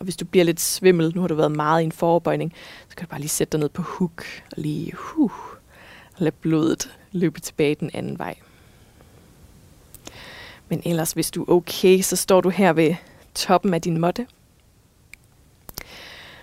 Og 0.00 0.04
hvis 0.04 0.16
du 0.16 0.24
bliver 0.24 0.44
lidt 0.44 0.60
svimmel, 0.60 1.12
nu 1.14 1.20
har 1.20 1.28
du 1.28 1.34
været 1.34 1.52
meget 1.52 1.82
i 1.82 1.84
en 1.84 1.92
forbøjning, 1.92 2.52
så 2.88 2.96
kan 2.96 3.06
du 3.06 3.10
bare 3.10 3.20
lige 3.20 3.28
sætte 3.28 3.52
dig 3.52 3.60
ned 3.60 3.68
på 3.68 3.82
huk 3.82 4.24
og 4.56 4.62
lige 4.62 4.92
huh, 4.94 5.32
og 6.14 6.18
lade 6.18 6.34
blodet 6.40 6.90
løbe 7.12 7.40
tilbage 7.40 7.74
den 7.74 7.90
anden 7.94 8.18
vej. 8.18 8.34
Men 10.68 10.82
ellers, 10.84 11.12
hvis 11.12 11.30
du 11.30 11.42
er 11.42 11.50
okay, 11.50 12.00
så 12.00 12.16
står 12.16 12.40
du 12.40 12.48
her 12.48 12.72
ved 12.72 12.94
toppen 13.34 13.74
af 13.74 13.82
din 13.82 14.00
måtte. 14.00 14.26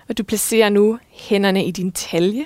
Og 0.09 0.17
du 0.17 0.23
placerer 0.23 0.69
nu 0.69 0.99
hænderne 1.09 1.65
i 1.65 1.71
din 1.71 1.91
talje. 1.91 2.45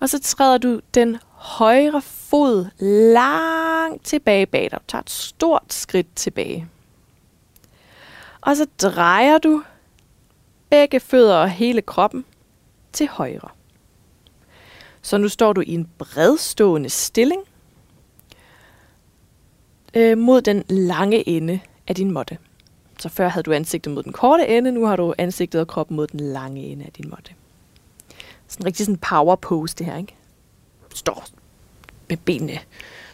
Og 0.00 0.08
så 0.08 0.20
træder 0.20 0.58
du 0.58 0.80
den 0.94 1.18
højre 1.30 2.02
fod 2.02 2.66
langt 3.14 4.04
tilbage 4.04 4.46
bag 4.46 4.68
dig. 4.70 4.78
Du 4.78 4.84
tager 4.88 5.02
et 5.02 5.10
stort 5.10 5.72
skridt 5.72 6.14
tilbage. 6.14 6.68
Og 8.40 8.56
så 8.56 8.66
drejer 8.78 9.38
du 9.38 9.62
begge 10.70 11.00
fødder 11.00 11.36
og 11.36 11.50
hele 11.50 11.82
kroppen 11.82 12.24
til 12.92 13.08
højre. 13.08 13.48
Så 15.02 15.18
nu 15.18 15.28
står 15.28 15.52
du 15.52 15.60
i 15.60 15.74
en 15.74 15.90
bredstående 15.98 16.88
stilling 16.88 17.42
øh, 19.94 20.18
mod 20.18 20.42
den 20.42 20.64
lange 20.68 21.28
ende 21.28 21.60
af 21.88 21.94
din 21.94 22.10
måtte. 22.10 22.38
Så 22.98 23.08
før 23.08 23.28
havde 23.28 23.42
du 23.42 23.52
ansigtet 23.52 23.92
mod 23.92 24.02
den 24.02 24.12
korte 24.12 24.48
ende, 24.48 24.72
nu 24.72 24.86
har 24.86 24.96
du 24.96 25.14
ansigtet 25.18 25.60
og 25.60 25.68
kroppen 25.68 25.96
mod 25.96 26.06
den 26.06 26.20
lange 26.20 26.60
ende 26.62 26.84
af 26.84 26.92
din 26.92 27.10
måtte. 27.10 27.32
Sådan 28.48 28.66
rigtig 28.66 28.86
sådan 28.86 28.98
power 28.98 29.36
pose 29.36 29.76
det 29.76 29.86
her, 29.86 29.96
ikke? 29.96 30.14
Står 30.94 31.24
med 32.08 32.16
benene 32.16 32.58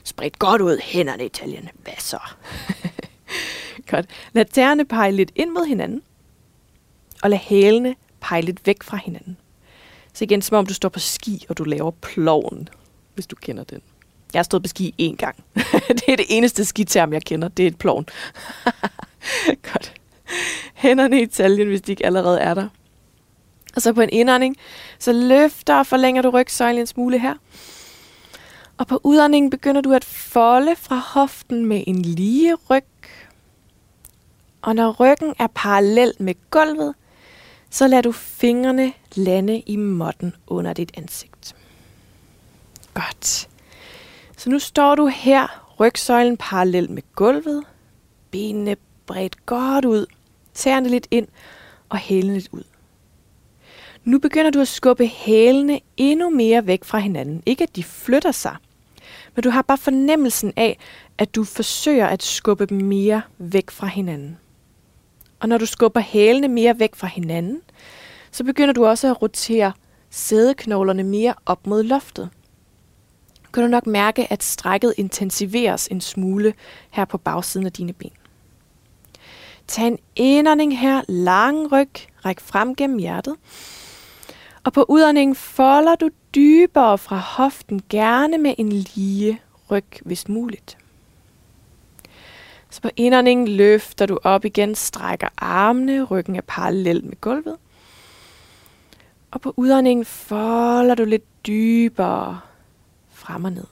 spredt 0.05 0.39
godt 0.39 0.63
ud, 0.63 0.79
hænderne 0.83 1.25
i 1.25 1.29
taljen. 1.29 1.69
Hvad 1.83 1.93
så? 1.99 2.19
Godt. 3.91 4.07
Lad 4.33 4.45
tæerne 4.45 4.85
pege 4.85 5.13
lidt 5.13 5.33
ind 5.35 5.51
mod 5.51 5.67
hinanden. 5.67 6.03
Og 7.23 7.31
lad 7.31 7.39
hælene 7.39 7.95
pege 8.21 8.43
lidt 8.43 8.67
væk 8.67 8.83
fra 8.83 8.97
hinanden. 8.97 9.37
Så 10.13 10.25
igen, 10.25 10.43
som 10.43 10.57
om 10.57 10.67
du 10.67 10.75
står 10.75 10.89
på 10.89 10.99
ski, 10.99 11.47
og 11.49 11.59
du 11.59 11.65
laver 11.65 11.91
ploven, 11.91 12.69
hvis 13.15 13.27
du 13.27 13.37
kender 13.37 13.65
den. 13.65 13.81
Jeg 14.33 14.39
har 14.39 14.45
stået 14.45 14.63
på 14.63 14.69
ski 14.69 14.95
én 15.03 15.17
gang. 15.17 15.45
det 15.99 16.09
er 16.09 16.17
det 16.17 16.27
eneste 16.29 16.65
skiterm, 16.65 17.13
jeg 17.13 17.23
kender. 17.23 17.49
Det 17.49 17.63
er 17.63 17.67
et 17.67 17.79
ploven. 17.79 18.07
Godt. 19.73 19.93
Hænderne 20.75 21.23
i 21.23 21.27
taljen, 21.27 21.69
hvis 21.69 21.83
de 21.83 21.93
ikke 21.93 22.07
allerede 22.07 22.41
er 22.41 22.55
der. 22.55 22.69
Og 23.77 23.83
så 23.83 23.93
på 23.93 24.01
en 24.01 24.09
indånding, 24.13 24.57
så 24.99 25.13
løfter 25.13 25.75
og 25.75 25.87
forlænger 25.87 26.23
du 26.23 26.31
rygsøjlen 26.31 26.81
en 26.81 26.87
smule 26.87 27.19
her. 27.19 27.35
Og 28.79 28.87
på 28.87 29.01
udåndingen 29.05 29.51
begynder 29.51 29.81
du 29.81 29.93
at 29.93 30.05
folde 30.05 30.77
fra 30.77 30.97
hoften 30.97 31.67
med 31.67 31.85
en 31.87 32.03
lige 32.03 32.55
ryg. 32.55 32.85
Og 34.63 34.75
når 34.75 34.93
ryggen 35.01 35.35
er 35.39 35.47
parallel 35.55 36.13
med 36.19 36.35
gulvet, 36.51 36.95
så 37.71 37.87
lader 37.87 38.03
du 38.03 38.13
fingrene 38.13 38.93
lande 39.15 39.61
i 39.61 39.77
måtten 39.77 40.35
under 40.47 40.73
dit 40.73 40.93
ansigt. 40.97 41.57
Godt. 42.95 43.50
Så 44.41 44.51
nu 44.51 44.59
står 44.59 44.95
du 44.95 45.07
her, 45.07 45.73
rygsøjlen 45.81 46.37
parallel 46.37 46.91
med 46.91 47.03
gulvet, 47.15 47.65
benene 48.31 48.77
bredt 49.07 49.47
godt 49.47 49.85
ud, 49.85 50.07
tæerne 50.55 50.89
lidt 50.89 51.09
ind 51.11 51.29
og 51.89 51.99
hælene 51.99 52.35
lidt 52.35 52.49
ud. 52.53 52.63
Nu 54.05 54.19
begynder 54.19 54.51
du 54.51 54.61
at 54.61 54.69
skubbe 54.69 55.07
hælene 55.07 55.81
endnu 55.97 56.31
mere 56.31 56.67
væk 56.67 56.85
fra 56.85 56.99
hinanden. 56.99 57.43
Ikke 57.47 57.63
at 57.65 57.77
de 57.77 57.85
flytter 57.85 58.33
sig, 58.33 58.57
men 59.35 59.43
du 59.43 59.51
har 59.51 59.63
bare 59.63 59.79
fornemmelsen 59.79 60.53
af, 60.57 60.79
at 61.19 61.35
du 61.35 61.45
forsøger 61.45 62.07
at 62.07 62.23
skubbe 62.23 62.67
dem 62.67 62.79
mere 62.79 63.23
væk 63.39 63.71
fra 63.71 63.87
hinanden. 63.87 64.39
Og 65.41 65.49
når 65.49 65.59
du 65.59 65.67
skubber 65.67 66.01
hælene 66.01 66.49
mere 66.49 66.79
væk 66.79 66.95
fra 66.95 67.07
hinanden, 67.07 67.63
så 68.31 68.45
begynder 68.45 68.73
du 68.73 68.87
også 68.87 69.11
at 69.11 69.23
rotere 69.23 69.73
sædeknoglerne 70.11 71.03
mere 71.03 71.35
op 71.47 71.67
mod 71.67 71.83
loftet. 71.83 72.31
Kan 73.53 73.63
du 73.63 73.69
nok 73.69 73.87
mærke, 73.87 74.33
at 74.33 74.43
strækket 74.43 74.95
intensiveres 74.97 75.87
en 75.87 76.01
smule 76.01 76.55
her 76.91 77.05
på 77.05 77.19
bagsiden 77.19 77.67
af 77.67 77.73
dine 77.73 77.93
ben. 77.93 78.13
Tag 79.67 79.87
en 79.87 79.99
indånding 80.17 80.79
her, 80.79 81.03
lang 81.09 81.73
ryg, 81.73 81.91
ræk 82.25 82.41
frem 82.41 82.77
gennem 82.77 82.99
hjertet. 82.99 83.37
Og 84.65 84.73
på 84.73 84.85
udåndingen 84.89 85.35
folder 85.35 85.95
du 85.95 86.11
dybere 86.35 86.99
fra 86.99 87.17
hoften, 87.17 87.83
gerne 87.89 88.39
med 88.39 88.55
en 88.59 88.73
lige 88.73 89.41
ryg, 89.71 89.85
hvis 90.05 90.29
muligt. 90.29 90.79
Så 92.71 92.83
på 92.83 92.91
indåndingen 92.97 93.49
løfter 93.49 94.07
du 94.07 94.19
op 94.25 94.45
igen, 94.45 94.75
strækker 94.75 95.29
armene, 95.37 96.03
ryggen 96.05 96.37
er 96.37 96.41
parallel 96.47 97.05
med 97.05 97.21
gulvet. 97.21 97.57
Og 99.31 99.41
på 99.41 99.55
udåndingen 99.57 100.05
folder 100.05 100.95
du 100.95 101.05
lidt 101.05 101.47
dybere 101.47 102.41
rammer 103.31 103.51
ned. 103.51 103.65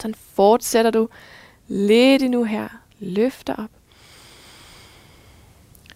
Sådan 0.00 0.14
fortsætter 0.14 0.90
du 0.90 1.08
lidt 1.68 2.22
endnu 2.22 2.44
her. 2.44 2.68
Løfter 2.98 3.54
op. 3.54 3.70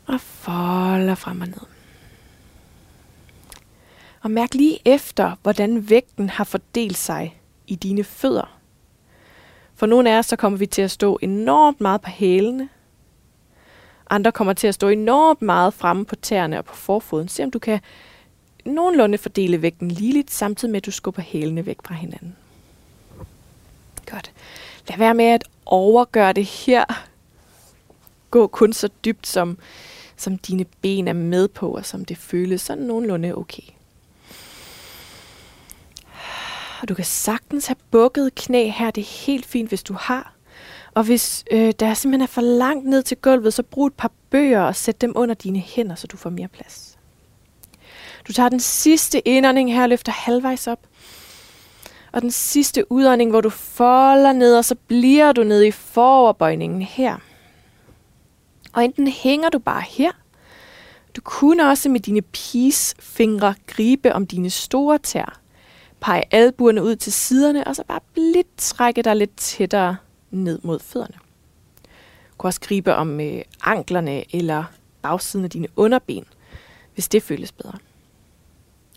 Og 0.07 0.21
folder 0.21 1.15
frem 1.15 1.41
og 1.41 1.47
ned. 1.47 1.67
Og 4.23 4.31
mærk 4.31 4.55
lige 4.55 4.79
efter, 4.85 5.37
hvordan 5.43 5.91
vægten 5.91 6.29
har 6.29 6.45
fordelt 6.45 6.97
sig 6.97 7.41
i 7.67 7.75
dine 7.75 8.05
fødder. 8.05 8.59
For 9.75 9.87
nogle 9.87 10.11
af 10.11 10.19
os, 10.19 10.27
så 10.27 10.37
kommer 10.37 10.59
vi 10.59 10.67
til 10.67 10.83
at 10.83 10.91
stå 10.91 11.19
enormt 11.23 11.81
meget 11.81 12.01
på 12.01 12.11
hælene. 12.11 12.69
Andre 14.11 14.33
kommer 14.33 14.53
til 14.53 14.67
at 14.67 14.75
stå 14.75 14.89
enormt 14.89 15.43
meget 15.43 15.75
fremme 15.75 16.05
på 16.05 16.17
tæerne 16.17 16.59
og 16.59 16.65
på 16.65 16.75
forfoden. 16.75 17.29
Se 17.29 17.45
om 17.45 17.51
du 17.51 17.59
kan 17.59 17.81
nogenlunde 18.65 19.19
fordele 19.19 19.63
vægten 19.63 19.91
ligeligt, 19.91 20.31
samtidig 20.31 20.73
med 20.73 20.77
at 20.77 20.87
du 20.87 20.91
skubber 20.91 21.23
hælene 21.23 21.67
væk 21.67 21.77
fra 21.85 21.95
hinanden. 21.95 22.37
Godt. 24.11 24.33
Lad 24.89 24.99
være 24.99 25.15
med 25.15 25.25
at 25.25 25.45
overgøre 25.67 26.33
det 26.33 26.45
her. 26.45 26.85
Gå 28.31 28.47
kun 28.47 28.73
så 28.73 28.89
dybt, 29.05 29.27
som, 29.27 29.59
som 30.17 30.39
dine 30.39 30.65
ben 30.65 31.09
er 31.09 31.13
med 31.13 31.49
på, 31.49 31.69
og 31.69 31.87
som 31.87 32.05
det 32.05 32.19
føles 32.19 32.61
sådan 32.61 32.85
nogenlunde 32.85 33.37
okay. 33.37 33.63
Og 36.83 36.89
du 36.89 36.95
kan 36.95 37.05
sagtens 37.05 37.67
have 37.67 37.77
bukket 37.91 38.35
knæ 38.35 38.69
her. 38.69 38.91
Det 38.91 39.01
er 39.01 39.27
helt 39.27 39.47
fint, 39.47 39.69
hvis 39.69 39.83
du 39.83 39.95
har. 39.95 40.33
Og 40.95 41.05
hvis 41.05 41.45
øh, 41.51 41.73
der 41.81 41.95
simpelthen 41.95 42.23
er 42.23 42.27
for 42.27 42.41
langt 42.41 42.87
ned 42.87 43.03
til 43.03 43.17
gulvet, 43.17 43.55
så 43.55 43.63
brug 43.63 43.87
et 43.87 43.95
par 43.95 44.11
bøger 44.31 44.61
og 44.61 44.77
sæt 44.77 45.01
dem 45.01 45.13
under 45.17 45.35
dine 45.35 45.59
hænder, 45.59 45.95
så 45.95 46.07
du 46.07 46.17
får 46.17 46.31
mere 46.31 46.49
plads. 46.49 46.92
Du 48.29 48.33
tager 48.33 48.49
den 48.49 48.61
sidste 48.61 49.29
indånding 49.29 49.75
her 49.75 49.83
og 49.83 49.89
løfter 49.89 50.13
halvvejs 50.13 50.67
op. 50.67 50.79
Og 52.13 52.23
den 52.23 52.31
sidste 52.31 52.93
udånding, 52.93 53.31
hvor 53.31 53.41
du 53.41 53.51
folder 53.51 54.33
ned, 54.33 54.57
og 54.57 54.65
så 54.65 54.75
bliver 54.75 55.33
du 55.33 55.43
nede 55.43 55.67
i 55.67 55.71
foroverbøjningen 55.71 56.83
her. 56.83 57.17
Og 58.73 58.85
enten 58.85 59.09
hænger 59.09 59.49
du 59.49 59.59
bare 59.59 59.83
her, 59.89 60.11
du 61.17 61.21
kunne 61.21 61.69
også 61.69 61.89
med 61.89 62.01
dine 62.01 62.23
peace-fingre 62.23 63.55
gribe 63.67 64.13
om 64.13 64.27
dine 64.27 64.51
store 64.51 64.99
tær. 64.99 65.41
Pege 66.01 66.23
albuerne 66.31 66.83
ud 66.83 66.97
til 66.97 67.13
siderne, 67.13 67.67
og 67.67 67.77
så 67.77 67.85
bare 67.89 68.01
blidt 68.15 68.57
trække 68.57 69.03
dig 69.03 69.17
lidt 69.17 69.37
tættere 69.37 69.97
ned 70.31 70.59
mod 70.63 70.79
fødderne. 70.79 71.15
Du 72.31 72.37
kan 72.41 72.49
også 72.49 72.61
gribe 72.61 72.95
om 72.95 73.21
øh, 73.21 73.43
anklerne 73.63 74.37
eller 74.37 74.65
bagsiden 75.03 75.45
af 75.45 75.51
dine 75.51 75.69
underben, 75.77 76.25
hvis 76.95 77.09
det 77.09 77.23
føles 77.23 77.53
bedre. 77.53 77.79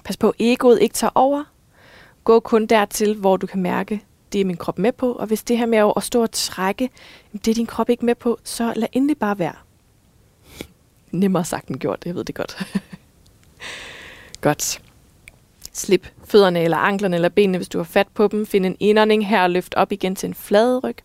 Pas 0.06 0.18
på, 0.18 0.30
at 0.30 0.36
egoet 0.40 0.82
ikke 0.82 0.94
tager 0.94 1.12
over. 1.16 1.44
Gå 2.24 2.40
kun 2.40 2.66
dertil, 2.66 3.16
hvor 3.16 3.38
du 3.38 3.48
kan 3.48 3.62
mærke, 3.62 4.02
det 4.34 4.42
er 4.42 4.46
min 4.46 4.58
krop 4.58 4.80
med 4.80 4.92
på, 4.92 5.12
og 5.12 5.28
hvis 5.28 5.44
det 5.44 5.58
her 5.58 5.66
med 5.66 5.92
at 5.98 6.04
stå 6.04 6.22
og 6.22 6.32
trække, 6.32 6.90
det 7.32 7.48
er 7.48 7.56
din 7.56 7.66
krop 7.66 7.90
ikke 7.90 8.06
med 8.06 8.16
på, 8.16 8.40
så 8.44 8.74
lad 8.76 8.88
endelig 8.92 9.18
bare 9.18 9.40
være. 9.40 9.56
Nemmere 11.12 11.46
sagt 11.46 11.68
end 11.68 11.78
gjort, 11.78 12.04
jeg 12.06 12.16
ved 12.16 12.24
det 12.24 12.36
godt. 12.36 12.58
godt. 14.42 14.82
Slip 15.74 16.08
fødderne 16.26 16.64
eller 16.64 16.78
anklerne 16.78 17.16
eller 17.16 17.30
benene, 17.30 17.58
hvis 17.58 17.70
du 17.70 17.78
har 17.78 17.84
fat 17.84 18.08
på 18.08 18.28
dem. 18.28 18.46
Find 18.46 18.66
en 18.66 18.78
indånding 18.80 19.28
her 19.28 19.44
og 19.44 19.50
løft 19.50 19.74
op 19.76 19.92
igen 19.92 20.16
til 20.16 20.28
en 20.28 20.34
flad 20.34 20.84
ryg. 20.84 20.98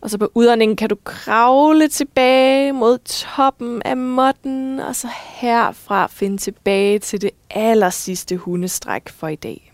Og 0.00 0.10
så 0.10 0.18
på 0.18 0.32
udåndingen 0.34 0.76
kan 0.76 0.88
du 0.88 0.96
kravle 1.04 1.88
tilbage 1.88 2.72
mod 2.72 2.98
toppen 2.98 3.82
af 3.84 3.96
måtten, 3.96 4.80
og 4.80 4.96
så 4.96 5.08
herfra 5.24 6.06
finde 6.06 6.38
tilbage 6.38 6.98
til 6.98 7.20
det 7.20 7.30
aller 7.50 7.90
sidste 7.90 8.36
hundestræk 8.36 9.08
for 9.08 9.28
i 9.28 9.36
dag. 9.36 9.72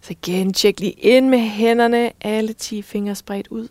Så 0.00 0.10
igen, 0.10 0.52
tjek 0.52 0.80
lige 0.80 0.92
ind 0.92 1.28
med 1.28 1.38
hænderne, 1.38 2.12
alle 2.20 2.52
10 2.52 2.82
fingre 2.82 3.14
spredt 3.14 3.48
ud. 3.48 3.68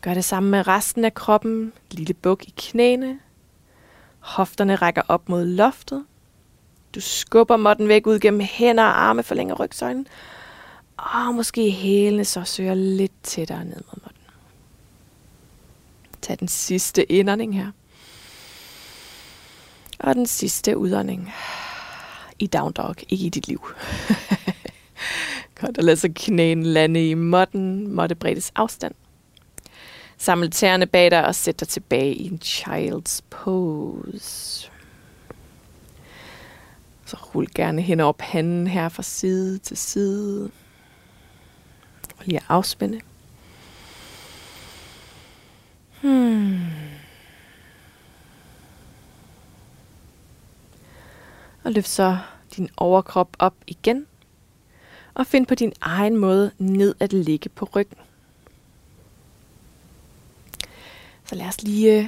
Gør 0.00 0.14
det 0.14 0.24
samme 0.24 0.50
med 0.50 0.68
resten 0.68 1.04
af 1.04 1.14
kroppen, 1.14 1.72
lille 1.90 2.14
buk 2.14 2.44
i 2.44 2.54
knæene. 2.56 3.18
Hofterne 4.18 4.74
rækker 4.74 5.02
op 5.08 5.28
mod 5.28 5.44
loftet. 5.44 6.04
Du 6.94 7.00
skubber 7.00 7.56
måtten 7.56 7.88
væk 7.88 8.06
ud 8.06 8.18
gennem 8.18 8.40
hænder 8.40 8.84
og 8.84 9.02
arme, 9.02 9.22
forlænger 9.22 9.54
rygsøjlen. 9.54 10.06
Og 10.98 11.34
måske 11.34 11.70
hælene 11.70 12.24
så 12.24 12.44
søger 12.44 12.74
lidt 12.74 13.12
tættere 13.22 13.64
ned 13.64 13.76
mod 13.76 14.02
måtten. 14.02 14.22
Tag 16.22 16.40
den 16.40 16.48
sidste 16.48 17.12
indånding 17.12 17.54
her. 17.54 17.70
Og 19.98 20.14
den 20.14 20.26
sidste 20.26 20.78
udånding 20.78 21.32
i 22.38 22.46
down 22.46 22.72
dog, 22.72 22.94
ikke 23.08 23.26
i 23.26 23.28
dit 23.28 23.48
liv. 23.48 23.68
Godt, 25.60 25.78
og 25.78 25.84
lad 25.84 25.96
så 25.96 26.12
knæene 26.14 26.64
lande 26.64 27.10
i 27.10 27.14
måtten, 27.14 27.88
måtte 27.88 28.14
bredes 28.14 28.52
afstand. 28.54 28.94
Samle 30.18 30.50
tæerne 30.50 30.86
bag 30.86 31.10
dig 31.10 31.26
og 31.26 31.34
sæt 31.34 31.60
dig 31.60 31.68
tilbage 31.68 32.14
i 32.14 32.26
en 32.26 32.40
child's 32.44 33.20
pose. 33.30 34.70
Så 37.04 37.16
rul 37.34 37.46
gerne 37.54 37.82
hen 37.82 38.00
over 38.00 38.12
panden 38.12 38.66
her 38.66 38.88
fra 38.88 39.02
side 39.02 39.58
til 39.58 39.76
side. 39.76 40.50
Og 42.18 42.24
lige 42.24 42.36
at 42.36 42.44
afspænde. 42.48 43.00
Hmm. 46.02 46.58
Og 51.64 51.72
løft 51.72 51.88
så 51.88 52.18
din 52.56 52.68
overkrop 52.76 53.28
op 53.38 53.54
igen. 53.66 54.06
Og 55.14 55.26
find 55.26 55.46
på 55.46 55.54
din 55.54 55.72
egen 55.80 56.16
måde 56.16 56.50
ned 56.58 56.94
at 57.00 57.12
ligge 57.12 57.48
på 57.48 57.68
ryggen. 57.76 57.98
Så 61.24 61.34
lad 61.34 61.46
os 61.46 61.62
lige 61.62 61.98
øh, 61.98 62.06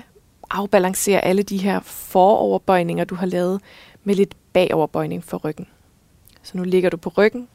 afbalancere 0.51 1.25
alle 1.25 1.43
de 1.43 1.57
her 1.57 1.81
foroverbøjninger, 1.81 3.05
du 3.05 3.15
har 3.15 3.27
lavet, 3.27 3.61
med 4.05 4.15
lidt 4.15 4.35
bagoverbøjning 4.53 5.25
for 5.25 5.37
ryggen. 5.37 5.67
Så 6.43 6.57
nu 6.57 6.65
ligger 6.65 6.91
du 6.91 6.97
på 6.97 7.09
ryggen. 7.09 7.49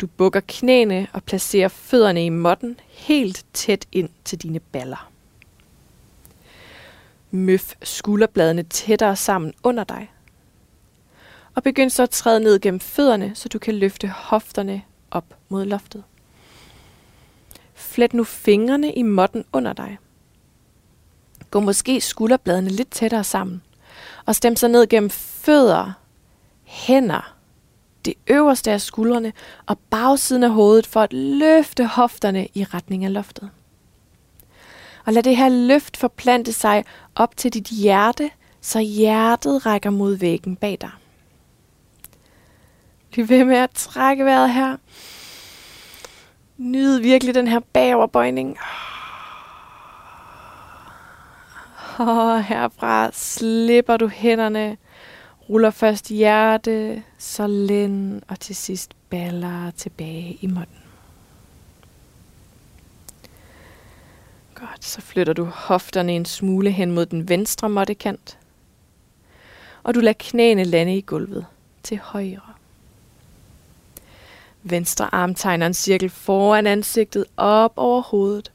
Du 0.00 0.06
bukker 0.06 0.40
knæene 0.48 1.06
og 1.12 1.24
placerer 1.24 1.68
fødderne 1.68 2.26
i 2.26 2.28
måtten 2.28 2.80
helt 2.88 3.46
tæt 3.52 3.86
ind 3.92 4.08
til 4.24 4.42
dine 4.42 4.60
baller. 4.60 5.10
Møf 7.30 7.74
skulderbladene 7.82 8.62
tættere 8.62 9.16
sammen 9.16 9.54
under 9.62 9.84
dig. 9.84 10.10
Og 11.54 11.62
begynd 11.62 11.90
så 11.90 12.02
at 12.02 12.10
træde 12.10 12.40
ned 12.40 12.60
gennem 12.60 12.80
fødderne, 12.80 13.34
så 13.34 13.48
du 13.48 13.58
kan 13.58 13.74
løfte 13.74 14.08
hofterne 14.08 14.82
op 15.10 15.36
mod 15.48 15.64
loftet. 15.64 16.04
Flet 17.74 18.14
nu 18.14 18.24
fingrene 18.24 18.92
i 18.92 19.02
måtten 19.02 19.44
under 19.52 19.72
dig. 19.72 19.98
Gå 21.50 21.60
måske 21.60 22.00
skulderbladene 22.00 22.70
lidt 22.70 22.90
tættere 22.90 23.24
sammen. 23.24 23.62
Og 24.26 24.34
stem 24.34 24.56
så 24.56 24.68
ned 24.68 24.86
gennem 24.86 25.10
fødder, 25.10 25.92
hænder, 26.64 27.33
det 28.04 28.14
øverste 28.26 28.70
af 28.72 28.80
skuldrene 28.80 29.32
og 29.66 29.78
bagsiden 29.78 30.42
af 30.42 30.50
hovedet 30.50 30.86
for 30.86 31.00
at 31.00 31.12
løfte 31.12 31.86
hofterne 31.86 32.48
i 32.54 32.64
retning 32.64 33.04
af 33.04 33.12
loftet. 33.12 33.50
Og 35.06 35.12
lad 35.12 35.22
det 35.22 35.36
her 35.36 35.48
løft 35.48 35.96
forplante 35.96 36.52
sig 36.52 36.84
op 37.14 37.36
til 37.36 37.54
dit 37.54 37.66
hjerte, 37.66 38.30
så 38.60 38.80
hjertet 38.80 39.66
rækker 39.66 39.90
mod 39.90 40.14
væggen 40.14 40.56
bag 40.56 40.78
dig. 40.80 40.90
Bliv 43.10 43.28
ved 43.28 43.44
med 43.44 43.56
at 43.56 43.70
trække 43.70 44.24
vejret 44.24 44.52
her. 44.52 44.76
Nyd 46.56 46.98
virkelig 46.98 47.34
den 47.34 47.48
her 47.48 47.60
bagoverbøjning. 47.72 48.58
Og 51.98 52.44
herfra 52.44 53.10
slipper 53.12 53.96
du 53.96 54.08
hænderne, 54.08 54.76
ruller 55.48 55.70
først 55.70 56.08
hjerte, 56.08 57.02
så 57.18 57.46
lænd 57.46 58.22
og 58.28 58.40
til 58.40 58.56
sidst 58.56 58.94
baller 59.10 59.70
tilbage 59.70 60.38
i 60.40 60.46
munden. 60.46 60.82
Godt, 64.54 64.84
så 64.84 65.00
flytter 65.00 65.32
du 65.32 65.44
hofterne 65.44 66.12
en 66.12 66.24
smule 66.24 66.70
hen 66.70 66.92
mod 66.92 67.06
den 67.06 67.28
venstre 67.28 67.68
måttekant. 67.68 68.38
Og 69.82 69.94
du 69.94 70.00
lader 70.00 70.14
knæene 70.18 70.64
lande 70.64 70.96
i 70.96 71.00
gulvet 71.00 71.46
til 71.82 71.98
højre. 71.98 72.52
Venstre 74.62 75.14
arm 75.14 75.34
tegner 75.34 75.66
en 75.66 75.74
cirkel 75.74 76.10
foran 76.10 76.66
ansigtet 76.66 77.24
op 77.36 77.72
over 77.76 78.02
hovedet 78.02 78.52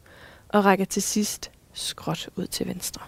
og 0.49 0.65
rækker 0.65 0.85
til 0.85 1.01
sidst 1.01 1.51
skråt 1.73 2.29
ud 2.35 2.47
til 2.47 2.67
venstre. 2.67 3.01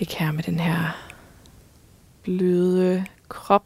Ligge 0.00 0.16
her 0.16 0.32
med 0.32 0.42
den 0.42 0.60
her 0.60 1.10
bløde 2.22 3.06
krop. 3.28 3.64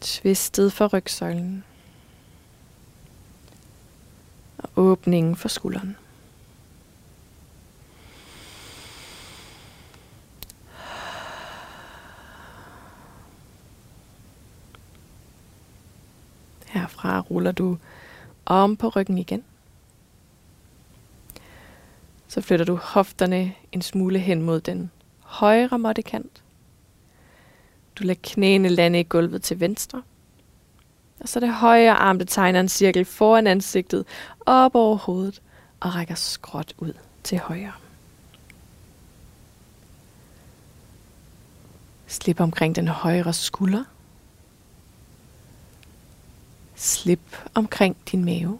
Tvistet 0.00 0.72
for 0.72 0.86
rygsøjlen. 0.86 1.64
Og 4.58 4.70
åbningen 4.76 5.36
for 5.36 5.48
skulderen. 5.48 5.96
Herfra 16.66 17.20
ruller 17.20 17.52
du 17.52 17.78
om 18.44 18.76
på 18.76 18.88
ryggen 18.88 19.18
igen. 19.18 19.44
Så 22.34 22.40
flytter 22.40 22.64
du 22.64 22.76
hofterne 22.76 23.54
en 23.72 23.82
smule 23.82 24.18
hen 24.18 24.42
mod 24.42 24.60
den 24.60 24.90
højre 25.20 25.78
måttekant. 25.78 26.42
Du 27.98 28.04
lader 28.04 28.20
knæene 28.22 28.68
lande 28.68 29.00
i 29.00 29.02
gulvet 29.02 29.42
til 29.42 29.60
venstre. 29.60 30.02
Og 31.20 31.28
så 31.28 31.40
det 31.40 31.54
højre 31.54 31.92
arm, 31.92 32.18
der 32.18 32.26
tegner 32.26 32.60
en 32.60 32.68
cirkel 32.68 33.04
foran 33.04 33.46
ansigtet, 33.46 34.04
op 34.46 34.74
over 34.74 34.96
hovedet 34.96 35.42
og 35.80 35.94
rækker 35.94 36.14
skråt 36.14 36.74
ud 36.78 36.92
til 37.24 37.38
højre. 37.38 37.72
Slip 42.06 42.40
omkring 42.40 42.76
den 42.76 42.88
højre 42.88 43.32
skulder. 43.32 43.84
Slip 46.74 47.36
omkring 47.54 47.96
din 48.10 48.24
mave. 48.24 48.58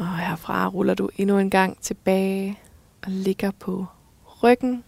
Og 0.00 0.19
herfra 0.30 0.66
ruller 0.68 0.94
du 0.94 1.10
endnu 1.16 1.38
en 1.38 1.50
gang 1.50 1.80
tilbage 1.80 2.58
og 3.02 3.10
ligger 3.10 3.50
på 3.50 3.86
ryggen. 4.42 4.84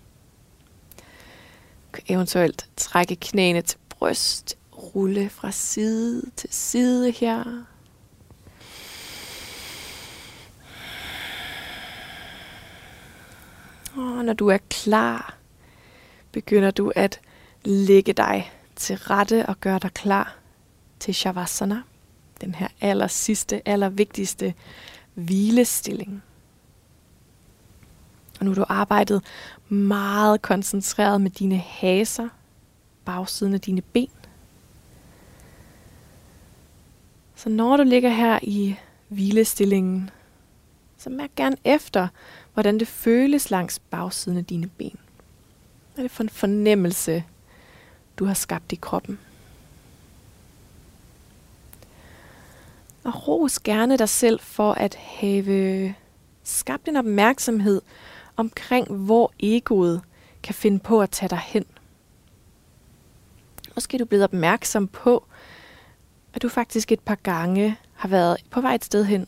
Du 1.86 1.92
kan 1.92 2.02
eventuelt 2.08 2.68
trække 2.76 3.16
knæene 3.16 3.62
til 3.62 3.78
bryst, 3.88 4.58
rulle 4.72 5.28
fra 5.28 5.50
side 5.50 6.30
til 6.36 6.48
side 6.52 7.10
her. 7.10 7.64
Og 13.96 14.24
når 14.24 14.32
du 14.32 14.48
er 14.48 14.58
klar, 14.70 15.36
begynder 16.32 16.70
du 16.70 16.92
at 16.96 17.20
lægge 17.64 18.12
dig 18.12 18.52
til 18.76 18.96
rette 18.96 19.46
og 19.46 19.60
gøre 19.60 19.78
dig 19.78 19.92
klar 19.92 20.36
til 21.00 21.14
Shavasana. 21.14 21.82
Den 22.40 22.54
her 22.54 22.68
aller 22.80 23.06
sidste, 23.06 23.68
aller 23.68 23.88
vigtigste 23.88 24.54
hvilestilling. 25.14 26.22
Og 28.38 28.44
nu 28.44 28.50
har 28.50 28.54
du 28.54 28.64
arbejdet 28.68 29.22
meget 29.68 30.42
koncentreret 30.42 31.20
med 31.20 31.30
dine 31.30 31.58
haser, 31.58 32.28
bagsiden 33.04 33.54
af 33.54 33.60
dine 33.60 33.82
ben. 33.82 34.10
Så 37.34 37.48
når 37.48 37.76
du 37.76 37.82
ligger 37.82 38.10
her 38.10 38.38
i 38.42 38.76
hvilestillingen, 39.08 40.10
så 40.98 41.10
mærk 41.10 41.30
gerne 41.36 41.56
efter, 41.64 42.08
hvordan 42.54 42.78
det 42.78 42.88
føles 42.88 43.50
langs 43.50 43.78
bagsiden 43.78 44.38
af 44.38 44.44
dine 44.44 44.68
ben. 44.68 44.98
Hvad 45.94 46.04
er 46.04 46.08
det 46.08 46.10
for 46.10 46.22
en 46.22 46.28
fornemmelse, 46.28 47.24
du 48.16 48.24
har 48.24 48.34
skabt 48.34 48.72
i 48.72 48.76
kroppen? 48.76 49.18
Og 53.04 53.28
ros 53.28 53.60
gerne 53.60 53.98
dig 53.98 54.08
selv 54.08 54.40
for 54.40 54.72
at 54.72 54.94
have 54.94 55.94
skabt 56.42 56.88
en 56.88 56.96
opmærksomhed 56.96 57.82
omkring, 58.36 58.92
hvor 58.96 59.32
egoet 59.40 60.02
kan 60.42 60.54
finde 60.54 60.78
på 60.78 61.00
at 61.00 61.10
tage 61.10 61.28
dig 61.28 61.38
hen. 61.38 61.64
Måske 63.74 63.94
er 63.94 63.98
du 63.98 64.04
blevet 64.04 64.24
opmærksom 64.24 64.88
på, 64.88 65.24
at 66.34 66.42
du 66.42 66.48
faktisk 66.48 66.92
et 66.92 67.00
par 67.00 67.14
gange 67.14 67.76
har 67.94 68.08
været 68.08 68.36
på 68.50 68.60
vej 68.60 68.74
et 68.74 68.84
sted 68.84 69.04
hen, 69.04 69.26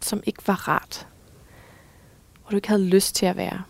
som 0.00 0.22
ikke 0.26 0.42
var 0.46 0.68
rart. 0.68 1.08
Hvor 2.40 2.50
du 2.50 2.56
ikke 2.56 2.68
havde 2.68 2.84
lyst 2.84 3.14
til 3.14 3.26
at 3.26 3.36
være. 3.36 3.62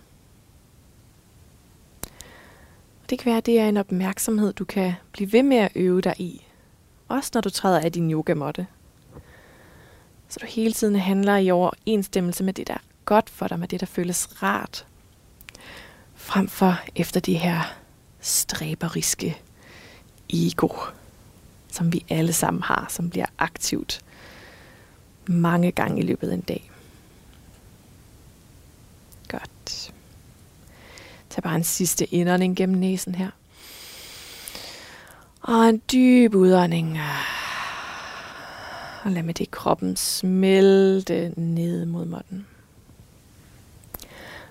Og 3.02 3.10
Det 3.10 3.18
kan 3.18 3.26
være, 3.26 3.36
at 3.36 3.46
det 3.46 3.60
er 3.60 3.68
en 3.68 3.76
opmærksomhed, 3.76 4.52
du 4.52 4.64
kan 4.64 4.92
blive 5.12 5.32
ved 5.32 5.42
med 5.42 5.56
at 5.56 5.72
øve 5.74 6.00
dig 6.00 6.14
i. 6.18 6.46
Også 7.08 7.30
når 7.34 7.40
du 7.40 7.50
træder 7.50 7.80
af 7.80 7.92
din 7.92 8.10
yogamåtte. 8.10 8.66
Så 10.32 10.38
du 10.40 10.46
hele 10.46 10.72
tiden 10.72 10.96
handler 10.96 11.36
i 11.36 11.50
overensstemmelse 11.50 12.44
med 12.44 12.52
det, 12.52 12.66
der 12.66 12.74
er 12.74 12.78
godt 13.04 13.30
for 13.30 13.48
dig, 13.48 13.58
med 13.58 13.68
det, 13.68 13.80
der 13.80 13.86
føles 13.86 14.42
rart. 14.42 14.86
Frem 16.14 16.48
for 16.48 16.80
efter 16.96 17.20
de 17.20 17.34
her 17.34 17.74
stræberiske 18.20 19.38
ego, 20.30 20.68
som 21.68 21.92
vi 21.92 22.04
alle 22.08 22.32
sammen 22.32 22.62
har, 22.62 22.86
som 22.90 23.10
bliver 23.10 23.26
aktivt 23.38 24.00
mange 25.26 25.72
gange 25.72 26.02
i 26.02 26.06
løbet 26.06 26.30
af 26.30 26.34
en 26.34 26.40
dag. 26.40 26.70
Godt. 29.28 29.92
Tag 31.30 31.42
bare 31.42 31.56
en 31.56 31.64
sidste 31.64 32.14
indånding 32.14 32.56
gennem 32.56 32.78
næsen 32.78 33.14
her. 33.14 33.30
Og 35.42 35.68
en 35.68 35.82
dyb 35.92 36.34
udånding. 36.34 36.98
Og 39.03 39.11
lad 39.11 39.22
med 39.22 39.34
det 39.34 39.50
kroppen 39.50 39.96
smelte 39.96 41.34
ned 41.36 41.86
mod 41.86 42.05
måtten. 42.05 42.46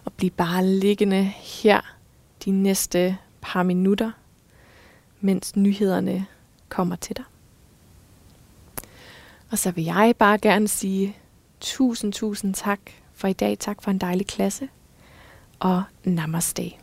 Og 0.06 0.14
bliv 0.14 0.30
bare 0.30 0.66
liggende 0.66 1.24
her 1.24 1.95
de 2.45 2.52
næste 2.52 3.18
par 3.41 3.64
minutter, 3.64 4.12
mens 5.22 5.56
nyhederne 5.56 6.26
kommer 6.70 6.95
til 6.95 7.18
dig. 7.18 7.26
Og 9.52 9.58
så 9.58 9.72
vil 9.72 9.84
jeg 9.84 10.14
bare 10.20 10.38
gerne 10.38 10.68
sige 10.68 11.18
tusind, 11.60 12.14
tusind 12.14 12.54
tak 12.54 12.80
for 13.14 13.28
i 13.28 13.34
dag. 13.34 13.58
Tak 13.60 13.84
for 13.84 13.91
en 13.91 13.97
dejlig 13.97 14.28
klasse. 14.28 14.70
Og 15.60 15.84
namaste. 16.04 16.80